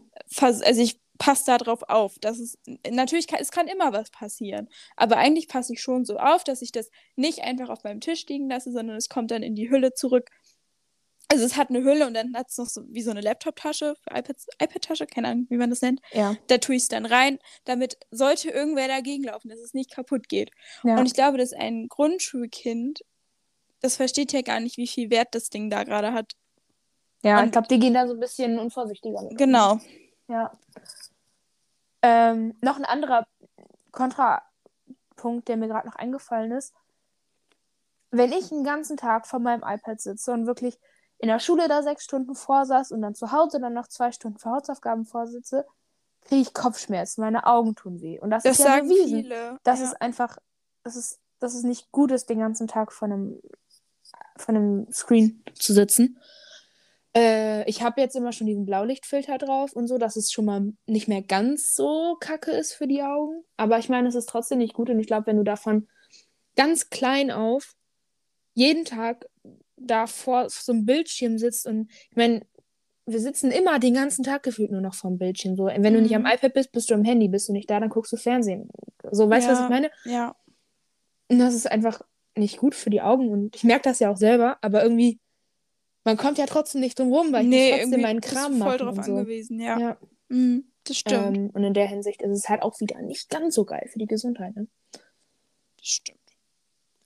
also 0.42 0.82
ich 0.82 1.00
passe 1.18 1.44
da 1.46 1.58
drauf 1.58 1.84
auf. 1.88 2.18
Dass 2.20 2.40
es 2.40 2.58
natürlich 2.90 3.28
kann, 3.28 3.40
es 3.42 3.52
kann 3.52 3.68
immer 3.70 3.94
was 3.94 4.10
passieren. 4.10 4.68
Aber 4.98 5.16
eigentlich 5.16 5.48
passe 5.48 5.72
ich 5.74 5.82
schon 5.82 6.04
so 6.04 6.18
auf, 6.18 6.44
dass 6.44 6.62
ich 6.62 6.74
das 6.74 6.90
nicht 7.16 7.42
einfach 7.44 7.70
auf 7.70 7.84
meinem 7.86 8.02
Tisch 8.02 8.26
liegen 8.28 8.50
lasse, 8.50 8.72
sondern 8.74 8.98
es 8.98 9.08
kommt 9.08 9.32
dann 9.32 9.44
in 9.44 9.56
die 9.56 9.70
Hülle 9.70 9.94
zurück. 9.94 10.30
Also 11.32 11.46
es 11.46 11.56
hat 11.58 11.70
eine 11.70 11.84
Hülle 11.84 12.08
und 12.08 12.16
dann 12.16 12.36
hat 12.36 12.50
es 12.50 12.58
noch 12.58 12.66
so 12.66 12.84
wie 12.90 13.04
so 13.04 13.12
eine 13.12 13.22
Laptop-Tasche, 13.22 13.96
iPad-Tasche, 14.12 15.06
keine 15.06 15.28
Ahnung, 15.28 15.46
wie 15.50 15.58
man 15.58 15.70
das 15.70 15.82
nennt. 15.84 16.02
Ja. 16.12 16.36
Da 16.48 16.58
tue 16.58 16.76
ich 16.76 16.82
es 16.84 16.88
dann 16.88 17.06
rein, 17.06 17.38
damit 17.66 17.98
sollte 18.10 18.50
irgendwer 18.50 18.88
dagegen 18.88 19.24
laufen, 19.26 19.50
dass 19.50 19.60
es 19.60 19.76
nicht 19.76 19.92
kaputt 19.94 20.28
geht. 20.28 20.50
Ja. 20.84 20.98
Und 20.98 21.06
ich 21.06 21.14
glaube, 21.14 21.38
dass 21.38 21.54
ein 21.54 21.88
Grundschulkind, 21.88 23.06
das 23.82 23.96
versteht 23.96 24.34
ja 24.34 24.42
gar 24.42 24.60
nicht, 24.60 24.78
wie 24.78 24.88
viel 24.88 25.12
Wert 25.12 25.30
das 25.36 25.50
Ding 25.52 25.70
da 25.70 25.84
gerade 25.84 26.14
hat. 26.14 26.34
ja, 27.24 27.40
und- 27.40 27.46
ich 27.46 27.52
glaube, 27.52 27.68
die 27.68 27.80
gehen 27.80 27.94
da 27.94 28.08
so 28.08 28.14
ein 28.16 28.20
bisschen 28.20 28.58
unvorsichtiger 28.58 29.22
mit. 29.22 29.32
um. 29.34 29.38
Genau. 29.38 29.80
Ja. 30.28 30.52
Ähm, 32.02 32.56
noch 32.62 32.78
ein 32.78 32.86
anderer 32.86 33.28
Kontrapunkt, 33.92 35.48
der 35.48 35.58
mir 35.58 35.68
gerade 35.68 35.88
noch 35.88 35.96
eingefallen 35.96 36.52
ist. 36.54 36.74
Wenn 38.12 38.32
ich 38.32 38.50
den 38.50 38.64
ganzen 38.64 38.98
Tag 38.98 39.28
vor 39.28 39.40
meinem 39.40 39.62
iPad 39.64 40.02
sitze 40.02 40.32
und 40.32 40.48
wirklich 40.48 40.80
in 41.20 41.28
der 41.28 41.40
Schule 41.40 41.68
da 41.68 41.84
sechs 41.84 42.06
Stunden 42.06 42.34
vorsaß 42.34 42.92
und 42.92 43.02
dann 43.02 43.14
zu 43.14 43.32
Hause 43.32 43.60
dann 43.60 43.74
noch 43.74 43.88
zwei 43.88 44.12
Stunden 44.12 44.40
für 44.40 44.50
Hausaufgaben 44.50 45.06
vorsitze, 45.06 45.66
kriege 46.22 46.42
ich 46.42 46.54
Kopfschmerzen, 46.54 47.22
meine 47.22 47.46
Augen 47.46 47.76
tun 47.76 48.02
weh. 48.02 48.20
Und 48.20 48.32
das, 48.32 48.44
Das 48.44 48.60
ist 48.60 48.66
ja 48.66 48.80
bewiesen. 48.80 49.24
viele. 49.24 49.58
Das 49.64 49.80
ja. 49.80 49.86
ist 49.86 50.02
einfach, 50.02 50.38
das 50.84 50.96
ist, 50.96 51.20
das 51.40 51.54
ist 51.54 51.64
nicht 51.64 51.92
gut 51.92 52.12
ist, 52.12 52.30
den 52.30 52.40
ganzen 52.40 52.68
Tag 52.68 52.94
vor 52.94 53.08
einem, 53.08 53.40
vor 54.38 54.56
einem 54.56 54.88
Screen 54.92 55.44
zu 55.56 55.74
sitzen. 55.74 56.18
Äh, 57.16 57.68
ich 57.70 57.82
habe 57.82 58.00
jetzt 58.00 58.16
immer 58.16 58.32
schon 58.32 58.48
diesen 58.48 58.66
Blaulichtfilter 58.66 59.38
drauf 59.38 59.74
und 59.74 59.88
so, 59.88 59.98
dass 59.98 60.16
es 60.16 60.32
schon 60.32 60.46
mal 60.46 60.74
nicht 60.86 61.08
mehr 61.08 61.22
ganz 61.22 61.76
so 61.76 62.16
kacke 62.20 62.52
ist 62.52 62.74
für 62.74 62.88
die 62.88 63.04
Augen. 63.04 63.44
Aber 63.58 63.78
ich 63.80 63.90
meine, 63.90 64.08
es 64.08 64.16
ist 64.16 64.30
trotzdem 64.30 64.60
nicht 64.60 64.74
gut 64.74 64.90
und 64.90 65.00
ich 65.00 65.08
glaube, 65.08 65.28
wenn 65.28 65.38
du 65.38 65.44
davon 65.44 65.88
ganz 66.56 66.90
klein 66.90 67.32
auf 67.32 67.76
jeden 68.54 68.86
Tag 68.86 69.26
da 69.82 70.08
vor 70.08 70.50
so 70.50 70.72
einem 70.72 70.86
Bildschirm 70.86 71.38
sitzt 71.38 71.66
und 71.68 71.90
ich 72.10 72.16
meine, 72.16 72.42
wir 73.06 73.20
sitzen 73.20 73.50
immer 73.52 73.80
den 73.80 73.96
ganzen 73.96 74.24
Tag 74.24 74.44
gefühlt 74.44 74.72
nur 74.72 74.82
noch 74.82 74.94
vorm 74.94 75.18
Bildschirm. 75.18 75.56
So, 75.56 75.66
wenn 75.66 75.82
du 75.94 76.02
nicht 76.02 76.16
am 76.16 76.22
Mhm. 76.24 76.28
iPad 76.28 76.54
bist, 76.54 76.72
bist 76.72 76.90
du 76.92 76.94
am 76.94 77.04
Handy, 77.04 77.28
bist 77.28 77.50
du 77.50 77.54
nicht 77.54 77.70
da, 77.70 77.80
dann 77.80 77.90
guckst 77.90 78.12
du 78.12 78.18
Fernsehen. 78.18 78.70
So, 79.12 79.28
weißt 79.30 79.48
du, 79.48 79.52
was 79.52 79.60
Ja. 79.60 79.64
ich 79.66 79.70
meine? 79.72 79.92
Ja. 80.06 80.36
Und 81.28 81.40
das 81.40 81.56
ist 81.56 81.72
einfach 81.72 82.02
nicht 82.38 82.58
gut 82.58 82.76
für 82.76 82.90
die 82.92 83.02
Augen 83.02 83.30
und 83.30 83.56
ich 83.56 83.64
merke 83.64 83.84
das 83.90 84.00
ja 84.00 84.12
auch 84.12 84.18
selber, 84.18 84.58
aber 84.62 84.84
irgendwie, 84.84 85.20
man 86.04 86.18
kommt 86.18 86.38
ja 86.38 86.46
trotzdem 86.46 86.82
nicht 86.82 86.98
drum 87.00 87.12
rum, 87.12 87.32
weil 87.34 87.44
ich 87.44 87.50
nee, 87.50 87.72
muss 87.72 87.82
trotzdem 87.82 88.02
meinen 88.02 88.20
bist 88.22 88.34
Kram 88.34 88.52
du 88.54 88.58
voll 88.60 88.68
machen 88.68 88.78
drauf 88.80 88.98
und 88.98 89.06
so. 89.06 89.16
angewiesen, 89.18 89.60
ja. 89.60 89.80
Ja, 89.80 89.98
Mhm, 90.30 90.66
das 90.84 90.98
stimmt. 90.98 91.38
ähm, 91.38 91.50
und 91.52 91.64
in 91.64 91.74
der 91.74 91.88
Hinsicht 91.88 92.22
ist 92.22 92.32
es 92.38 92.48
halt 92.50 92.62
auch 92.62 92.80
wieder 92.80 93.02
nicht 93.02 93.30
ganz 93.30 93.56
so 93.56 93.66
geil 93.66 93.88
für 93.92 93.98
die 94.00 94.06
Gesundheit. 94.06 94.56
Ne? 94.56 94.68
das 95.78 95.88
stimmt. 95.88 96.19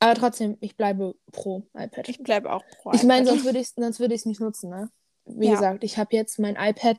Aber 0.03 0.19
trotzdem, 0.19 0.57
ich 0.59 0.75
bleibe 0.75 1.15
pro 1.31 1.63
iPad. 1.73 2.09
Ich 2.09 2.19
bleibe 2.19 2.51
auch 2.51 2.63
pro 2.67 2.91
Ich 2.93 3.03
meine, 3.03 3.21
iPad. 3.25 3.35
sonst 3.35 3.45
würde 3.45 3.59
ich 3.59 3.67
es 3.67 3.75
sonst 3.75 3.99
ich's 3.99 4.25
nicht 4.25 4.41
nutzen, 4.41 4.69
ne? 4.69 4.89
Wie 5.25 5.47
Ja. 5.47 5.53
gesagt, 5.53 5.83
ich 5.83 5.97
habe 5.97 6.15
jetzt 6.15 6.39
mein 6.39 6.55
iPad 6.55 6.97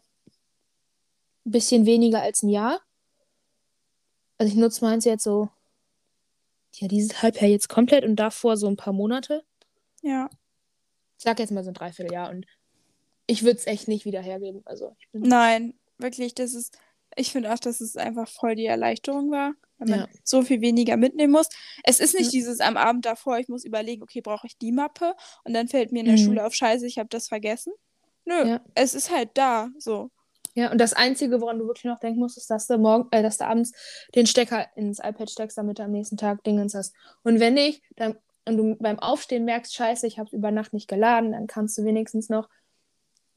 ein 1.47 1.51
bisschen 1.51 1.87
weniger 1.87 2.23
als 2.23 2.43
ein 2.43 2.49
Jahr. 2.49 2.81
Also 4.39 4.53
ich 4.53 4.59
nutze 4.59 4.85
meins 4.85 5.05
jetzt 5.05 5.25
so, 5.25 5.49
ja, 6.73 6.89
dieses 6.89 7.23
Halbjahr 7.23 7.51
jetzt 7.51 7.69
komplett 7.69 8.05
und 8.05 8.17
davor 8.17 8.57
so 8.57 8.67
ein 8.67 8.77
paar 8.77 8.93
Monate. 8.93 9.45
Ja. 10.03 10.29
Ich 11.19 11.25
sag 11.25 11.39
jetzt 11.39 11.53
mal 11.53 11.63
so 11.65 11.71
ein 11.71 11.75
Dreivierteljahr 11.75 12.31
und 12.31 12.47
ich 13.27 13.43
würde 13.43 13.59
es 13.59 13.67
echt 13.67 13.89
nicht 13.89 14.05
wieder 14.05 14.21
hergeben. 14.21 14.63
Also. 14.65 14.97
Nein, 15.13 15.75
wirklich, 15.99 16.35
das 16.35 16.55
ist, 16.55 16.77
ich 17.17 17.33
finde 17.33 17.53
auch, 17.53 17.59
dass 17.59 17.81
es 17.81 17.97
einfach 17.97 18.29
voll 18.29 18.55
die 18.55 18.67
Erleichterung 18.67 19.31
war, 19.31 19.55
wenn 19.79 19.89
man 19.91 20.01
Ja. 20.01 20.09
so 20.23 20.43
viel 20.43 20.61
weniger 20.61 20.97
mitnehmen 20.97 21.33
muss. 21.33 21.49
Es 21.85 22.01
ist 22.01 22.15
nicht 22.15 22.27
Ja. 22.27 22.31
dieses 22.33 22.61
am 22.61 22.77
Abend 22.77 23.07
davor, 23.07 23.39
ich 23.39 23.49
muss 23.49 23.65
überlegen, 23.65 24.03
okay, 24.03 24.21
brauche 24.21 24.47
ich 24.47 24.59
die 24.59 24.73
Mappe? 24.73 25.15
Und 25.45 25.55
dann 25.55 25.69
fällt 25.69 25.93
mir 25.93 26.01
in 26.01 26.07
der 26.07 26.15
Mhm. 26.17 26.25
Schule 26.25 26.47
auf 26.47 26.55
Scheiße, 26.55 26.87
ich 26.87 26.99
habe 26.99 27.09
das 27.09 27.29
vergessen. 27.29 27.73
Nö, 28.25 28.47
Ja. 28.47 28.61
es 28.75 28.95
ist 28.95 29.11
halt 29.11 29.31
da, 29.35 29.69
so. 29.79 30.11
Ja, 30.57 30.71
und 30.71 30.79
das 30.81 30.93
Einzige, 30.93 31.41
woran 31.41 31.59
du 31.59 31.67
wirklich 31.67 31.85
noch 31.85 31.99
denken 31.99 32.21
musst, 32.21 32.39
ist, 32.39 32.49
dass 32.49 32.69
du 32.69 32.79
morgen, 32.79 33.09
äh, 33.11 33.23
dass 33.23 33.39
du 33.39 33.45
abends 33.47 33.73
den 34.15 34.27
Stecker 34.27 34.67
ins 34.77 35.01
iPad 35.01 35.29
steckst, 35.29 35.59
damit 35.59 35.81
du 35.81 35.83
am 35.83 35.91
nächsten 35.91 36.17
Tag 36.17 36.45
Dingens 36.45 36.75
hast. 36.75 36.95
Und 37.25 37.41
wenn 37.41 37.55
nicht, 37.55 37.83
dann 37.97 38.17
und 38.47 38.57
du 38.59 38.77
beim 38.77 38.99
Aufstehen 38.99 39.47
merkst, 39.47 39.75
scheiße, 39.75 40.07
ich 40.07 40.19
habe 40.19 40.37
über 40.37 40.51
Nacht 40.51 40.73
nicht 40.75 40.87
geladen, 40.87 41.33
dann 41.33 41.47
kannst 41.47 41.77
du 41.79 41.85
wenigstens 41.85 42.29
noch 42.29 42.49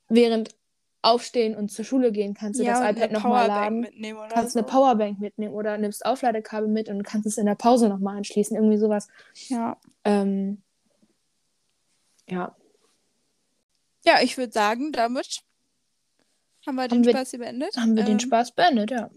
während 0.10 0.56
Aufstehen 1.04 1.56
und 1.56 1.70
zur 1.72 1.86
Schule 1.86 2.12
gehen, 2.12 2.34
kannst 2.34 2.60
du 2.60 2.66
das 2.66 2.80
und 2.80 2.86
iPad 2.86 3.04
eine 3.04 3.14
nochmal 3.14 3.46
Powerbank 3.46 3.64
laden. 3.66 3.80
mitnehmen 3.82 4.20
oder 4.20 4.28
Kannst 4.30 4.54
so. 4.54 4.60
eine 4.60 4.68
Powerbank 4.68 5.20
mitnehmen 5.20 5.54
oder 5.54 5.78
nimmst 5.78 6.06
Aufladekabel 6.06 6.68
mit 6.68 6.90
und 6.90 7.04
kannst 7.04 7.28
es 7.28 7.38
in 7.38 7.46
der 7.46 7.56
Pause 7.56 7.88
nochmal 7.88 8.18
anschließen. 8.18 8.56
Irgendwie 8.58 8.78
sowas. 8.78 9.08
Ja. 9.48 9.78
Ähm, 10.04 10.62
ja. 12.30 12.56
ja, 14.06 14.22
ich 14.22 14.38
würde 14.38 14.52
sagen, 14.52 14.92
damit 14.92 15.42
haben 16.66 16.76
wir 16.76 16.88
den 16.88 16.98
Haben 17.00 17.06
wir- 17.06 17.12
Spaß 17.14 17.30
hier 17.30 17.40
beendet. 17.40 17.78
Haben 17.78 17.96
wir 17.96 18.04
den 18.04 18.14
Ähm, 18.14 18.20
Spaß 18.20 18.52
beendet, 18.52 18.92
ja. 18.92 19.10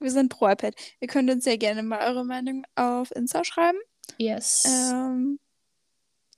Wir 0.00 0.10
sind 0.10 0.30
pro 0.30 0.48
iPad. 0.48 0.74
Ihr 0.98 1.06
könnt 1.06 1.30
uns 1.30 1.44
sehr 1.44 1.58
gerne 1.58 1.82
mal 1.84 2.00
eure 2.08 2.24
Meinung 2.24 2.64
auf 2.74 3.14
Insta 3.14 3.44
schreiben. 3.44 3.78
Yes. 4.18 4.64
Ähm, 4.92 5.38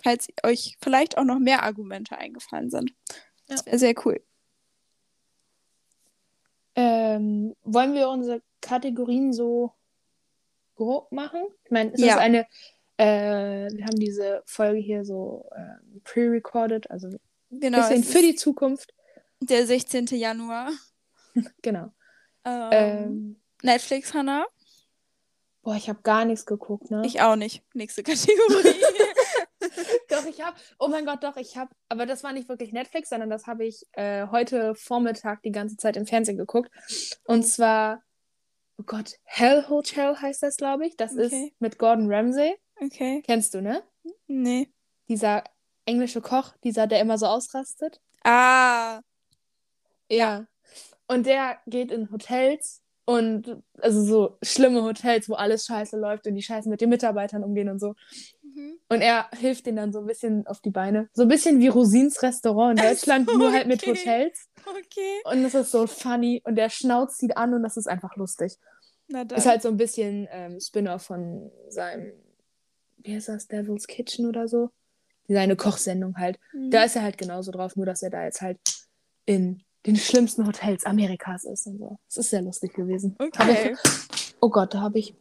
falls 0.03 0.29
euch 0.43 0.77
vielleicht 0.83 1.17
auch 1.17 1.25
noch 1.25 1.39
mehr 1.39 1.63
Argumente 1.63 2.19
eingefallen 2.19 2.69
sind. 2.71 2.93
Das 3.47 3.61
Ja. 3.61 3.67
wäre 3.67 3.79
sehr 3.79 3.95
cool. 4.05 4.23
Ähm, 6.77 7.55
wollen 7.63 7.95
wir 7.95 8.09
unsere 8.09 8.43
Kategorien 8.61 9.33
so 9.33 9.73
grob 10.75 11.13
machen? 11.13 11.43
Ich 11.65 11.71
meine, 11.71 11.93
es 11.95 12.01
Ja. 12.01 12.15
ist 12.15 12.19
eine, 12.21 12.47
äh, 12.97 13.71
wir 13.73 13.85
haben 13.87 13.99
diese 13.99 14.43
Folge 14.47 14.79
hier 14.81 15.05
so 15.05 15.49
ähm, 15.57 16.01
pre-recorded, 16.05 16.91
also 16.91 17.09
ein 17.09 17.21
Genau. 17.61 17.79
bisschen 17.79 18.03
für 18.03 18.23
die 18.23 18.35
Zukunft. 18.35 18.93
der 19.41 19.67
16. 19.67 20.07
Januar. 20.17 20.71
Genau. 21.63 21.93
Ähm, 22.45 22.71
Ähm, 22.73 23.43
Netflix, 23.63 24.15
Hannah? 24.15 24.47
boah, 25.63 25.75
ich 25.77 25.89
habe 25.89 26.01
gar 26.03 26.25
nichts 26.25 26.47
geguckt, 26.47 26.91
ne? 26.91 27.03
Ich 27.05 27.21
auch 27.23 27.37
nicht. 27.37 27.63
Nächste 27.75 28.03
Kategorie. 28.03 28.75
doch, 30.09 30.27
ich 30.27 30.41
habe, 30.43 30.57
oh 30.79 30.89
mein 30.89 31.05
Gott, 31.07 31.23
doch, 31.23 31.37
ich 31.37 31.57
habe, 31.57 31.71
aber 31.89 32.07
das 32.07 32.23
war 32.25 32.33
nicht 32.33 32.49
wirklich 32.49 32.73
Netflix, 32.73 33.09
sondern 33.11 33.31
das 33.31 33.47
habe 33.47 33.65
ich 33.65 33.85
äh, 33.93 34.27
heute 34.31 34.75
Vormittag 34.75 35.43
die 35.43 35.53
ganze 35.53 35.77
Zeit 35.77 35.97
im 35.97 36.07
Fernsehen 36.07 36.37
geguckt. 36.39 36.71
Und 37.25 37.45
zwar, 37.45 38.03
oh 38.79 38.85
Gott, 38.87 39.15
Hell 39.25 39.69
Hotel 39.69 40.17
heißt 40.17 40.43
das, 40.43 40.57
glaube 40.57 40.87
ich. 40.87 40.97
Das 40.97 41.13
Okay. 41.13 41.47
ist 41.49 41.61
mit 41.61 41.79
Gordon 41.79 42.13
Ramsay. 42.13 42.57
okay. 42.81 43.23
Kennst 43.27 43.55
du, 43.55 43.61
ne? 43.63 43.83
Nee. 44.27 44.71
Dieser 45.09 45.45
englische 45.87 46.21
Koch, 46.21 46.55
dieser, 46.65 46.87
der 46.87 47.01
immer 47.01 47.19
so 47.19 47.27
ausrastet. 47.27 48.01
Ah. 48.25 49.01
Ja. 50.11 50.47
Und 51.07 51.27
der 51.27 51.59
geht 51.67 51.91
in 51.93 52.11
Hotels 52.11 52.83
und 53.05 53.63
also 53.83 54.03
so 54.03 54.39
schlimme 54.43 54.83
Hotels, 54.83 55.29
wo 55.29 55.35
alles 55.35 55.67
scheiße 55.67 55.99
läuft 55.99 56.27
und 56.27 56.35
die 56.35 56.43
scheiße 56.43 56.71
mit 56.71 56.81
den 56.81 56.89
Mitarbeitern 56.89 57.45
umgehen 57.45 57.69
und 57.69 57.79
so. 57.79 57.95
Und 58.95 59.01
er 59.03 59.29
hilft 59.37 59.67
denen 59.67 59.77
dann 59.77 59.93
so 59.93 60.01
ein 60.01 60.07
bisschen 60.07 60.47
auf 60.47 60.61
die 60.61 60.71
Beine. 60.71 61.09
So 61.13 61.23
ein 61.23 61.29
bisschen 61.29 61.61
wie 61.61 61.69
Rosins 61.69 62.23
Restaurant 62.23 62.79
in 62.79 62.87
Deutschland, 62.87 63.29
so, 63.29 63.37
nur 63.37 63.53
halt 63.53 63.67
mit 63.67 63.83
okay. 63.83 63.99
Hotels. 63.99 64.49
Okay. 64.67 65.21
Und 65.25 65.45
es 65.45 65.55
ist 65.55 65.73
so 65.73 65.87
funny 65.87 66.41
und 66.45 66.55
der 66.55 66.71
schnauzt 66.71 67.19
sie 67.19 67.37
an 67.37 67.53
und 67.55 67.63
das 67.63 67.77
ist 67.77 67.89
einfach 67.89 68.17
lustig. 68.17 68.57
Na 69.09 69.25
dann. 69.25 69.37
Ist 69.39 69.47
halt 69.47 69.63
so 69.63 69.69
ein 69.69 69.77
bisschen 69.77 70.29
ähm, 70.31 70.61
Spin-off 70.61 71.03
von 71.03 71.51
seinem, 71.69 72.13
wie 72.99 73.15
heißt 73.15 73.29
das, 73.29 73.49
Devil's 73.49 73.87
Kitchen 73.87 74.27
oder 74.27 74.49
so? 74.49 74.71
Seine 75.27 75.57
Kochsendung 75.57 76.17
halt. 76.17 76.39
Mhm. 76.53 76.71
Da 76.71 76.85
ist 76.85 76.97
er 76.97 77.03
halt 77.03 77.19
genauso 77.19 77.51
drauf, 77.51 77.77
nur 77.77 77.87
dass 77.87 78.03
er 78.03 78.11
da 78.11 78.25
jetzt 78.25 78.41
halt 78.41 78.59
in 79.27 79.63
den 79.87 79.97
schlimmsten 79.97 80.47
Hotels 80.47 80.87
Amerikas 80.87 81.45
ist 81.45 81.67
und 81.67 81.79
so. 81.79 81.99
Es 82.09 82.17
ist 82.17 82.31
sehr 82.31 82.43
lustig 82.43 82.75
gewesen. 82.75 83.17
Okay. 83.19 83.73
Ich, 83.73 84.35
oh 84.41 84.51
Gott, 84.51 84.73
da 84.73 84.81
habe 84.81 84.99
ich. 84.99 85.15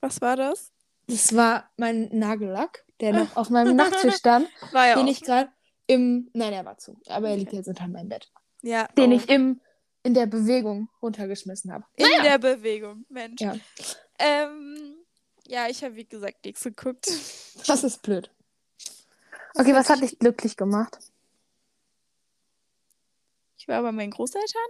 Was 0.00 0.20
war 0.20 0.36
das? 0.36 0.72
Das 1.06 1.34
war 1.34 1.70
mein 1.76 2.08
Nagellack, 2.12 2.84
der 3.00 3.12
noch 3.12 3.36
auf 3.36 3.50
meinem 3.50 3.76
Nachttisch 3.76 4.16
stand, 4.16 4.48
War 4.72 4.88
ja 4.88 4.94
den 4.94 5.06
auch. 5.06 5.10
ich 5.10 5.20
gerade 5.22 5.50
im. 5.86 6.30
Nein, 6.32 6.52
er 6.52 6.64
war 6.64 6.78
zu. 6.78 6.98
Aber 7.08 7.28
er 7.28 7.36
liegt 7.36 7.52
jetzt 7.52 7.68
unter 7.68 7.88
meinem 7.88 8.08
Bett. 8.08 8.30
ja, 8.62 8.86
Den 8.96 9.12
oh. 9.12 9.16
ich 9.16 9.28
im, 9.28 9.60
in 10.02 10.14
der 10.14 10.26
Bewegung 10.26 10.88
runtergeschmissen 11.02 11.72
habe. 11.72 11.84
In 11.96 12.06
der 12.22 12.38
Bewegung, 12.38 13.04
Mensch. 13.08 13.40
Ja. 13.40 13.56
Ähm, 14.18 14.96
ja, 15.46 15.68
ich 15.68 15.82
habe 15.82 15.96
wie 15.96 16.04
gesagt 16.04 16.44
nichts 16.44 16.62
geguckt. 16.62 17.06
Das 17.66 17.84
ist 17.84 18.02
blöd. 18.02 18.30
Okay, 19.54 19.72
was 19.74 19.88
hat 19.88 20.00
dich 20.00 20.18
glücklich 20.18 20.56
gemacht? 20.56 20.98
Ich 23.56 23.68
war 23.68 23.82
bei 23.82 23.92
meinen 23.92 24.10
Großeltern. 24.10 24.62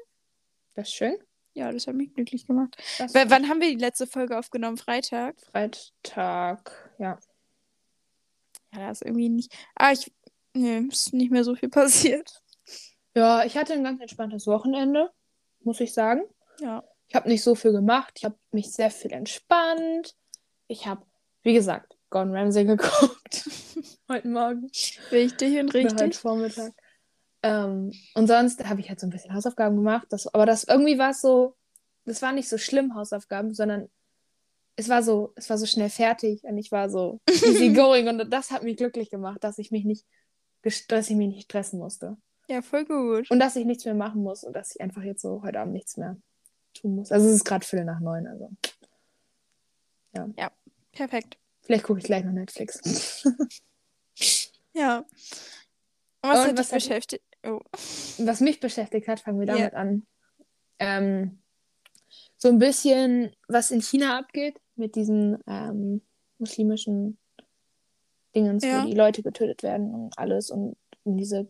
Das 0.74 0.89
ist 0.89 0.95
schön. 0.95 1.16
Ja, 1.55 1.70
das 1.70 1.86
hat 1.86 1.94
mich 1.94 2.14
glücklich 2.14 2.46
gemacht. 2.46 2.76
Das 2.98 3.14
W 3.14 3.24
wann 3.28 3.48
haben 3.48 3.61
wir 3.61 3.68
die 3.68 3.76
letzte 3.76 4.07
Folge 4.07 4.38
aufgenommen? 4.38 4.78
Freitag? 4.78 5.36
Freitag, 5.50 6.94
ja. 6.98 7.18
Ja, 8.72 8.78
da 8.78 8.90
ist 8.90 9.03
irgendwie 9.03 9.28
nicht. 9.28 9.55
Ah, 9.74 9.92
ich. 9.92 10.11
Nee, 10.55 10.78
ist 10.90 11.12
nicht 11.12 11.30
mehr 11.30 11.44
so 11.44 11.55
viel 11.55 11.68
passiert. 11.68 12.42
Ja, 13.14 13.44
ich 13.44 13.57
hatte 13.57 13.74
ein 13.74 13.84
ganz 13.84 14.00
entspanntes 14.00 14.46
Wochenende, 14.46 15.11
muss 15.61 15.80
ich 15.80 15.92
sagen. 15.92 16.22
Ja. 16.61 16.82
Ich 17.09 17.14
habe 17.14 17.28
nicht 17.28 17.42
so 17.42 17.55
viel 17.55 17.72
gemacht. 17.72 18.14
Ich 18.16 18.24
habe 18.24 18.36
mich 18.53 18.72
sehr 18.72 18.90
viel 18.90 19.12
entspannt. 19.12 20.16
Ich 20.66 20.86
habe, 20.86 21.05
wie 21.42 21.53
gesagt, 21.53 21.96
Gordon 22.09 22.34
Ramsay 22.34 22.64
geguckt. 22.66 23.48
heute 24.09 24.28
Morgen. 24.28 24.70
Richtig 25.11 25.59
und 25.59 25.74
Oder 25.74 25.84
heute 25.84 26.05
richtig. 26.05 26.16
Vormittag. 26.18 26.72
Ähm, 27.43 27.93
und 28.14 28.26
sonst 28.26 28.64
habe 28.68 28.80
ich 28.80 28.88
halt 28.88 29.01
so 29.01 29.07
ein 29.07 29.11
bisschen 29.11 29.34
Hausaufgaben 29.34 29.76
gemacht. 29.76 30.07
Das, 30.11 30.32
aber 30.32 30.47
das 30.47 30.64
irgendwie 30.64 30.99
war 30.99 31.11
es 31.11 31.20
so, 31.20 31.57
das 32.05 32.22
war 32.22 32.32
nicht 32.32 32.49
so 32.49 32.59
schlimm, 32.59 32.95
Hausaufgaben, 32.95 33.55
sondern 33.55 33.88
es 34.76 34.88
war 34.88 35.03
so, 35.03 35.32
es 35.36 35.51
war 35.51 35.59
so 35.59 35.66
schnell 35.66 35.90
fertig 35.90 36.45
und 36.45 36.57
ich 36.57 36.72
war 36.72 36.88
so 36.88 37.20
easy 37.28 37.72
going. 37.72 38.09
Und 38.09 38.30
das 38.30 38.51
hat 38.51 38.62
mich 38.62 38.76
glücklich 38.76 39.11
gemacht, 39.11 39.43
dass 39.45 39.59
ich 39.59 39.70
mich 39.70 39.84
nicht, 39.84 40.07
dass 40.88 41.11
ich 41.11 41.16
mich 41.16 41.28
nicht 41.28 41.45
stressen 41.45 41.78
musste. 41.78 42.16
Ja, 42.49 42.62
voll 42.62 42.84
gut. 42.84 43.30
Und 43.30 43.38
dass 43.38 43.57
ich 43.57 43.64
nichts 43.64 43.84
mehr 43.84 43.95
machen 43.95 44.22
muss 44.22 44.45
und 44.45 44.55
dass 44.55 44.74
ich 44.74 44.80
einfach 44.80 45.03
jetzt 45.03 45.22
so 45.22 45.43
heute 45.43 45.61
Abend 45.61 45.74
nichts 45.74 45.97
mehr 45.97 46.16
tun 46.74 46.97
muss. 46.97 47.12
Also 47.12 47.26
es 47.28 47.34
ist 47.34 47.45
gerade 47.45 47.66
Viertel 47.66 47.84
nach 47.84 48.01
neun, 48.01 48.26
also 48.26 48.51
Perfekt. 50.93 51.38
vielleicht 51.62 51.84
gucke 51.84 52.01
ich 52.01 52.05
gleich 52.05 52.24
noch 52.24 52.32
Netflix. 52.32 53.26
Ja. 54.74 55.05
Was 56.22 56.40
Und 56.40 56.47
hat 56.47 56.59
was 56.59 56.68
dich 56.68 56.74
beschäftigt? 56.74 57.24
Oh. 57.45 57.61
Was 58.18 58.40
mich 58.40 58.61
beschäftigt 58.61 59.09
hat, 59.09 59.20
fangen 59.20 59.40
wir 59.40 59.47
damit 59.47 59.74
an. 59.74 60.07
Ähm, 60.78 61.43
so 62.36 62.49
ein 62.49 62.59
bisschen, 62.59 63.34
was 63.49 63.70
in 63.70 63.80
China 63.80 64.18
abgeht 64.18 64.61
mit 64.76 64.95
diesen 64.97 65.38
ähm, 65.47 66.03
muslimischen 66.38 67.18
Dingens, 68.34 68.64
Ja. 68.64 68.82
wo 68.82 68.88
die 68.88 68.97
Leute 68.97 69.22
getötet 69.22 69.62
werden 69.62 69.95
und 69.95 70.18
alles 70.18 70.51
und 70.51 70.76
in 71.05 71.16
diese 71.16 71.49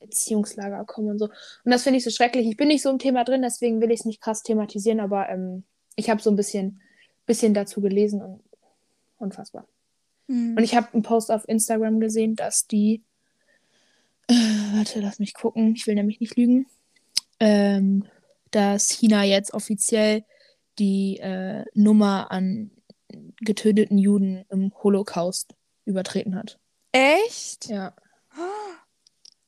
Erziehungslager 0.00 0.84
kommen 0.84 1.10
und 1.10 1.18
so. 1.18 1.26
Und 1.26 1.70
das 1.70 1.82
finde 1.82 1.98
ich 1.98 2.04
so 2.04 2.10
schrecklich. 2.10 2.46
Ich 2.46 2.56
bin 2.56 2.68
nicht 2.68 2.82
so 2.82 2.90
im 2.90 2.98
Thema 2.98 3.24
drin, 3.24 3.42
deswegen 3.42 3.80
will 3.80 3.90
ich 3.90 4.00
es 4.00 4.06
nicht 4.06 4.20
krass 4.20 4.42
thematisieren, 4.42 5.00
aber 5.00 5.28
ähm, 5.28 5.64
ich 5.96 6.10
habe 6.10 6.22
so 6.22 6.30
ein 6.30 6.36
bisschen, 6.36 6.80
bisschen 7.26 7.54
dazu 7.54 7.80
gelesen 7.80 8.22
und 8.22 8.42
unfassbar. 9.18 9.66
Hm. 10.28 10.56
Und 10.56 10.62
ich 10.62 10.74
habe 10.74 10.92
einen 10.92 11.02
Post 11.02 11.30
auf 11.30 11.48
Instagram 11.48 12.00
gesehen, 12.00 12.36
dass 12.36 12.66
die. 12.66 13.02
Äh, 14.28 14.34
warte, 14.74 15.00
lass 15.00 15.18
mich 15.18 15.34
gucken. 15.34 15.74
Ich 15.74 15.86
will 15.86 15.94
nämlich 15.94 16.20
nicht 16.20 16.36
lügen. 16.36 16.66
Ähm, 17.40 18.04
dass 18.50 18.90
China 18.90 19.24
jetzt 19.24 19.52
offiziell 19.54 20.24
die 20.78 21.18
äh, 21.18 21.64
Nummer 21.74 22.30
an 22.30 22.70
getöteten 23.40 23.98
Juden 23.98 24.44
im 24.50 24.72
Holocaust 24.82 25.54
übertreten 25.84 26.34
hat. 26.34 26.58
Echt? 26.92 27.68
Ja. 27.68 27.94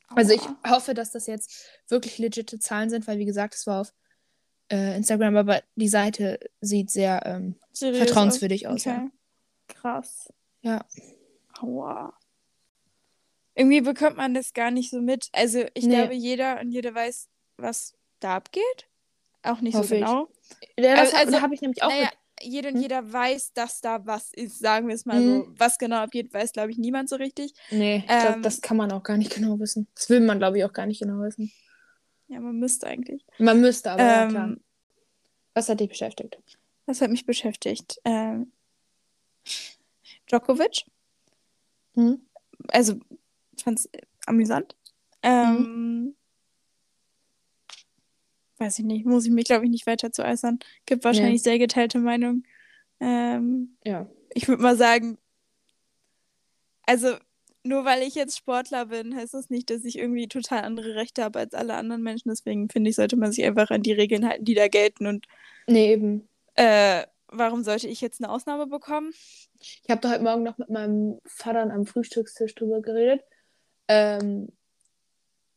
Also 0.09 0.33
ich 0.33 0.43
hoffe, 0.69 0.95
dass 0.95 1.13
das 1.13 1.27
jetzt 1.27 1.69
wirklich 1.89 2.19
legitime 2.19 2.59
Zahlen 2.61 2.91
sind, 2.91 3.07
weil 3.07 3.19
wie 3.19 3.25
gesagt, 3.25 3.55
es 3.55 3.67
war 3.67 3.83
auf 3.83 3.95
äh, 4.71 4.97
Instagram, 4.97 5.37
aber 5.37 5.63
die 5.77 5.89
Seite 5.89 6.41
sieht 6.61 6.91
sehr 6.91 7.25
ähm, 7.27 7.57
vertrauenswürdig 7.75 8.67
aus. 8.67 8.85
Ja. 8.85 8.97
Okay. 8.97 9.11
Krass. 9.69 10.33
ja. 10.63 10.85
Aua. 11.61 12.13
Irgendwie 13.61 13.81
bekommt 13.83 14.17
man 14.17 14.33
das 14.35 14.53
gar 14.55 14.71
nicht 14.71 14.91
so 14.91 15.01
mit. 15.01 15.29
Also 15.33 15.65
ich 15.75 15.85
Nee. 15.85 15.95
glaube, 15.97 16.15
jeder 16.15 16.61
und 16.61 16.71
jede 16.73 16.95
weiß, 16.95 17.29
was 17.59 17.95
da 18.21 18.37
abgeht. 18.37 18.89
Auch 19.43 19.61
nicht 19.61 19.75
Hoffe 19.75 19.89
so 19.89 19.95
ich. 19.97 20.01
genau. 20.01 20.29
ja 20.79 20.97
das 20.97 21.13
Also- 21.15 21.41
habe 21.43 21.55
ich 21.55 21.61
nämlich 21.61 21.83
auch 21.83 21.89
naja, 21.89 22.05
mit 22.05 22.13
jeder 22.43 22.69
und 22.71 22.77
Hm? 22.77 22.83
jeder 22.83 23.13
weiß, 23.13 23.53
dass 23.53 23.81
da 23.83 24.05
was 24.07 24.33
ist, 24.33 24.59
sagen 24.61 24.89
wir 24.89 24.95
es 24.95 25.05
mal 25.05 25.21
Mhm. 25.21 25.27
so. 25.45 25.55
Was 25.59 25.77
genau 25.79 25.97
abgeht, 25.97 26.33
weiß, 26.33 26.53
glaube 26.53 26.71
ich, 26.71 26.79
niemand 26.79 27.09
so 27.11 27.17
richtig. 27.17 27.53
Nee, 27.71 27.99
ich 27.99 28.07
glaub, 28.07 28.37
Ähm, 28.37 28.43
das 28.43 28.63
kann 28.63 28.79
man 28.79 28.91
auch 28.93 29.03
gar 29.03 29.19
nicht 29.19 29.35
genau 29.35 29.59
wissen. 29.59 29.87
Das 29.95 30.09
will 30.09 30.21
man, 30.21 30.39
glaube 30.39 30.57
ich, 30.59 30.65
auch 30.65 30.73
gar 30.73 30.87
nicht 30.87 31.01
genau 31.03 31.23
wissen. 31.23 31.53
Ja, 32.29 32.41
man 32.41 32.59
müsste 32.59 32.87
eigentlich. 32.87 33.27
Man 33.39 33.61
müsste, 33.61 33.91
aber 33.91 34.03
ja, 34.03 34.23
Ähm, 34.23 34.29
klar. 34.31 34.57
Was 35.53 35.69
hat 35.69 35.81
dich 35.81 35.89
beschäftigt? 35.91 36.39
Was 36.87 37.01
hat 37.03 37.11
mich 37.11 37.27
beschäftigt? 37.27 38.01
Ähm, 38.05 38.53
Djokovic. 40.31 40.85
Hm? 41.95 42.21
Also, 42.69 42.95
ich 43.61 43.65
fand 43.65 43.79
es 43.79 43.89
amüsant. 44.27 44.75
Ähm, 45.23 46.17
Weiß 48.59 48.79
ich 48.79 48.85
nicht, 48.85 49.07
muss 49.07 49.25
ich 49.25 49.31
mich, 49.31 49.45
glaube 49.45 49.65
ich, 49.65 49.71
nicht 49.71 49.87
weiter 49.87 50.13
zu 50.13 50.23
äußern. 50.25 50.59
Gibt 50.87 51.05
wahrscheinlich 51.05 51.43
sehr 51.43 51.59
geteilte 51.59 51.99
Meinungen. 51.99 52.47
Ähm, 53.01 53.77
Ja. 53.85 54.07
ich 54.35 54.49
würde 54.49 54.63
mal 54.63 54.77
sagen, 54.77 55.17
also 56.87 57.15
nur 57.63 57.85
weil 57.85 58.03
ich 58.03 58.15
jetzt 58.15 58.37
Sportler 58.39 58.87
bin, 58.87 59.15
heißt 59.15 59.35
das 59.35 59.51
nicht, 59.51 59.69
dass 59.71 59.85
ich 59.85 59.99
irgendwie 59.99 60.29
total 60.29 60.63
andere 60.65 60.95
Rechte 60.95 61.23
habe 61.25 61.39
als 61.39 61.53
alle 61.55 61.75
anderen 61.75 62.03
Menschen. 62.03 62.31
Deswegen 62.31 62.69
finde 62.71 62.91
ich, 62.91 62.97
sollte 62.97 63.17
man 63.17 63.33
sich 63.33 63.45
einfach 63.45 63.71
an 63.71 63.83
die 63.83 63.93
Regeln 63.93 64.27
halten, 64.27 64.45
die 64.45 64.55
da 64.55 64.69
gelten. 64.69 65.07
Und 65.07 65.27
Nee, 65.67 65.93
eben. 65.93 66.29
äh, 66.55 67.05
warum 67.29 67.63
sollte 67.63 67.87
ich 67.89 68.01
jetzt 68.01 68.23
eine 68.23 68.31
Ausnahme 68.33 68.67
bekommen? 68.67 69.13
Ich 69.61 69.83
habe 69.91 70.01
da 70.01 70.11
heute 70.11 70.23
Morgen 70.23 70.43
noch 70.43 70.57
mit 70.59 70.69
meinem 70.71 71.19
Vater 71.27 71.63
am 71.63 71.87
Frühstückstisch 71.87 72.55
drüber 72.55 72.81
geredet. 72.83 73.23
Ähm, 73.91 74.53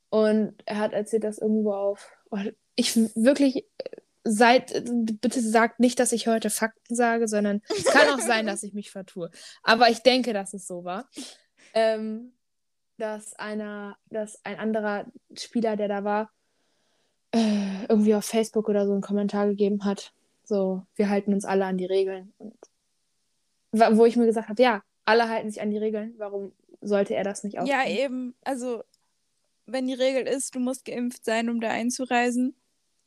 und 0.10 0.56
er 0.66 0.80
hat 0.80 0.94
erzählt, 0.94 1.24
dass 1.24 1.38
irgendwo 1.38 1.74
auf. 1.74 2.12
Oh, 2.32 2.40
ich 2.76 2.96
wirklich. 3.16 3.66
Seid, 4.26 4.86
bitte 5.20 5.42
sagt 5.42 5.82
nicht, 5.82 6.00
dass 6.00 6.14
ich 6.14 6.28
heute 6.28 6.50
Fakten 6.50 6.96
sage, 6.96 7.28
sondern 7.28 7.62
es 7.68 7.84
kann 7.84 8.08
auch 8.08 8.22
sein, 8.26 8.48
dass 8.48 8.64
ich 8.64 8.74
mich 8.74 8.90
vertue. 8.90 9.30
Aber 9.64 9.90
ich 9.90 10.00
denke, 10.00 10.32
dass 10.32 10.54
es 10.54 10.66
so 10.66 10.86
war. 10.86 11.10
Ähm, 11.74 12.32
dass 12.98 13.34
einer, 13.34 13.98
dass 14.10 14.40
ein 14.46 14.60
anderer 14.60 15.08
Spieler, 15.38 15.76
der 15.76 15.90
da 15.90 16.06
war, 16.06 16.32
äh, 17.32 17.86
irgendwie 17.90 18.16
auf 18.16 18.24
Facebook 18.24 18.70
oder 18.70 18.86
so 18.86 18.94
einen 18.94 19.02
Kommentar 19.02 19.46
gegeben 19.48 19.84
hat. 19.84 20.14
So, 20.46 20.86
wir 20.96 21.10
halten 21.10 21.34
uns 21.34 21.44
alle 21.44 21.66
an 21.66 21.78
die 21.78 21.86
Regeln. 21.86 22.34
Und 22.38 22.56
wo 23.74 24.06
ich 24.06 24.16
mir 24.16 24.26
gesagt 24.26 24.48
habe, 24.48 24.64
ja, 24.64 24.84
alle 25.04 25.28
halten 25.28 25.50
sich 25.50 25.62
an 25.62 25.70
die 25.70 25.78
Regeln. 25.78 26.14
Warum 26.18 26.54
sollte 26.84 27.16
er 27.16 27.24
das 27.24 27.44
nicht 27.44 27.60
auch 27.60 27.68
Ja, 27.68 27.88
eben. 27.88 28.36
Also, 28.44 28.84
wenn 29.66 29.88
die 29.88 29.94
Regel 29.94 30.28
ist, 30.28 30.56
du 30.56 30.60
musst 30.60 30.86
geimpft 30.86 31.24
sein, 31.26 31.50
um 31.50 31.62
da 31.62 31.70
einzureisen, 31.70 32.56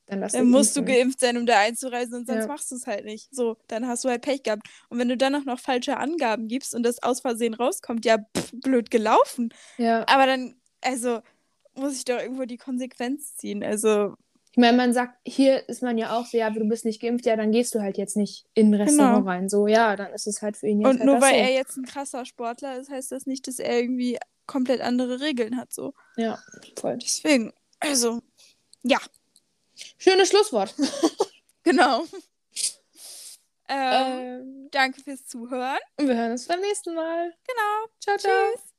Dann, 0.07 0.21
lass 0.21 0.33
dann 0.33 0.49
musst 0.49 0.77
du 0.77 0.85
geimpft 0.85 1.21
sein, 1.21 1.37
um 1.37 1.47
da 1.47 1.59
einzureisen 1.61 2.15
und 2.21 2.27
sonst 2.27 2.43
Ja. 2.45 2.47
machst 2.49 2.71
du 2.71 2.77
es 2.77 2.87
halt 2.87 3.05
nicht. 3.05 3.29
So, 3.35 3.57
dann 3.69 3.87
hast 3.87 4.05
du 4.05 4.09
halt 4.09 4.23
Pech 4.23 4.43
gehabt. 4.43 4.67
Und 4.89 4.99
wenn 4.99 5.09
du 5.09 5.17
dann 5.17 5.35
auch 5.35 5.45
noch 5.45 5.59
falsche 5.59 5.97
Angaben 5.97 6.49
gibst 6.49 6.75
und 6.75 6.83
das 6.83 7.03
aus 7.03 7.21
Versehen 7.21 7.55
rauskommt, 7.55 8.05
ja, 8.05 8.19
pff, 8.19 8.53
blöd 8.53 8.91
gelaufen. 8.91 9.53
Ja. 9.79 10.07
Aber 10.09 10.27
dann, 10.27 10.61
also, 10.81 11.21
muss 11.75 11.97
ich 11.97 12.05
doch 12.05 12.19
irgendwo 12.19 12.45
die 12.45 12.57
Konsequenz 12.57 13.37
ziehen. 13.37 13.63
Also, 13.63 14.15
Ich 14.57 14.61
meine, 14.61 14.77
man 14.77 14.93
sagt, 14.95 15.19
hier 15.27 15.69
ist 15.69 15.83
man 15.83 15.99
ja 15.99 16.17
auch 16.19 16.25
so, 16.25 16.39
ja, 16.39 16.49
du 16.49 16.67
bist 16.67 16.87
nicht 16.87 17.01
geimpft, 17.01 17.27
ja, 17.27 17.37
dann 17.37 17.53
gehst 17.53 17.75
du 17.75 17.81
halt 17.81 17.99
jetzt 17.99 18.17
nicht 18.17 18.47
in 18.55 18.71
ein 18.71 18.75
Restaurant 18.81 19.17
Genau. 19.19 19.29
rein. 19.29 19.49
So, 19.51 19.67
ja, 19.67 19.97
dann 19.97 20.13
ist 20.15 20.27
es 20.27 20.41
halt 20.41 20.57
für 20.57 20.67
ihn 20.67 20.81
jetzt 20.81 20.89
und 20.91 20.99
halt 21.01 21.07
nur 21.07 21.21
weil 21.21 21.35
so. 21.35 21.41
er 21.41 21.53
jetzt 21.53 21.77
ein 21.77 21.85
krasser 21.85 22.25
Sportler 22.25 22.79
ist, 22.79 22.91
heißt 22.91 23.13
das 23.13 23.27
nicht, 23.27 23.47
dass 23.47 23.59
er 23.59 23.79
irgendwie 23.79 24.19
komplett 24.47 24.81
andere 24.81 25.21
Regeln 25.21 25.59
hat. 25.59 25.75
So. 25.75 25.93
Ja, 26.17 26.39
voll. 26.81 26.97
Deswegen, 26.97 27.53
also, 27.81 28.23
ja, 28.83 28.99
Schönes 29.99 30.29
Schlusswort. 30.29 30.75
genau. 31.63 32.05
Ähm, 33.69 34.21
ähm, 34.21 34.69
danke 34.71 35.01
fürs 35.03 35.27
Zuhören. 35.27 35.79
wir 35.97 36.15
hören 36.15 36.31
uns 36.31 36.47
beim 36.47 36.61
nächsten 36.61 36.95
Mal. 36.95 37.35
Genau. 37.49 37.91
Ciao, 37.99 38.17
ciao. 38.17 38.53
Tschüss. 38.55 38.76